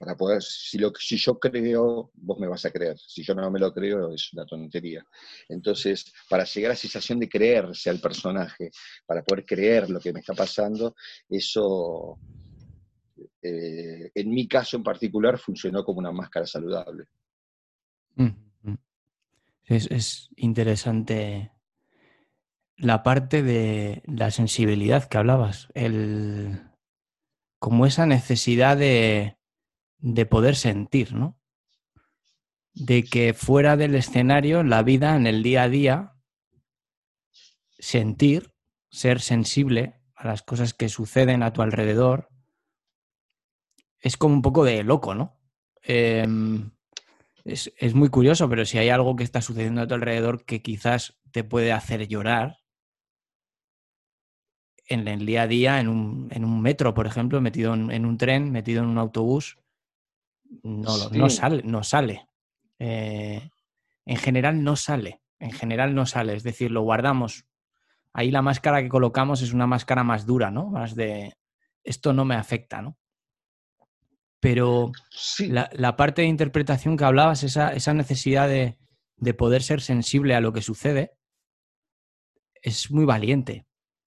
para 0.00 0.16
poder, 0.16 0.42
si, 0.42 0.78
lo, 0.78 0.94
si 0.98 1.18
yo 1.18 1.38
creo, 1.38 2.10
vos 2.14 2.38
me 2.38 2.48
vas 2.48 2.64
a 2.64 2.70
creer, 2.70 2.98
si 2.98 3.22
yo 3.22 3.34
no 3.34 3.50
me 3.50 3.60
lo 3.60 3.70
creo 3.70 4.14
es 4.14 4.32
una 4.32 4.46
tontería. 4.46 5.06
Entonces, 5.46 6.10
para 6.26 6.44
llegar 6.44 6.70
a 6.70 6.72
esa 6.72 6.80
sensación 6.80 7.20
de 7.20 7.28
creerse 7.28 7.90
al 7.90 8.00
personaje, 8.00 8.70
para 9.04 9.22
poder 9.22 9.44
creer 9.44 9.90
lo 9.90 10.00
que 10.00 10.10
me 10.10 10.20
está 10.20 10.32
pasando, 10.32 10.96
eso, 11.28 12.18
eh, 13.42 14.10
en 14.14 14.30
mi 14.30 14.48
caso 14.48 14.78
en 14.78 14.82
particular, 14.82 15.38
funcionó 15.38 15.84
como 15.84 15.98
una 15.98 16.12
máscara 16.12 16.46
saludable. 16.46 17.04
Es, 19.70 19.90
es 19.90 20.28
interesante 20.36 21.52
la 22.76 23.02
parte 23.02 23.42
de 23.42 24.02
la 24.06 24.30
sensibilidad 24.30 25.08
que 25.08 25.18
hablabas, 25.18 25.68
el, 25.74 26.60
como 27.58 27.86
esa 27.86 28.06
necesidad 28.06 28.76
de 28.76 29.40
de 30.00 30.26
poder 30.26 30.56
sentir, 30.56 31.14
¿no? 31.14 31.38
De 32.72 33.04
que 33.04 33.34
fuera 33.34 33.76
del 33.76 33.94
escenario, 33.94 34.60
en 34.60 34.70
la 34.70 34.82
vida, 34.82 35.16
en 35.16 35.26
el 35.26 35.42
día 35.42 35.64
a 35.64 35.68
día, 35.68 36.16
sentir 37.78 38.54
ser 38.90 39.20
sensible 39.20 40.00
a 40.14 40.26
las 40.26 40.42
cosas 40.42 40.74
que 40.74 40.88
suceden 40.88 41.42
a 41.42 41.52
tu 41.52 41.62
alrededor, 41.62 42.28
es 44.00 44.16
como 44.16 44.34
un 44.34 44.42
poco 44.42 44.64
de 44.64 44.82
loco, 44.82 45.14
¿no? 45.14 45.38
Em, 45.82 46.72
es, 47.44 47.72
es, 47.76 47.94
muy 47.94 48.08
curioso, 48.08 48.48
pero 48.48 48.64
si 48.64 48.78
hay 48.78 48.88
algo 48.88 49.16
que 49.16 49.24
está 49.24 49.40
sucediendo 49.40 49.80
a 49.80 49.86
tu 49.86 49.94
alrededor 49.94 50.44
que 50.44 50.62
quizás 50.62 51.18
te 51.30 51.44
puede 51.44 51.72
hacer 51.72 52.08
llorar, 52.08 52.60
en 54.90 55.06
el 55.06 55.24
día 55.24 55.42
a 55.42 55.46
día, 55.46 55.80
en 55.80 55.88
un, 55.88 56.28
en 56.32 56.44
un 56.44 56.60
metro, 56.60 56.92
por 56.94 57.06
ejemplo, 57.06 57.40
metido 57.40 57.74
en, 57.74 58.04
un 58.04 58.18
tren, 58.18 58.50
metido 58.50 58.82
en 58.82 58.88
un 58.88 58.98
autobús, 58.98 59.56
no, 60.64 61.08
no 61.10 61.30
sale. 61.30 61.62
No 61.62 61.84
sale. 61.84 62.26
Eh, 62.80 63.50
en 64.04 64.16
general 64.16 64.64
no 64.64 64.74
sale. 64.74 65.22
En 65.38 65.52
general 65.52 65.94
no 65.94 66.06
sale. 66.06 66.34
Es 66.34 66.42
decir, 66.42 66.72
lo 66.72 66.82
guardamos. 66.82 67.44
Ahí 68.12 68.32
la 68.32 68.42
máscara 68.42 68.82
que 68.82 68.88
colocamos 68.88 69.42
es 69.42 69.52
una 69.52 69.68
máscara 69.68 70.02
más 70.02 70.26
dura, 70.26 70.50
¿no? 70.50 70.66
Más 70.66 70.96
de 70.96 71.36
esto 71.84 72.12
no 72.12 72.24
me 72.24 72.34
afecta, 72.34 72.82
¿no? 72.82 72.98
Pero 74.40 74.92
la, 75.38 75.96
parte 75.96 76.22
de 76.22 76.28
interpretación 76.28 76.96
que 76.96 77.04
hablabas, 77.04 77.42
esa, 77.42 77.74
esa 77.74 77.92
necesidad 77.92 78.48
de, 78.48 78.78
de 79.16 79.34
poder 79.34 79.62
ser 79.62 79.82
sensible 79.82 80.34
a 80.34 80.40
lo 80.40 80.52
que 80.52 80.62
sucede, 80.62 81.12
es 82.62 82.90
muy 82.90 83.04
valiente 83.04 83.66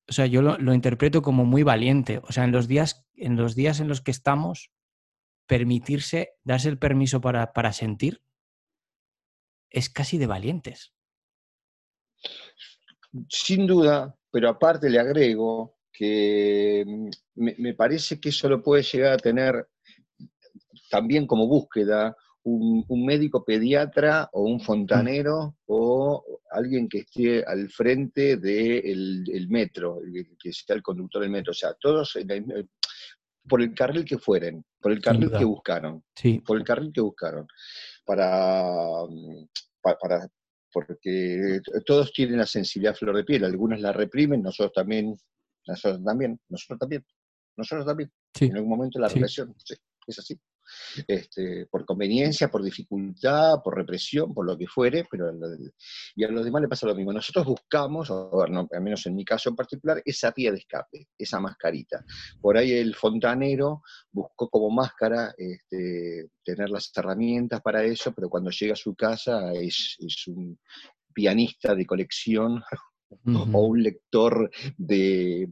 o 0.10 0.12
sea, 0.12 0.26
yo 0.26 0.42
lo, 0.42 0.74
interpreto 0.74 1.22
como 1.22 1.46
muy 1.46 1.64
valiente. 1.64 2.22
O 2.24 2.32
sea, 2.32 2.44
en 2.44 2.52
los 2.52 2.68
días 2.68 3.06
en 3.16 3.36
los, 3.36 3.56
días 3.56 3.80
en 3.80 3.88
los 3.88 4.02
que 4.02 4.12
estamos, 4.12 4.72
permitirse, 5.48 6.36
darse 6.44 6.70
el 6.70 6.78
permiso 6.78 7.22
para, 7.22 7.54
para 7.54 7.74
sentir, 7.74 8.22
es 9.70 9.90
casi 9.90 10.18
de 10.18 10.28
valientes. 10.28 10.94
Sin 13.30 13.68
duda, 13.68 14.18
pero 14.32 14.50
aparte 14.50 14.90
le 14.90 15.00
agrego 15.00 15.78
que 15.92 16.84
me, 17.36 17.56
me, 17.58 17.74
parece 17.74 18.20
que 18.20 18.30
eso 18.30 18.50
lo 18.50 18.64
puede 18.64 18.82
llegar 18.84 19.14
a 19.14 19.18
tener 19.18 19.70
también 20.94 21.26
como 21.26 21.48
búsqueda 21.48 22.16
un, 22.44 22.86
médico 23.04 23.44
pediatra 23.44 24.30
o 24.32 24.44
un 24.44 24.60
fontanero 24.60 25.58
o 25.66 26.24
alguien 26.52 26.88
que 26.88 27.00
esté 27.00 27.44
al 27.44 27.68
frente 27.72 28.38
del 28.38 29.48
metro, 29.50 30.02
que 30.40 30.54
sea 30.54 30.76
el 30.76 30.84
conductor 30.84 31.24
del 31.24 31.32
metro, 31.32 31.50
o 31.50 31.56
sea, 31.56 31.74
todos 31.74 32.16
por 33.50 33.64
el 33.64 33.74
carril 33.74 34.06
que 34.06 34.20
fueren, 34.20 34.64
por 34.80 34.92
el 34.92 35.02
carril 35.02 35.32
que 35.36 35.44
buscaron, 35.44 36.04
por 36.46 36.58
el 36.58 36.64
carril 36.64 36.92
que 36.94 37.02
buscaron, 37.02 37.48
para, 38.06 39.02
para, 39.82 40.30
porque 40.72 41.60
todos 41.88 42.14
tienen 42.14 42.38
la 42.38 42.46
sensibilidad 42.46 42.94
flor 42.96 43.16
de 43.16 43.24
piel, 43.24 43.46
algunos 43.46 43.80
la 43.80 43.94
reprimen, 43.94 44.44
nosotros 44.44 44.74
también, 44.76 45.18
nosotros 45.66 46.04
también, 46.04 46.40
nosotros 46.50 46.78
también, 46.78 47.04
nosotros 47.58 47.84
también, 47.84 48.12
en 48.40 48.58
algún 48.58 48.70
momento 48.70 49.00
la 49.00 49.08
represión, 49.08 49.56
es 50.06 50.20
así 50.20 50.40
este, 51.08 51.66
por 51.68 51.86
conveniencia, 51.86 52.50
por 52.50 52.64
dificultad, 52.64 53.62
por 53.64 53.76
represión, 53.76 54.34
por 54.34 54.46
lo 54.46 54.58
que 54.58 54.68
fuere, 54.68 55.06
pero 55.10 55.32
y 56.16 56.24
a 56.24 56.28
los 56.30 56.46
demás 56.46 56.62
le 56.62 56.68
pasa 56.68 56.88
lo 56.88 56.96
mismo. 56.96 57.14
Nosotros 57.14 57.46
buscamos, 57.46 58.12
al 58.12 58.82
menos 58.82 59.06
en 59.06 59.16
mi 59.16 59.26
caso 59.26 59.50
en 59.50 59.56
particular, 59.56 60.02
esa 60.06 60.32
vía 60.32 60.52
de 60.52 60.60
escape, 60.60 61.08
esa 61.18 61.40
mascarita. 61.40 62.04
Por 62.42 62.58
ahí 62.58 62.72
el 62.72 62.96
fontanero 62.96 63.82
buscó 64.12 64.50
como 64.50 64.70
máscara 64.70 65.34
este, 65.38 66.30
tener 66.44 66.70
las 66.70 66.92
herramientas 66.96 67.62
para 67.62 67.84
eso, 67.84 68.14
pero 68.14 68.30
cuando 68.30 68.52
llega 68.52 68.74
a 68.74 68.78
su 68.78 68.96
casa 68.96 69.52
es, 69.54 69.98
un 70.28 70.60
pianista 71.14 71.76
de 71.76 71.86
colección 71.86 72.64
o 73.26 73.62
un 73.68 73.84
lector 73.84 74.50
de, 74.78 75.48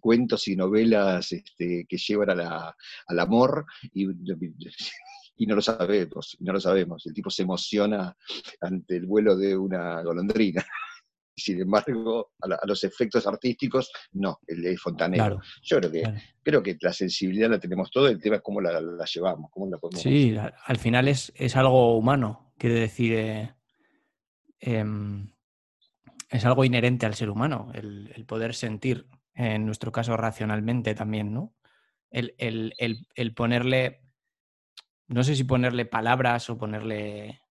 cuentos 0.00 0.48
y 0.48 0.56
novelas 0.56 1.32
este, 1.32 1.86
que 1.88 1.96
llevan 1.96 2.40
al 2.40 3.18
amor 3.18 3.66
y, 3.92 4.06
y, 5.36 5.46
no 5.46 5.56
lo 5.56 5.62
sabemos, 5.62 6.36
no 6.40 6.52
lo 6.52 6.60
sabemos. 6.60 7.06
El 7.06 7.14
tipo 7.14 7.30
se 7.30 7.42
emociona 7.42 8.16
ante 8.60 8.96
el 8.96 9.06
vuelo 9.06 9.36
de 9.36 9.56
una 9.56 10.02
golondrina. 10.02 10.64
Sin 11.38 11.60
embargo, 11.60 12.32
a, 12.40 12.66
los 12.66 12.82
efectos 12.82 13.26
artísticos, 13.26 13.92
no, 14.12 14.40
el 14.46 14.62
de 14.62 14.76
fontanero. 14.78 15.38
Yo 15.62 15.78
creo 15.78 15.92
que, 15.92 16.02
creo 16.42 16.62
que 16.62 16.78
la 16.80 16.94
sensibilidad 16.94 17.50
la 17.50 17.60
tenemos 17.60 17.90
todo, 17.90 18.08
el 18.08 18.18
tema 18.18 18.36
es 18.36 18.42
cómo 18.42 18.62
la, 18.62 18.80
llevamos, 19.04 19.50
cómo 19.50 19.68
la 19.68 19.76
podemos 19.76 20.02
Sí, 20.02 20.34
al 20.64 20.78
final 20.78 21.08
es, 21.08 21.32
algo 21.54 21.98
humano, 21.98 22.54
quiere 22.56 22.80
decir, 22.80 23.12
eh, 23.12 23.54
em, 24.60 25.28
es 26.28 26.44
algo 26.44 26.64
inherente 26.64 27.06
al 27.06 27.14
ser 27.14 27.30
humano, 27.30 27.70
el, 27.74 28.24
poder 28.26 28.54
sentir, 28.54 29.08
en 29.34 29.66
nuestro 29.66 29.92
caso 29.92 30.16
racionalmente 30.16 30.94
también, 30.94 31.32
¿no? 31.32 31.54
El, 32.10 33.34
ponerle, 33.34 34.02
no 35.08 35.22
sé 35.22 35.36
si 35.36 35.44
ponerle 35.44 35.84
palabras 35.84 36.48
o 36.50 36.58
ponerle 36.58 37.42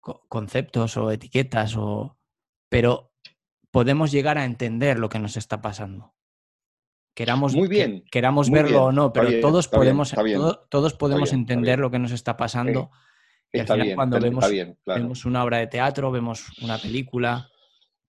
conceptos 0.00 0.96
o 0.96 1.10
etiquetas, 1.10 1.76
o, 1.76 2.18
pero 2.68 3.12
podemos 3.70 4.10
llegar 4.10 4.38
a 4.38 4.44
entender 4.44 4.98
lo 4.98 5.08
que 5.08 5.18
nos 5.18 5.36
está 5.36 5.60
pasando. 5.60 6.14
Queramos, 7.14 7.54
muy 7.54 7.68
bien, 7.68 8.04
queramos 8.10 8.50
verlo 8.50 8.84
o 8.84 8.92
no, 8.92 9.12
pero 9.12 9.40
todos, 9.40 9.68
podemos, 9.68 10.14
todos 10.70 10.94
podemos 10.94 11.32
entender 11.32 11.78
lo 11.78 11.90
que 11.90 11.98
nos 11.98 12.12
está 12.12 12.36
pasando. 12.36 12.90
y 13.52 13.58
al 13.58 13.66
final, 13.66 13.94
cuando 13.94 14.20
vemos, 14.20 14.46
vemos 14.86 15.24
una 15.24 15.44
obra 15.44 15.58
de 15.58 15.66
teatro, 15.66 16.10
vemos 16.12 16.46
una 16.62 16.78
película, 16.78 17.49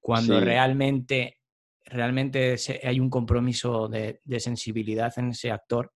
cuando 0.01 0.39
realmente, 0.41 1.37
realmente 1.85 2.57
hay 2.83 2.99
un 2.99 3.09
compromiso 3.09 3.87
de, 3.87 4.19
sensibilidad 4.39 5.13
en 5.17 5.29
ese 5.29 5.51
actor, 5.51 5.93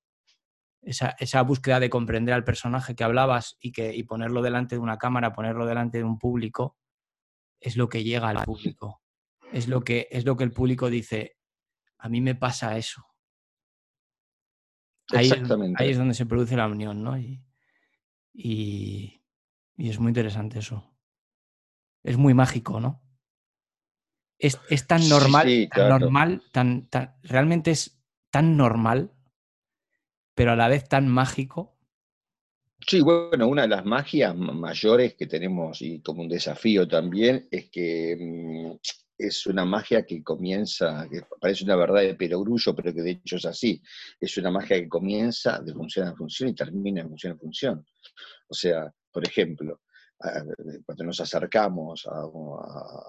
esa, 0.82 1.42
búsqueda 1.42 1.80
de 1.80 1.90
comprender 1.90 2.34
al 2.36 2.44
personaje 2.44 2.96
que 2.96 3.04
hablabas 3.04 3.58
y, 3.60 3.72
que, 3.72 4.02
ponerlo 4.08 4.42
delante 4.42 4.76
de 4.76 4.80
una 4.80 4.98
cámara, 4.98 5.34
ponerlo 5.34 5.66
delante 5.66 5.98
de 5.98 6.04
un 6.04 6.20
público, 6.20 6.78
es 7.60 7.76
lo 7.76 7.90
que 7.90 8.04
llega 8.04 8.30
al 8.30 8.46
público. 8.46 9.02
Es 9.52 9.68
lo 9.68 9.84
que, 9.84 10.08
es 10.12 10.26
lo 10.26 10.38
que 10.38 10.44
el 10.44 10.52
público 10.52 10.90
dice, 10.90 11.38
a 11.98 12.08
mí 12.08 12.22
me 12.22 12.36
pasa 12.36 12.78
eso. 12.78 13.04
Ahí, 15.12 15.28
Exactamente. 15.28 15.84
ahí 15.84 15.92
es 15.92 15.98
donde 15.98 16.14
se 16.14 16.26
produce 16.26 16.56
la 16.56 16.68
unión, 16.68 17.04
¿no? 17.04 17.18
Y, 17.18 17.44
y, 18.34 19.22
es 19.78 20.00
muy 20.00 20.10
interesante 20.10 20.60
eso. 20.60 20.96
Es 22.04 22.18
muy 22.18 22.34
mágico, 22.34 22.80
¿no? 22.80 23.05
Es, 24.40 24.88
tan 24.88 25.08
normal, 25.08 25.70
tan 25.74 25.90
normal, 25.90 26.42
tan, 26.52 26.90
realmente 27.24 27.72
es 27.72 28.00
tan 28.30 28.58
normal, 28.58 29.12
pero 30.34 30.52
a 30.52 30.56
la 30.56 30.68
vez 30.68 30.88
tan 30.88 31.08
mágico. 31.08 31.78
Sí, 32.86 33.02
bueno, 33.02 33.48
una 33.48 33.64
de 33.64 33.70
las 33.70 33.86
magias 33.86 34.36
mayores 34.36 35.16
que 35.16 35.28
tenemos 35.28 35.82
y 35.82 36.02
como 36.02 36.22
un 36.22 36.30
desafío 36.30 36.88
también 36.88 37.48
es 37.50 37.70
que 37.70 38.16
mm, 38.20 38.76
es 39.18 39.48
una 39.48 39.66
magia 39.66 40.06
que 40.06 40.22
comienza, 40.22 41.08
que 41.10 41.22
parece 41.40 41.64
una 41.64 41.78
verdad 41.78 42.02
de 42.02 42.16
perogrullo, 42.16 42.76
pero 42.76 42.94
que 42.94 43.02
de 43.02 43.12
hecho 43.12 43.38
es 43.38 43.46
así. 43.46 43.82
Es 44.20 44.38
una 44.38 44.52
magia 44.52 44.78
que 44.78 44.90
comienza 44.90 45.60
de 45.60 45.74
función 45.74 46.08
a 46.08 46.16
función 46.16 46.50
y 46.50 46.54
termina 46.54 47.02
en 47.02 47.10
función 47.10 47.34
a 47.34 47.38
función. 47.38 47.86
O 48.50 48.54
sea, 48.54 48.94
por 49.12 49.26
ejemplo, 49.26 49.82
cuando 50.86 51.04
nos 51.04 51.20
acercamos 51.20 52.06
a, 52.08 52.26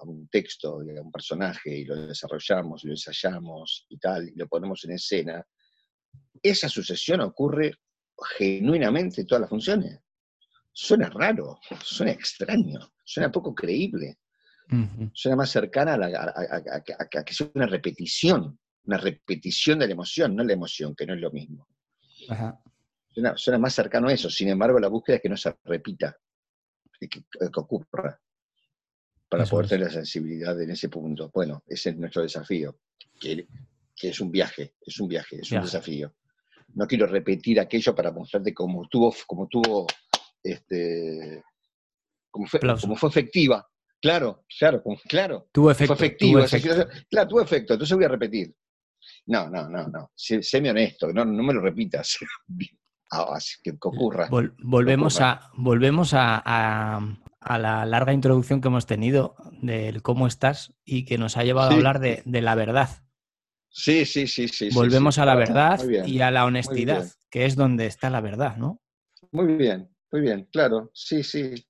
un 0.03 0.27
texto, 0.29 0.79
a 0.79 1.01
un 1.01 1.11
personaje 1.11 1.77
y 1.77 1.85
lo 1.85 2.07
desarrollamos, 2.07 2.83
lo 2.83 2.91
ensayamos 2.91 3.85
y 3.89 3.97
tal, 3.97 4.29
y 4.29 4.35
lo 4.35 4.47
ponemos 4.47 4.83
en 4.85 4.91
escena, 4.91 5.45
esa 6.41 6.69
sucesión 6.69 7.21
ocurre 7.21 7.73
genuinamente 8.37 9.21
en 9.21 9.27
todas 9.27 9.41
las 9.41 9.49
funciones. 9.49 9.99
Suena 10.71 11.09
raro, 11.09 11.59
suena 11.83 12.11
extraño, 12.11 12.79
suena 13.03 13.31
poco 13.31 13.53
creíble, 13.55 14.19
suena 15.13 15.35
más 15.35 15.49
cercana 15.49 15.95
a, 15.95 17.23
que 17.23 17.33
sea 17.33 17.49
una 17.55 17.65
repetición, 17.65 18.59
una 18.83 18.97
repetición 18.97 19.79
de 19.79 19.87
la 19.87 19.93
emoción, 19.93 20.35
no 20.35 20.43
la 20.43 20.53
emoción, 20.53 20.95
que 20.95 21.05
no 21.05 21.13
es 21.15 21.21
lo 21.21 21.31
mismo. 21.31 21.67
Suena, 23.09 23.35
suena, 23.35 23.57
más 23.57 23.73
cercano 23.73 24.09
a 24.09 24.13
eso, 24.13 24.29
sin 24.29 24.49
embargo 24.49 24.79
la 24.79 24.89
búsqueda 24.89 25.15
es 25.15 25.21
que 25.23 25.29
no 25.29 25.37
se 25.37 25.55
repita, 25.63 26.15
que, 26.99 27.23
ocurra 27.55 28.19
para 29.29 29.45
poder 29.45 29.67
tener 29.67 29.87
la 29.87 29.93
sensibilidad 29.93 30.59
en 30.61 30.71
ese 30.71 30.89
punto. 30.89 31.29
Bueno, 31.33 31.63
ese 31.67 31.89
es 31.91 31.97
nuestro 31.97 32.21
desafío, 32.21 32.79
que, 33.19 33.47
es 34.01 34.21
un 34.21 34.31
viaje, 34.31 34.75
es 34.81 34.99
un 34.99 35.07
viaje, 35.07 35.39
es 35.41 35.51
un 35.51 35.61
desafío. 35.61 36.13
No 36.73 36.87
quiero 36.87 37.07
repetir 37.07 37.59
aquello 37.59 37.95
para 37.95 38.11
mostrarte 38.11 38.53
cómo 38.53 38.87
tuvo, 38.87 39.13
cómo 39.25 39.47
tuvo 39.47 39.87
este, 40.43 41.43
cómo 42.29 42.47
fue, 42.47 42.59
fue 42.59 43.09
efectiva. 43.09 43.67
Claro, 43.99 44.45
claro, 44.59 44.83
claro. 45.07 45.49
Tuvo 45.51 45.71
efecto. 45.71 45.95
Fue 45.95 46.05
efectivo. 46.05 46.39
Claro, 47.09 47.27
tuvo 47.27 47.41
efecto, 47.41 47.73
entonces 47.73 47.95
voy 47.95 48.05
a 48.05 48.09
repetir. 48.09 48.53
No, 49.27 49.49
no, 49.49 49.69
no, 49.69 49.87
no. 49.87 50.11
Sé, 50.15 50.43
séme 50.43 50.69
honesto, 50.69 51.11
no, 51.11 51.25
no 51.25 51.43
me 51.43 51.53
lo 51.53 51.61
repitas. 51.61 52.17
Que, 53.63 53.71
ocurra. 53.71 54.29
volvemos 54.29 55.21
a, 55.21 55.49
volvemos 55.55 56.11
a, 56.13 56.99
la 57.41 57.85
larga 57.85 58.13
introducción 58.13 58.59
que 58.59 58.67
hemos 58.67 58.85
tenido 58.85 59.35
del 59.61 60.01
cómo 60.01 60.27
estás 60.27 60.73
y 60.83 61.05
que 61.05 61.17
nos 61.17 61.37
ha 61.37 61.43
llevado 61.43 61.71
a 61.71 61.73
hablar 61.75 61.99
de, 61.99 62.23
la 62.25 62.55
verdad. 62.55 62.89
Sí, 63.69 64.05
sí, 64.05 64.27
sí, 64.27 64.47
sí. 64.47 64.69
Volvemos 64.73 65.17
a 65.19 65.25
la 65.25 65.35
verdad 65.35 65.81
y 65.87 66.19
a 66.19 66.31
la 66.31 66.45
honestidad, 66.45 67.09
que 67.29 67.45
es 67.45 67.55
donde 67.55 67.85
está 67.85 68.09
la 68.09 68.21
verdad, 68.21 68.57
¿no? 68.57 68.81
Muy 69.31 69.55
bien, 69.55 69.89
muy 70.11 70.21
bien, 70.21 70.47
claro, 70.51 70.91
sí, 70.93 71.23
sí. 71.23 71.65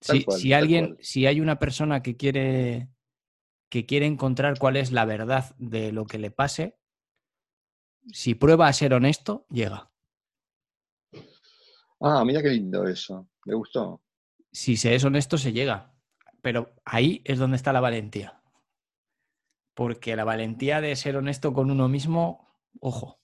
si 0.00 0.52
alguien, 0.52 0.96
si 1.00 1.26
hay 1.26 1.40
una 1.40 1.58
persona 1.58 2.02
que 2.02 2.16
quiere 2.16 2.90
que 3.70 3.86
quiere 3.86 4.04
encontrar 4.04 4.58
cuál 4.58 4.76
es 4.76 4.92
la 4.92 5.04
verdad 5.04 5.54
de 5.56 5.92
lo 5.92 6.04
que 6.04 6.18
le 6.18 6.30
pase, 6.30 6.76
si 8.12 8.34
prueba 8.34 8.66
a 8.66 8.72
ser 8.72 8.92
honesto, 8.92 9.46
llega. 9.48 9.89
Ah, 12.00 12.24
mira 12.24 12.42
qué 12.42 12.50
lindo 12.50 12.86
eso. 12.86 13.28
Me 13.44 13.54
gustó. 13.54 14.02
Si 14.52 14.76
se 14.76 14.94
es 14.94 15.04
honesto, 15.04 15.38
se 15.38 15.52
llega. 15.52 15.92
Pero 16.42 16.74
ahí 16.84 17.22
es 17.24 17.38
donde 17.38 17.56
está 17.56 17.72
la 17.72 17.80
valentía. 17.80 18.40
Porque 19.74 20.16
la 20.16 20.24
valentía 20.24 20.80
de 20.80 20.96
ser 20.96 21.16
honesto 21.16 21.52
con 21.52 21.70
uno 21.70 21.88
mismo, 21.88 22.48
ojo, 22.80 23.20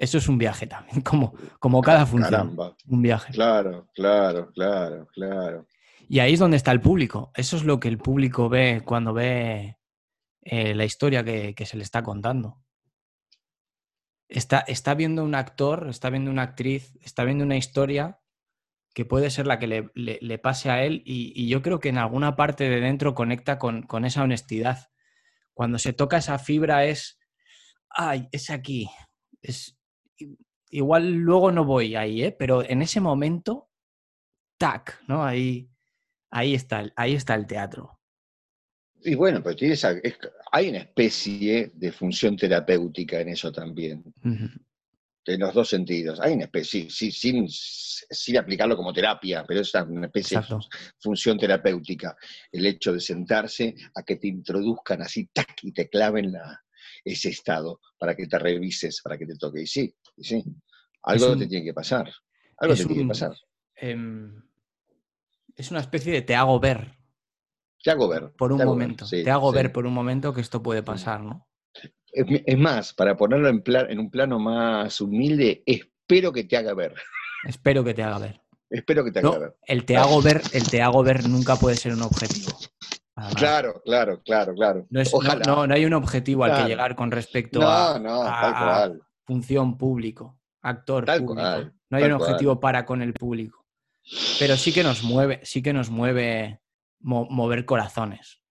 eso 0.00 0.16
es 0.16 0.28
un 0.28 0.38
viaje 0.38 0.66
también, 0.66 1.00
como, 1.02 1.34
como 1.58 1.82
cada 1.82 2.06
función. 2.06 2.56
Un 2.88 3.02
viaje. 3.02 3.32
Claro, 3.32 3.88
claro, 3.94 4.50
claro, 4.52 5.06
claro. 5.12 5.66
Y 6.08 6.18
ahí 6.18 6.32
es 6.32 6.40
donde 6.40 6.56
está 6.56 6.72
el 6.72 6.80
público. 6.80 7.30
Eso 7.34 7.56
es 7.56 7.64
lo 7.64 7.78
que 7.78 7.88
el 7.88 7.98
público 7.98 8.48
ve 8.48 8.82
cuando 8.84 9.12
ve 9.12 9.76
eh, 10.40 10.74
la 10.74 10.84
historia 10.84 11.22
que, 11.22 11.54
se 11.66 11.76
le 11.76 11.82
está 11.82 12.02
contando. 12.02 12.64
Está, 14.30 14.60
está, 14.60 14.94
viendo 14.94 15.24
un 15.24 15.34
actor, 15.34 15.88
está 15.88 16.08
viendo 16.08 16.30
una 16.30 16.42
actriz, 16.42 16.96
está 17.02 17.24
viendo 17.24 17.44
una 17.44 17.56
historia 17.56 18.20
que 18.94 19.04
puede 19.04 19.30
ser 19.30 19.46
la 19.46 19.58
que 19.58 19.90
le, 19.94 20.38
pase 20.38 20.70
a 20.70 20.84
él 20.84 21.02
y, 21.04 21.48
yo 21.48 21.62
creo 21.62 21.80
que 21.80 21.90
en 21.90 21.98
alguna 21.98 22.36
parte 22.36 22.68
de 22.68 22.80
dentro 22.80 23.14
conecta 23.14 23.58
con, 23.58 23.82
con, 23.82 24.04
esa 24.04 24.22
honestidad. 24.22 24.90
Cuando 25.52 25.78
se 25.78 25.92
toca 25.92 26.18
esa 26.18 26.38
fibra 26.38 26.84
es, 26.86 27.18
ay, 27.88 28.28
es 28.32 28.50
aquí. 28.50 28.88
Es, 29.42 29.78
igual 30.70 31.12
luego 31.12 31.52
no 31.52 31.64
voy 31.64 31.96
ahí, 31.96 32.22
¿eh? 32.22 32.32
pero 32.32 32.62
en 32.62 32.82
ese 32.82 33.00
momento, 33.00 33.68
tac, 34.58 35.02
¿no? 35.06 35.24
Ahí, 35.24 35.70
Ahí 36.30 36.54
está, 36.54 36.90
ahí 36.94 37.14
está 37.14 37.34
el 37.34 37.46
teatro. 37.46 37.98
Y 39.02 39.14
bueno, 39.14 39.42
pero 39.42 39.56
tienes, 39.56 39.84
hay 40.52 40.68
una 40.68 40.78
especie 40.78 41.70
de 41.74 41.92
función 41.92 42.36
terapéutica 42.36 43.20
en 43.20 43.28
eso 43.28 43.52
también. 43.52 44.02
En 44.22 45.40
los 45.40 45.54
dos 45.54 45.68
sentidos. 45.68 46.18
Hay 46.20 46.32
una 46.32 46.44
especie, 46.44 46.90
sí, 46.90 47.12
sin, 47.12 47.46
sin, 47.48 48.36
aplicarlo 48.36 48.76
como 48.76 48.92
terapia, 48.92 49.44
pero 49.46 49.60
es 49.60 49.72
una 49.74 50.06
especie 50.06 50.38
de 50.38 50.44
función 50.98 51.38
terapéutica. 51.38 52.16
El 52.50 52.66
hecho 52.66 52.92
de 52.92 53.00
sentarse 53.00 53.74
a 53.94 54.02
que 54.02 54.16
te 54.16 54.28
introduzcan 54.28 55.02
así, 55.02 55.28
tac, 55.32 55.62
y 55.62 55.72
te 55.72 55.88
claven 55.88 56.32
la, 56.32 56.60
ese 57.04 57.28
estado 57.28 57.80
para 57.98 58.16
que 58.16 58.26
te 58.26 58.38
revises, 58.38 59.00
para 59.02 59.16
que 59.18 59.26
te 59.26 59.36
toque. 59.36 59.62
Y 59.62 59.66
sí, 59.66 59.94
sí. 60.18 60.42
Algo 61.02 61.36
te 61.36 61.46
tiene 61.46 61.64
que 61.64 61.74
pasar. 61.74 62.10
Algo 62.58 62.74
te 62.74 62.84
tiene 62.84 63.02
que 63.02 63.08
pasar. 63.08 63.36
Em, 63.76 64.42
es 65.54 65.70
una 65.70 65.80
especie 65.80 66.12
de 66.12 66.22
te 66.22 66.34
hago 66.34 66.58
ver. 66.58 66.99
Te 67.82 67.90
hago 67.90 68.08
ver. 68.08 68.32
Por 68.36 68.52
un 68.52 68.62
momento. 68.62 69.06
te 69.08 69.30
hago 69.30 69.52
ver 69.52 69.72
por 69.72 69.86
un 69.86 69.94
momento 69.94 70.32
que 70.34 70.40
esto 70.40 70.62
puede 70.62 70.82
pasar, 70.82 71.20
¿no? 71.20 71.46
Es, 72.12 72.58
más, 72.58 72.92
para 72.92 73.16
ponerlo 73.16 73.48
en, 73.48 73.62
en 73.66 73.98
un 73.98 74.10
plano 74.10 74.38
más 74.38 75.00
humilde, 75.00 75.62
espero 75.64 76.32
que 76.32 76.44
te 76.44 76.56
haga 76.56 76.74
ver. 76.74 76.94
Espero 77.44 77.84
que 77.84 77.94
te 77.94 78.02
haga 78.02 78.18
ver. 78.18 78.40
Espero 78.68 79.04
que 79.04 79.12
te 79.12 79.20
haga 79.20 79.38
ver. 79.38 79.56
El 79.66 79.84
te 79.84 79.96
hago 79.96 80.20
ver, 80.20 80.42
el 80.52 80.68
te 80.68 80.82
hago 80.82 81.02
ver 81.02 81.28
nunca 81.28 81.56
puede 81.56 81.76
ser 81.76 81.92
un 81.92 82.02
objetivo. 82.02 82.56
Claro, 83.36 83.82
claro, 83.84 84.20
claro, 84.22 84.54
claro. 84.54 84.86
No, 84.90 85.66
no, 85.66 85.74
hay 85.74 85.84
un 85.84 85.94
objetivo 85.94 86.44
al 86.44 86.56
que 86.56 86.68
llegar 86.68 86.96
con 86.96 87.10
respecto 87.10 87.60
a, 87.62 88.90
función 89.26 89.76
público, 89.76 90.38
actor 90.62 91.04
público. 91.04 91.34
no 91.34 91.98
hay 91.98 92.04
un 92.04 92.12
objetivo 92.12 92.58
para 92.58 92.84
con 92.84 93.02
el 93.02 93.12
público. 93.12 93.66
Pero 94.38 94.56
sí 94.56 94.72
que 94.72 94.82
nos 94.82 95.02
mueve, 95.04 95.40
sí 95.44 95.62
que 95.62 95.72
nos 95.72 95.90
mueve 95.90 96.59
mover 97.00 97.64
corazones. 97.64 98.42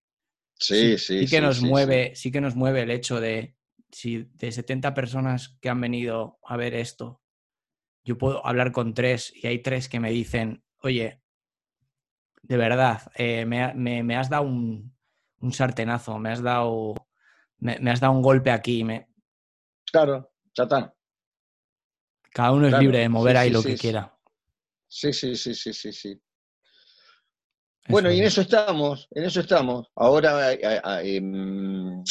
Sí, 0.55 0.97
sí. 0.97 1.25
Sí, 1.25 1.27
que 1.27 1.41
nos 1.41 1.61
mueve, 1.61 2.15
sí. 2.15 2.31
que 2.31 2.41
nos 2.41 2.55
mueve 2.55 2.81
el 2.81 2.91
hecho 2.91 3.21
de 3.21 3.55
si 3.91 4.29
de 4.35 4.51
70 4.51 4.93
personas 4.93 5.57
que 5.61 5.69
han 5.69 5.81
venido 5.81 6.39
a 6.45 6.57
ver 6.57 6.73
esto, 6.73 7.21
yo 8.03 8.17
puedo 8.17 8.45
hablar 8.45 8.71
con 8.71 8.93
tres 8.93 9.33
y 9.35 9.47
hay 9.47 9.59
tres 9.59 9.89
que 9.89 9.99
me 9.99 10.11
dicen, 10.11 10.63
oye, 10.81 11.21
de 12.41 12.57
verdad, 12.57 13.11
eh, 13.15 13.45
me, 13.45 14.15
has 14.15 14.29
dado 14.29 14.43
un, 14.43 14.95
sartenazo, 15.51 16.17
me 16.19 16.31
has 16.31 16.41
dado, 16.41 16.95
me, 17.59 17.73
has 17.91 17.99
dado 17.99 18.13
un 18.13 18.21
golpe 18.21 18.51
aquí. 18.51 18.83
Me... 18.83 19.09
Claro, 19.91 20.31
chata. 20.53 20.95
Cada 22.31 22.51
uno 22.51 22.67
es 22.67 22.79
libre 22.79 22.99
de 22.99 23.09
mover 23.09 23.37
ahí 23.37 23.49
lo 23.49 23.63
que 23.63 23.75
quiera. 23.75 24.15
Sí, 24.87 25.13
sí, 25.13 25.35
sí, 25.35 25.53
sí, 25.53 25.73
sí, 25.73 25.93
sí. 25.93 26.21
Bueno, 27.87 28.11
y 28.11 28.19
en 28.19 28.25
eso 28.25 28.41
estamos, 28.41 29.07
en 29.11 29.23
eso 29.23 29.39
estamos. 29.39 29.87
Ahora, 29.95 30.53
em, 31.01 32.03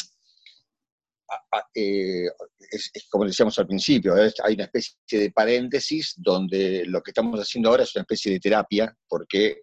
eh, 1.75 2.27
es, 2.71 3.09
como 3.11 3.25
decíamos 3.25 3.59
al 3.59 3.67
principio, 3.67 4.15
hay 4.15 4.55
una 4.55 4.65
especie 4.65 4.97
de 5.21 5.31
paréntesis 5.31 6.15
donde 6.17 6.85
lo 6.87 7.03
que 7.03 7.11
estamos 7.13 7.39
haciendo 7.39 7.71
ahora 7.71 7.85
es 7.85 7.95
una 7.95 8.03
especie 8.03 8.33
de 8.33 8.41
terapia, 8.41 8.97
porque 9.07 9.63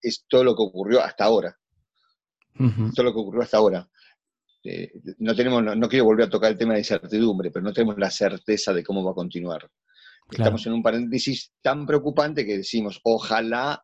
es 0.00 0.24
todo 0.28 0.44
lo 0.44 0.54
que 0.54 0.62
ocurrió 0.62 1.02
hasta 1.02 1.24
ahora. 1.24 1.56
Todo 2.94 3.04
lo 3.04 3.12
que 3.12 3.20
ocurrió 3.20 3.42
hasta 3.42 3.58
ahora. 3.58 3.88
Eh, 4.64 4.90
no, 5.18 5.34
tenemos, 5.34 5.62
no, 5.62 5.88
quiero 5.88 6.06
volver 6.06 6.26
a 6.26 6.30
tocar 6.30 6.50
el 6.50 6.58
tema 6.58 6.72
de 6.72 6.80
incertidumbre, 6.80 7.50
pero 7.50 7.64
no 7.64 7.72
tenemos 7.72 7.98
la 7.98 8.10
certeza 8.10 8.72
de 8.72 8.82
cómo 8.82 9.04
va 9.04 9.12
a 9.12 9.14
continuar. 9.14 9.68
Estamos 10.30 10.66
en 10.66 10.72
un 10.72 10.82
paréntesis 10.82 11.52
tan 11.62 11.86
preocupante 11.86 12.44
que 12.44 12.58
decimos, 12.58 13.00
ojalá 13.04 13.80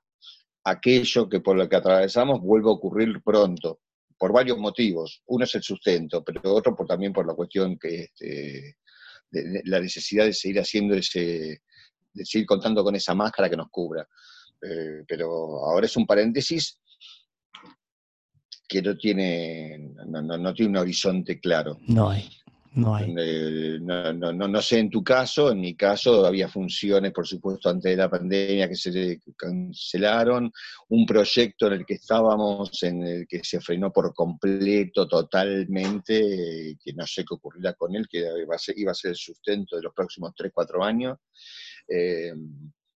aquello 0.64 1.28
que 1.28 1.40
por 1.40 1.56
lo 1.56 1.68
que 1.68 1.76
atravesamos 1.76 2.40
vuelva 2.40 2.70
a 2.70 2.74
ocurrir 2.74 3.22
pronto, 3.22 3.80
por 4.18 4.32
varios 4.32 4.58
motivos. 4.58 5.22
Uno 5.26 5.44
es 5.44 5.54
el 5.54 5.62
sustento, 5.62 6.22
pero 6.22 6.54
otro 6.54 6.76
por, 6.76 6.86
también 6.86 7.12
por 7.12 7.26
la 7.26 7.34
cuestión 7.34 7.78
que 7.78 8.04
este, 8.04 8.76
de, 9.30 9.62
la 9.64 9.80
necesidad 9.80 10.26
de 10.26 10.32
seguir 10.32 10.60
haciendo 10.60 10.94
ese, 10.94 11.62
de 12.12 12.24
seguir 12.24 12.46
contando 12.46 12.84
con 12.84 12.94
esa 12.94 13.14
máscara 13.14 13.50
que 13.50 13.56
nos 13.56 13.68
cubra. 13.70 14.06
Eh, 14.62 15.02
pero 15.08 15.28
ahora 15.64 15.86
es 15.86 15.96
un 15.96 16.06
paréntesis 16.06 16.78
que 18.68 18.80
no 18.80 18.96
tiene, 18.96 19.90
no 20.06 20.54
tiene 20.54 20.70
un 20.70 20.76
horizonte 20.76 21.40
claro. 21.40 21.78
No 21.88 22.10
hay. 22.10 22.30
No 22.74 22.96
hay. 22.96 23.12
no, 23.12 24.12
no, 24.14 24.32
no, 24.32 24.62
sé 24.62 24.78
en 24.78 24.88
tu 24.88 25.04
caso, 25.04 25.52
en 25.52 25.60
mi 25.60 25.74
caso 25.74 26.24
había 26.24 26.48
funciones, 26.48 27.12
por 27.12 27.26
supuesto, 27.26 27.68
antes 27.68 27.90
de 27.90 27.96
la 27.96 28.08
pandemia 28.08 28.66
que 28.66 28.76
se 28.76 29.20
cancelaron, 29.36 30.50
un 30.88 31.04
proyecto 31.04 31.66
en 31.66 31.74
el 31.74 31.84
que 31.84 31.94
estábamos, 31.94 32.82
en 32.82 33.02
el 33.02 33.26
que 33.28 33.44
se 33.44 33.60
frenó 33.60 33.92
por 33.92 34.14
completo, 34.14 35.06
totalmente, 35.06 36.78
que 36.82 36.92
no 36.94 37.06
sé 37.06 37.24
qué 37.26 37.34
ocurrirá 37.34 37.74
con 37.74 37.94
él, 37.94 38.06
que 38.08 38.20
iba 38.20 38.54
a 38.54 38.58
ser, 38.58 38.78
iba 38.78 38.92
a 38.92 38.94
ser 38.94 39.10
el 39.10 39.16
sustento 39.16 39.76
de 39.76 39.82
los 39.82 39.92
próximos 39.92 40.32
3, 40.34 40.50
4 40.54 40.82
años. 40.82 41.18
Eh, 41.86 42.32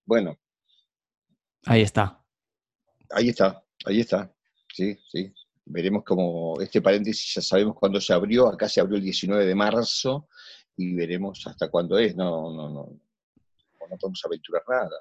bueno. 0.06 0.38
Ahí 1.66 1.82
está. 1.82 2.18
Ahí 3.10 3.28
está, 3.28 3.62
ahí 3.84 4.00
está. 4.00 4.32
Sí, 4.72 4.96
sí, 5.10 5.32
veremos 5.66 6.04
cómo 6.04 6.54
este 6.60 6.80
paréntesis 6.80 7.34
ya 7.34 7.42
sabemos 7.42 7.74
cuándo 7.74 8.00
se 8.00 8.12
abrió, 8.12 8.48
acá 8.48 8.68
se 8.68 8.80
abrió 8.80 8.96
el 8.96 9.02
19 9.02 9.44
de 9.44 9.54
marzo 9.54 10.28
y 10.76 10.94
veremos 10.94 11.46
hasta 11.46 11.68
cuándo 11.68 11.98
es, 11.98 12.16
no, 12.16 12.52
no, 12.52 12.68
no, 12.70 12.88
no 13.88 13.96
podemos 13.98 14.24
aventurar 14.24 14.62
nada. 14.68 15.00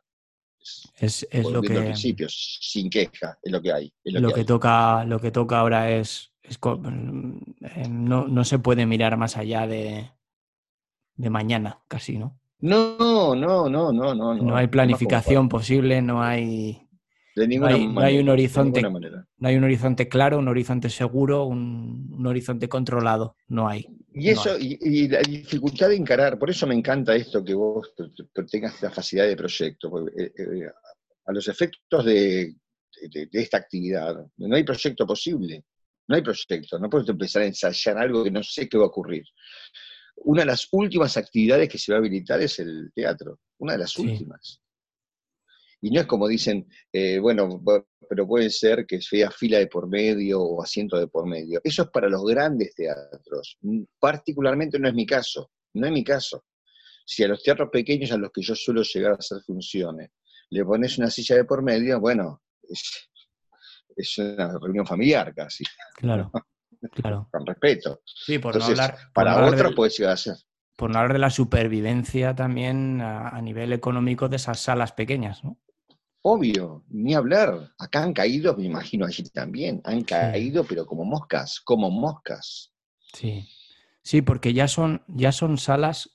Es, 0.97 1.28
es, 1.30 1.45
lo 1.45 1.61
que... 1.61 1.70
principios, 1.70 2.57
sin 2.61 2.89
queja, 2.89 3.38
es 3.41 3.51
lo 3.51 3.61
que 3.61 3.72
hay. 3.72 3.93
lo, 4.03 4.34
que, 4.34 4.43
Toca, 4.43 5.05
lo 5.05 5.20
que 5.20 5.30
toca 5.30 5.59
ahora 5.59 5.91
es, 5.91 6.32
eh, 6.43 7.88
no, 7.88 8.28
no, 8.28 8.43
se 8.43 8.57
puede 8.57 8.88
mirar 8.88 9.16
más 9.16 9.38
allá 9.38 9.68
de, 9.68 10.11
de 11.16 11.30
mañana, 11.30 11.82
casi, 11.88 12.18
¿no? 12.18 12.39
No, 12.59 13.36
no, 13.36 13.70
no, 13.70 13.91
no, 13.91 14.16
no. 14.16 14.34
No, 14.34 14.55
hay 14.55 14.68
planificación 14.68 15.49
posible, 15.49 16.01
no 16.01 16.24
hay 16.24 16.84
no 17.36 17.67
hay, 18.01 18.17
un 18.17 18.29
horizonte, 18.29 18.81
no 18.81 19.47
hay 19.47 19.55
un 19.57 19.63
horizonte 19.65 20.07
claro, 20.07 20.39
un 20.39 20.47
horizonte 20.47 20.89
seguro, 20.89 21.45
un, 21.45 22.25
horizonte 22.25 22.69
controlado. 22.69 23.36
No 23.49 23.67
hay. 23.67 23.86
Y 24.13 24.29
eso, 24.29 24.57
Y, 24.57 25.09
la 25.09 25.19
dificultad 25.19 25.89
de 25.89 25.97
encarar, 25.97 26.39
por 26.39 26.49
eso 26.49 26.65
me 26.65 26.75
encanta 26.75 27.13
esto 27.15 27.43
que 27.43 27.53
vos 27.53 27.93
tengas 28.49 28.81
la 28.81 28.89
facilidad 28.89 29.27
de 29.27 29.36
proyecto. 29.36 30.07
Eh, 30.07 30.31
eh, 30.38 30.69
a 31.25 31.33
los 31.33 31.47
efectos 31.47 32.05
de, 32.05 32.55
esta 33.31 33.57
actividad, 33.57 34.15
no 34.38 34.55
hay 34.55 34.63
proyecto 34.63 35.05
posible. 35.05 35.65
No 36.07 36.15
hay 36.15 36.21
proyecto. 36.21 36.79
No 36.79 36.89
puedo 36.89 37.11
empezar 37.11 37.41
a 37.41 37.47
ensayar 37.47 37.97
algo 37.97 38.23
que 38.23 38.31
no 38.31 38.43
sé 38.43 38.69
qué 38.69 38.77
va 38.77 38.86
a 38.86 38.88
ocurrir. 38.88 39.25
Una 40.17 40.43
de 40.43 40.45
las 40.45 40.67
últimas 40.71 41.17
actividades 41.17 41.67
que 41.67 41.79
se 41.79 41.91
va 41.91 41.97
a 41.97 41.99
habilitar 41.99 42.41
es 42.41 42.59
el 42.59 42.91
teatro. 42.93 43.39
Una 43.57 43.73
de 43.73 43.79
las 43.79 43.97
últimas 43.97 44.61
Y 45.86 45.91
no 45.91 46.01
es 46.01 46.07
como 46.07 46.27
dicen, 46.27 46.67
eh, 46.91 47.19
bueno, 47.19 47.61
pero 48.09 48.27
puede 48.27 48.49
ser 48.49 48.88
que 48.88 48.99
sea 49.03 49.29
fila 49.29 49.59
de 49.59 49.67
por 49.67 49.88
medio 49.88 50.41
o 50.41 50.63
asiento 50.63 50.97
de 50.97 51.05
por 51.05 51.27
medio. 51.27 51.61
Eso 51.63 51.83
es 51.83 51.89
para 51.89 52.09
los 52.09 52.25
grandes 52.25 52.73
teatros. 52.73 53.59
Particularmente 53.99 54.79
no 54.79 54.88
es 54.88 54.95
mi 54.95 55.05
caso, 55.05 55.51
no 55.75 55.86
es 55.86 55.93
mi 55.93 56.03
caso. 56.03 56.43
Si 57.05 57.23
a 57.23 57.27
los 57.27 57.43
teatros 57.43 57.69
pequeños 57.71 58.11
a 58.11 58.17
los 58.17 58.31
que 58.31 58.41
yo 58.41 58.55
suelo 58.55 58.81
llegar 58.81 59.11
a 59.11 59.17
hacer 59.17 59.43
funciones, 59.45 60.09
le 60.49 60.65
pones 60.65 60.97
una 60.97 61.11
silla 61.11 61.36
de 61.36 61.45
por 61.45 61.61
medio, 61.61 61.99
bueno, 61.99 62.41
es, 62.67 63.07
es 63.95 64.17
una 64.17 64.57
reunión 64.57 64.88
familiar 64.88 65.36
casi. 65.36 65.65
Claro, 65.97 66.31
claro. 66.93 67.29
Con 67.31 67.45
respeto. 67.45 68.01
Sí, 68.05 68.39
por 68.39 68.57
no 68.57 68.65
hablar. 68.65 68.97
para 69.13 69.45
otros 69.45 69.75
puede 69.75 69.91
llegar 69.91 70.13
a 70.13 70.17
ser. 70.17 70.36
Por 70.75 70.89
no 70.89 70.97
hablar 70.97 71.13
de 71.13 71.19
la 71.19 71.29
supervivencia 71.29 72.33
también 72.33 73.01
a, 73.01 73.39
nivel 73.43 73.71
económico 73.71 74.29
de 74.29 74.38
esas 74.38 74.59
salas 74.59 74.91
pequeñas, 74.91 75.43
¿no? 75.43 75.59
Obvio, 76.28 76.84
ni 76.89 77.13
hablar. 77.13 77.69
Acá 77.78 78.01
han 78.01 78.11
caído, 78.11 78.57
me 78.57 78.63
imagino 78.63 79.05
allí 79.05 79.21
también, 79.30 79.80
han 79.84 80.03
caído, 80.03 80.63
pero 80.63 80.88
como 80.88 81.05
moscas, 81.05 81.61
como 81.63 81.91
moscas. 81.91 82.73
Sí, 83.13 83.47
sí, 84.01 84.23
porque 84.23 84.51
ya 84.51 84.67
son, 84.67 85.03
ya 85.07 85.32
son 85.32 85.59
salas 85.59 86.09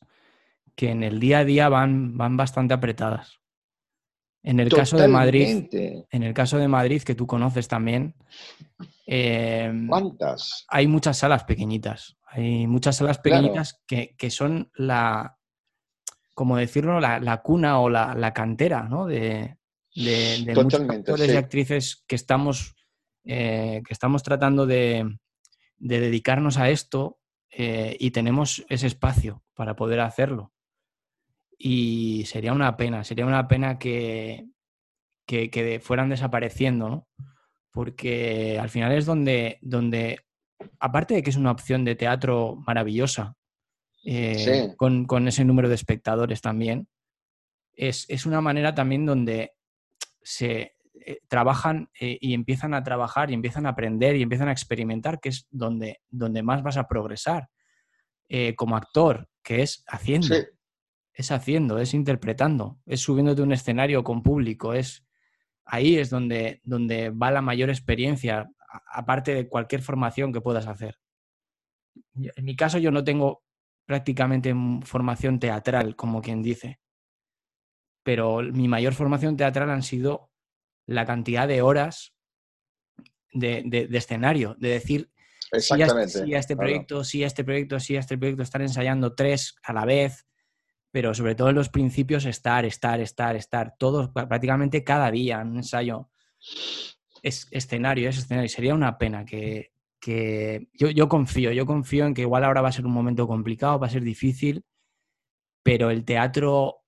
que 0.74 0.90
en 0.90 1.04
el 1.04 1.20
día 1.20 1.38
a 1.38 1.44
día 1.44 1.68
van, 1.68 2.18
van 2.18 2.36
bastante 2.36 2.74
apretadas. 2.74 3.38
En 4.42 4.58
el 4.58 4.68
caso 4.68 4.96
de 4.96 5.06
Madrid, 5.06 5.68
en 6.10 6.22
el 6.24 6.34
caso 6.34 6.58
de 6.58 6.66
Madrid, 6.66 7.02
que 7.02 7.14
tú 7.14 7.28
conoces 7.28 7.68
también, 7.68 8.16
em, 9.06 9.86
¿cuántas? 9.86 10.64
Hay 10.66 10.88
muchas 10.88 11.18
salas 11.18 11.44
pequeñitas. 11.44 12.16
Hay 12.26 12.66
muchas 12.66 12.96
salas 12.96 13.18
pequeñitas 13.18 13.80
que, 13.86 14.30
son 14.30 14.72
la, 14.74 15.38
como 16.34 16.56
decirlo, 16.56 16.98
la, 16.98 17.42
cuna 17.44 17.78
o 17.78 17.88
la, 17.88 18.32
cantera, 18.34 18.82
¿no? 18.82 19.06
De, 19.06 19.59
de, 19.94 20.52
muchos 20.54 20.80
actores 20.80 21.32
y 21.32 21.36
actrices 21.36 22.04
que 22.06 22.14
estamos, 22.14 22.74
eh, 23.24 23.82
que 23.86 23.92
estamos 23.92 24.22
tratando 24.22 24.66
de, 24.66 25.18
dedicarnos 25.78 26.58
a 26.58 26.70
esto 26.70 27.18
eh, 27.50 27.96
y 27.98 28.10
tenemos 28.10 28.64
ese 28.68 28.86
espacio 28.86 29.42
para 29.54 29.76
poder 29.76 30.00
hacerlo. 30.00 30.52
Y 31.58 32.24
sería 32.26 32.52
una 32.52 32.76
pena, 32.76 33.04
sería 33.04 33.26
una 33.26 33.46
pena 33.48 33.78
que, 33.78 34.48
que, 35.26 35.80
fueran 35.82 36.08
desapareciendo, 36.08 36.88
¿no? 36.88 37.08
Porque 37.70 38.58
al 38.58 38.70
final 38.70 38.92
es 38.92 39.06
donde, 39.06 39.58
donde, 39.60 40.20
aparte 40.78 41.14
de 41.14 41.22
que 41.22 41.30
es 41.30 41.36
una 41.36 41.52
opción 41.52 41.84
de 41.84 41.94
teatro 41.94 42.56
maravillosa, 42.66 43.36
eh, 44.04 44.74
con, 44.76 45.28
ese 45.28 45.44
número 45.44 45.68
de 45.68 45.74
espectadores 45.74 46.40
también, 46.40 46.88
es, 47.74 48.26
una 48.26 48.40
manera 48.40 48.74
también 48.74 49.06
donde 49.06 49.52
se 50.22 50.74
eh, 50.94 51.20
trabajan 51.28 51.88
eh, 51.98 52.18
y 52.20 52.34
empiezan 52.34 52.74
a 52.74 52.82
trabajar 52.82 53.30
y 53.30 53.34
empiezan 53.34 53.66
a 53.66 53.70
aprender 53.70 54.16
y 54.16 54.22
empiezan 54.22 54.48
a 54.48 54.52
experimentar, 54.52 55.20
que 55.20 55.30
es 55.30 55.46
donde, 55.50 56.00
donde 56.08 56.42
más 56.42 56.62
vas 56.62 56.76
a 56.76 56.88
progresar 56.88 57.48
como 58.54 58.76
actor, 58.76 59.28
que 59.42 59.60
es 59.62 59.82
haciendo. 59.88 60.36
Es 61.12 61.32
haciendo, 61.32 61.80
es 61.80 61.94
interpretando, 61.94 62.78
es 62.86 63.00
subiéndote 63.00 63.42
un 63.42 63.50
escenario 63.50 64.04
con 64.04 64.22
público, 64.22 64.72
es 64.72 65.04
ahí 65.64 65.96
es 65.96 66.10
donde, 66.10 66.60
donde 66.64 67.10
va 67.10 67.30
la 67.30 67.42
mayor 67.42 67.70
experiencia, 67.70 68.48
aparte 68.92 69.34
de 69.34 69.48
cualquier 69.48 69.82
formación 69.82 70.32
que 70.32 70.40
puedas 70.40 70.66
hacer. 70.66 70.98
En 72.14 72.44
mi 72.44 72.56
caso 72.56 72.78
yo 72.78 72.90
no 72.90 73.04
tengo 73.04 73.42
prácticamente 73.86 74.54
formación 74.82 75.38
teatral, 75.38 75.96
como 75.96 76.22
quien 76.22 76.42
dice, 76.42 76.80
pero 78.02 78.42
mi 78.42 78.68
mayor 78.68 78.94
formación 78.94 79.36
teatral 79.36 79.70
han 79.70 79.82
sido 79.82 80.30
la 80.86 81.06
cantidad 81.06 81.46
de 81.46 81.62
horas 81.62 82.14
de, 83.32 83.88
escenario, 83.92 84.56
de 84.58 84.68
decir, 84.70 85.10
sí 85.58 85.80
a, 85.80 85.86
este 86.38 86.56
proyecto, 86.56 87.04
sí 87.04 87.22
a 87.24 87.26
este 87.26 87.44
proyecto, 87.44 87.80
sí 87.80 87.96
a 87.96 88.00
este 88.00 88.18
proyecto, 88.18 88.42
estar 88.42 88.62
ensayando 88.62 89.14
tres 89.14 89.54
a 89.62 89.72
la 89.72 89.84
vez, 89.84 90.26
pero 90.90 91.14
sobre 91.14 91.34
todo 91.34 91.50
en 91.50 91.56
los 91.56 91.68
principios 91.68 92.24
estar, 92.24 92.64
estar, 92.64 93.00
estar, 93.00 93.36
estar, 93.36 93.74
todo, 93.78 94.12
prácticamente 94.12 94.82
cada 94.82 95.10
día, 95.10 95.38
un 95.38 95.58
ensayo. 95.58 96.10
Es 97.22 97.46
escenario, 97.50 98.08
es 98.08 98.18
escenario. 98.18 98.48
Sería 98.48 98.74
una 98.74 98.98
pena 98.98 99.24
que, 99.24 99.72
yo, 100.72 101.08
confío, 101.08 101.52
yo 101.52 101.66
confío 101.66 102.06
en 102.06 102.14
que 102.14 102.22
igual 102.22 102.44
ahora 102.44 102.62
va 102.62 102.68
a 102.70 102.72
ser 102.72 102.86
un 102.86 102.92
momento 102.92 103.28
complicado, 103.28 103.78
va 103.78 103.86
a 103.86 103.90
ser 103.90 104.02
difícil, 104.02 104.64
pero 105.62 105.90
el 105.90 106.04
teatro, 106.04 106.79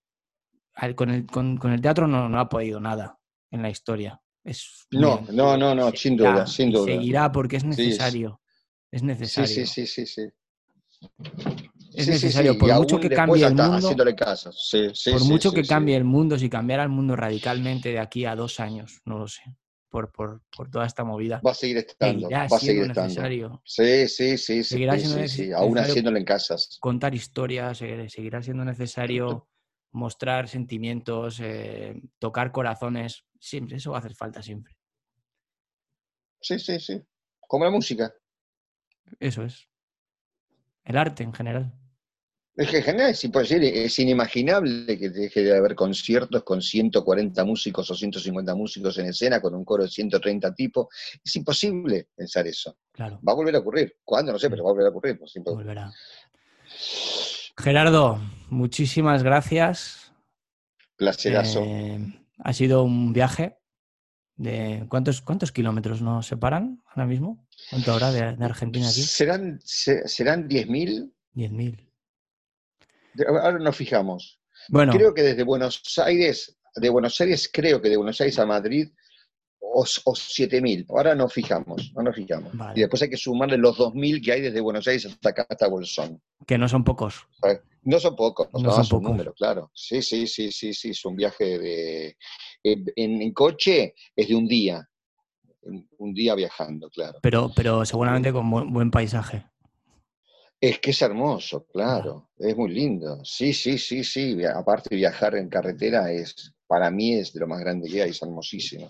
con 0.94 1.10
el, 1.10 1.26
con, 1.26 1.58
el 1.72 1.80
teatro 1.80 2.06
no, 2.06 2.28
no, 2.28 2.40
ha 2.40 2.48
podido 2.48 2.80
nada 2.80 3.18
en 3.50 3.62
la 3.62 3.70
historia. 3.70 4.20
Es, 4.44 4.86
no, 4.90 5.24
no, 5.30 5.56
no, 5.56 5.74
no, 5.74 5.92
sin 5.92 6.16
duda, 6.16 6.46
sin 6.46 6.72
duda. 6.72 6.86
Seguirá 6.86 7.30
porque 7.30 7.56
es 7.56 7.64
necesario. 7.64 8.40
Es 8.90 9.02
necesario. 9.02 9.48
Sí, 9.48 9.66
sí, 9.66 9.86
sí, 9.86 10.06
sí, 10.06 10.06
sí 10.06 10.32
es 11.94 12.08
necesario. 12.08 12.58
Por 12.58 12.72
mucho 12.74 13.00
que 13.00 13.10
cambie 13.10 13.44
el 13.44 13.54
mundo. 13.54 13.94
por 15.10 15.24
mucho 15.24 15.52
que 15.52 15.62
cambie 15.62 15.96
el 15.96 16.04
mundo, 16.04 16.38
si 16.38 16.48
cambiara 16.48 16.82
el 16.82 16.88
mundo 16.88 17.16
radicalmente 17.16 17.90
de 17.90 17.98
aquí 17.98 18.24
a 18.24 18.34
dos 18.34 18.60
años, 18.60 19.00
no 19.04 19.18
lo 19.18 19.28
sé. 19.28 19.42
Por, 19.88 20.10
por, 20.10 20.40
por 20.56 20.70
toda 20.70 20.86
esta 20.86 21.04
movida. 21.04 21.42
Va 21.46 21.50
a 21.50 21.54
seguir 21.54 21.76
estando. 21.76 22.30
va 22.30 22.44
a 22.44 22.48
seguir 22.48 22.84
estando. 22.84 23.08
Necesario. 23.08 23.62
Sí, 23.62 24.08
sí, 24.08 24.38
sí. 24.38 24.64
Seguirá 24.64 24.98
siendo 24.98 25.28
sí, 25.28 25.52
aún 25.52 25.76
haciéndolo 25.76 26.16
en 26.16 26.24
casas. 26.24 26.78
Contar 26.80 27.14
historias, 27.14 27.76
seguirá 27.76 28.42
siendo 28.42 28.64
necesario 28.64 29.48
mostrar 29.92 30.48
sentimientos, 30.48 31.40
eh, 31.40 32.00
tocar 32.18 32.52
corazones. 32.52 33.24
Siempre, 33.38 33.76
eso 33.76 33.92
va 33.92 33.98
a 33.98 34.00
hacer 34.00 34.14
falta 34.14 34.42
siempre. 34.42 34.74
Sí, 36.40 36.58
sí, 36.58 36.80
sí. 36.80 37.00
Como 37.40 37.64
la 37.64 37.70
música. 37.70 38.12
Eso 39.20 39.44
es. 39.44 39.68
El 40.84 40.96
arte 40.96 41.22
en 41.22 41.32
general. 41.32 41.72
Es 42.54 42.68
que 42.68 42.78
en 42.78 42.82
general 42.82 43.10
es, 43.10 43.98
inimaginable 43.98 44.98
que 44.98 45.08
deje 45.08 45.42
de 45.42 45.56
haber 45.56 45.74
conciertos 45.74 46.42
con 46.42 46.60
140 46.60 47.44
músicos 47.46 47.90
o 47.90 47.94
150 47.94 48.54
músicos 48.54 48.98
en 48.98 49.06
escena, 49.06 49.40
con 49.40 49.54
un 49.54 49.64
coro 49.64 49.84
de 49.84 49.88
130 49.88 50.54
tipos. 50.54 50.88
Es 51.24 51.34
imposible 51.36 52.08
pensar 52.14 52.46
eso. 52.46 52.76
Claro. 52.92 53.20
Va 53.26 53.32
a 53.32 53.36
volver 53.36 53.56
a 53.56 53.60
ocurrir. 53.60 53.96
¿Cuándo? 54.04 54.32
No 54.32 54.38
sé, 54.38 54.50
pero 54.50 54.64
va 54.64 54.70
a 54.70 54.72
volver 54.74 54.86
a 54.86 54.90
ocurrir. 54.90 55.18
Volverá. 55.44 55.90
Gerardo, 57.56 58.18
muchísimas 58.48 59.22
gracias. 59.22 60.12
Placerazo. 60.96 61.62
Eh, 61.64 61.98
ha 62.38 62.52
sido 62.52 62.82
un 62.82 63.12
viaje 63.12 63.58
de 64.36 64.86
¿cuántos, 64.88 65.20
cuántos 65.20 65.52
kilómetros 65.52 66.02
nos 66.02 66.26
separan 66.26 66.82
ahora 66.88 67.06
mismo? 67.06 67.46
¿Cuánto 67.70 67.92
habrá 67.92 68.10
de, 68.10 68.44
Argentina 68.44 68.88
aquí? 68.88 69.02
Serán, 69.02 69.60
serán 69.64 70.48
10.000. 70.48 71.12
10.000. 71.34 71.88
Ahora 73.28 73.58
nos 73.58 73.76
fijamos. 73.76 74.40
Bueno. 74.68 74.92
Creo 74.92 75.14
que 75.14 75.22
desde 75.22 75.42
Buenos 75.42 75.82
Aires, 75.98 76.58
de 76.74 76.88
Buenos 76.88 77.20
Aires, 77.20 77.50
creo 77.52 77.80
que 77.80 77.90
de 77.90 77.96
Buenos 77.96 78.20
Aires 78.20 78.38
a 78.38 78.46
Madrid, 78.46 78.90
o, 79.62 79.84
7.000. 79.84 80.86
Ahora 80.90 81.14
nos 81.14 81.32
fijamos, 81.32 81.92
no 81.94 82.02
nos 82.02 82.16
fijamos. 82.16 82.52
Y 82.74 82.80
después 82.80 83.02
hay 83.02 83.10
que 83.10 83.16
sumarle 83.16 83.56
los 83.56 83.78
2.000 83.78 84.22
que 84.22 84.32
hay 84.32 84.40
desde 84.40 84.60
Buenos 84.60 84.86
Aires 84.86 85.06
hasta 85.06 85.30
acá, 85.30 85.46
hasta 85.48 85.68
Bolsón. 85.68 86.20
Que 86.46 86.58
no 86.58 86.68
son 86.68 86.84
pocos. 86.84 87.26
No 87.82 87.98
son 87.98 88.14
pocos, 88.14 88.48
no, 88.52 88.70
son 88.72 88.88
pocos. 88.88 89.02
número, 89.02 89.32
claro. 89.34 89.70
Sí, 89.74 90.02
sí, 90.02 90.26
sí, 90.26 90.52
sí, 90.52 90.74
sí, 90.74 90.90
es 90.90 91.04
un 91.04 91.16
viaje 91.16 91.58
de... 91.58 92.16
En, 92.62 93.32
coche 93.32 93.94
es 94.14 94.28
de 94.28 94.34
un 94.34 94.46
día, 94.46 94.88
un 95.98 96.14
día 96.14 96.34
viajando, 96.34 96.88
claro. 96.90 97.18
Pero, 97.22 97.50
pero 97.54 97.84
seguramente 97.84 98.32
con 98.32 98.72
buen 98.72 98.90
paisaje. 98.90 99.46
Es 100.60 100.78
que 100.78 100.92
es 100.92 101.02
hermoso, 101.02 101.66
claro, 101.66 102.30
es 102.38 102.56
muy 102.56 102.70
lindo. 102.70 103.18
Sí, 103.24 103.52
sí, 103.52 103.78
sí, 103.78 104.04
sí. 104.04 104.44
Aparte 104.44 104.94
viajar 104.94 105.34
en 105.34 105.48
carretera 105.48 106.12
es, 106.12 106.54
para 106.68 106.88
mí 106.88 107.14
es 107.14 107.32
de 107.32 107.40
lo 107.40 107.48
más 107.48 107.58
grande 107.58 107.90
que 107.90 108.00
hay, 108.00 108.10
es 108.10 108.22
hermosísimo. 108.22 108.88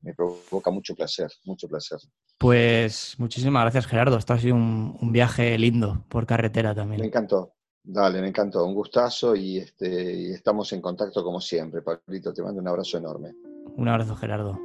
Me 0.00 0.14
provoca 0.14 0.70
mucho 0.70 0.94
placer, 0.94 1.30
mucho 1.44 1.66
placer. 1.68 1.98
Pues 2.38 3.16
muchísimas 3.18 3.62
gracias 3.62 3.86
Gerardo, 3.86 4.16
esto 4.16 4.32
ha 4.32 4.38
sido 4.38 4.54
un, 4.54 5.12
viaje 5.12 5.58
lindo 5.58 6.04
por 6.08 6.26
carretera 6.26 6.74
también. 6.74 7.00
Me 7.00 7.08
encantó, 7.08 7.54
dale, 7.82 8.20
me 8.20 8.28
encantó, 8.28 8.64
un 8.64 8.74
gustazo 8.74 9.34
y, 9.34 9.58
este, 9.58 10.14
y 10.14 10.30
estamos 10.32 10.72
en 10.72 10.80
contacto 10.80 11.24
como 11.24 11.40
siempre. 11.40 11.82
Pablito, 11.82 12.32
te 12.32 12.42
mando 12.42 12.60
un 12.60 12.68
abrazo 12.68 12.98
enorme. 12.98 13.34
Un 13.76 13.88
abrazo 13.88 14.14
Gerardo. 14.14 14.58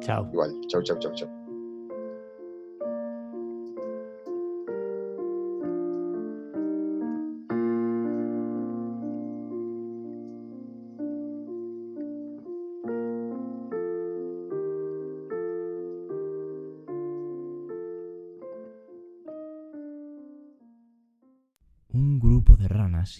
Chao. 0.00 0.28
Igual, 0.32 0.60
chao, 0.68 0.82
chao, 0.82 0.98
chao, 0.98 1.14
chao. 1.14 1.43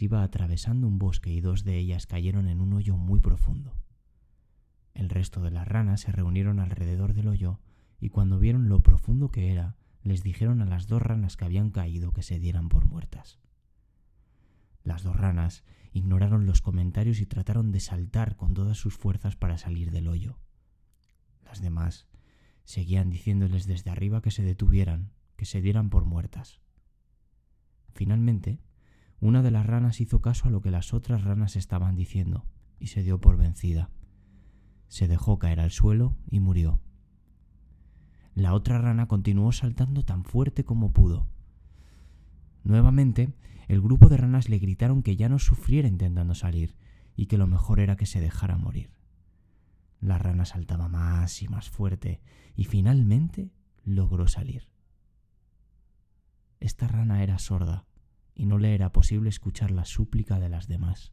Iba 0.02 0.22
atravesando 0.22 0.86
un 0.86 0.98
bosque 0.98 1.32
y 1.32 1.40
dos 1.40 1.64
de 1.64 1.78
ellas 1.78 2.06
cayeron 2.06 2.48
en 2.48 2.60
un 2.60 2.72
hoyo 2.72 2.96
muy 2.96 3.20
profundo. 3.20 3.76
El 4.94 5.08
resto 5.08 5.40
de 5.40 5.50
las 5.50 5.66
ranas 5.66 6.02
se 6.02 6.12
reunieron 6.12 6.60
alrededor 6.60 7.14
del 7.14 7.28
hoyo 7.28 7.60
y 8.00 8.10
cuando 8.10 8.38
vieron 8.38 8.68
lo 8.68 8.80
profundo 8.80 9.30
que 9.30 9.50
era, 9.50 9.76
les 10.02 10.22
dijeron 10.22 10.60
a 10.60 10.66
las 10.66 10.86
dos 10.86 11.02
ranas 11.02 11.36
que 11.36 11.44
habían 11.44 11.70
caído 11.70 12.12
que 12.12 12.22
se 12.22 12.38
dieran 12.38 12.68
por 12.68 12.84
muertas. 12.84 13.38
Las 14.82 15.02
dos 15.02 15.16
ranas 15.16 15.64
ignoraron 15.92 16.44
los 16.44 16.60
comentarios 16.60 17.20
y 17.20 17.26
trataron 17.26 17.72
de 17.72 17.80
saltar 17.80 18.36
con 18.36 18.52
todas 18.52 18.76
sus 18.76 18.94
fuerzas 18.96 19.36
para 19.36 19.56
salir 19.56 19.90
del 19.90 20.08
hoyo. 20.08 20.38
Las 21.44 21.60
demás 21.60 22.06
seguían 22.64 23.10
diciéndoles 23.10 23.66
desde 23.66 23.90
arriba 23.90 24.20
que 24.20 24.30
se 24.30 24.42
detuvieran, 24.42 25.10
que 25.36 25.46
se 25.46 25.60
dieran 25.60 25.90
por 25.90 26.04
muertas. 26.04 26.60
Finalmente, 27.94 28.60
una 29.24 29.40
de 29.40 29.50
las 29.50 29.64
ranas 29.64 30.02
hizo 30.02 30.20
caso 30.20 30.48
a 30.48 30.50
lo 30.50 30.60
que 30.60 30.70
las 30.70 30.92
otras 30.92 31.24
ranas 31.24 31.56
estaban 31.56 31.96
diciendo 31.96 32.44
y 32.78 32.88
se 32.88 33.02
dio 33.02 33.22
por 33.22 33.38
vencida. 33.38 33.88
Se 34.88 35.08
dejó 35.08 35.38
caer 35.38 35.60
al 35.60 35.70
suelo 35.70 36.14
y 36.30 36.40
murió. 36.40 36.78
La 38.34 38.52
otra 38.52 38.76
rana 38.76 39.08
continuó 39.08 39.50
saltando 39.52 40.04
tan 40.04 40.24
fuerte 40.24 40.64
como 40.64 40.92
pudo. 40.92 41.26
Nuevamente, 42.64 43.32
el 43.66 43.80
grupo 43.80 44.10
de 44.10 44.18
ranas 44.18 44.50
le 44.50 44.58
gritaron 44.58 45.02
que 45.02 45.16
ya 45.16 45.30
no 45.30 45.38
sufriera 45.38 45.88
intentando 45.88 46.34
salir 46.34 46.76
y 47.16 47.24
que 47.24 47.38
lo 47.38 47.46
mejor 47.46 47.80
era 47.80 47.96
que 47.96 48.04
se 48.04 48.20
dejara 48.20 48.58
morir. 48.58 48.90
La 50.00 50.18
rana 50.18 50.44
saltaba 50.44 50.88
más 50.88 51.40
y 51.40 51.48
más 51.48 51.70
fuerte 51.70 52.20
y 52.56 52.64
finalmente 52.64 53.54
logró 53.84 54.28
salir. 54.28 54.68
Esta 56.60 56.88
rana 56.88 57.22
era 57.22 57.38
sorda 57.38 57.86
y 58.34 58.46
no 58.46 58.58
le 58.58 58.74
era 58.74 58.92
posible 58.92 59.28
escuchar 59.28 59.70
la 59.70 59.84
súplica 59.84 60.40
de 60.40 60.48
las 60.48 60.68
demás. 60.68 61.12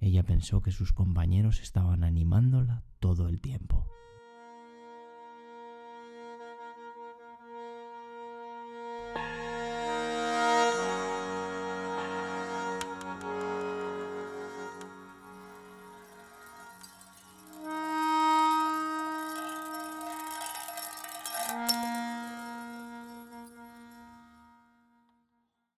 Ella 0.00 0.22
pensó 0.22 0.60
que 0.60 0.70
sus 0.70 0.92
compañeros 0.92 1.60
estaban 1.60 2.04
animándola 2.04 2.84
todo 3.00 3.28
el 3.28 3.40
tiempo. 3.40 3.88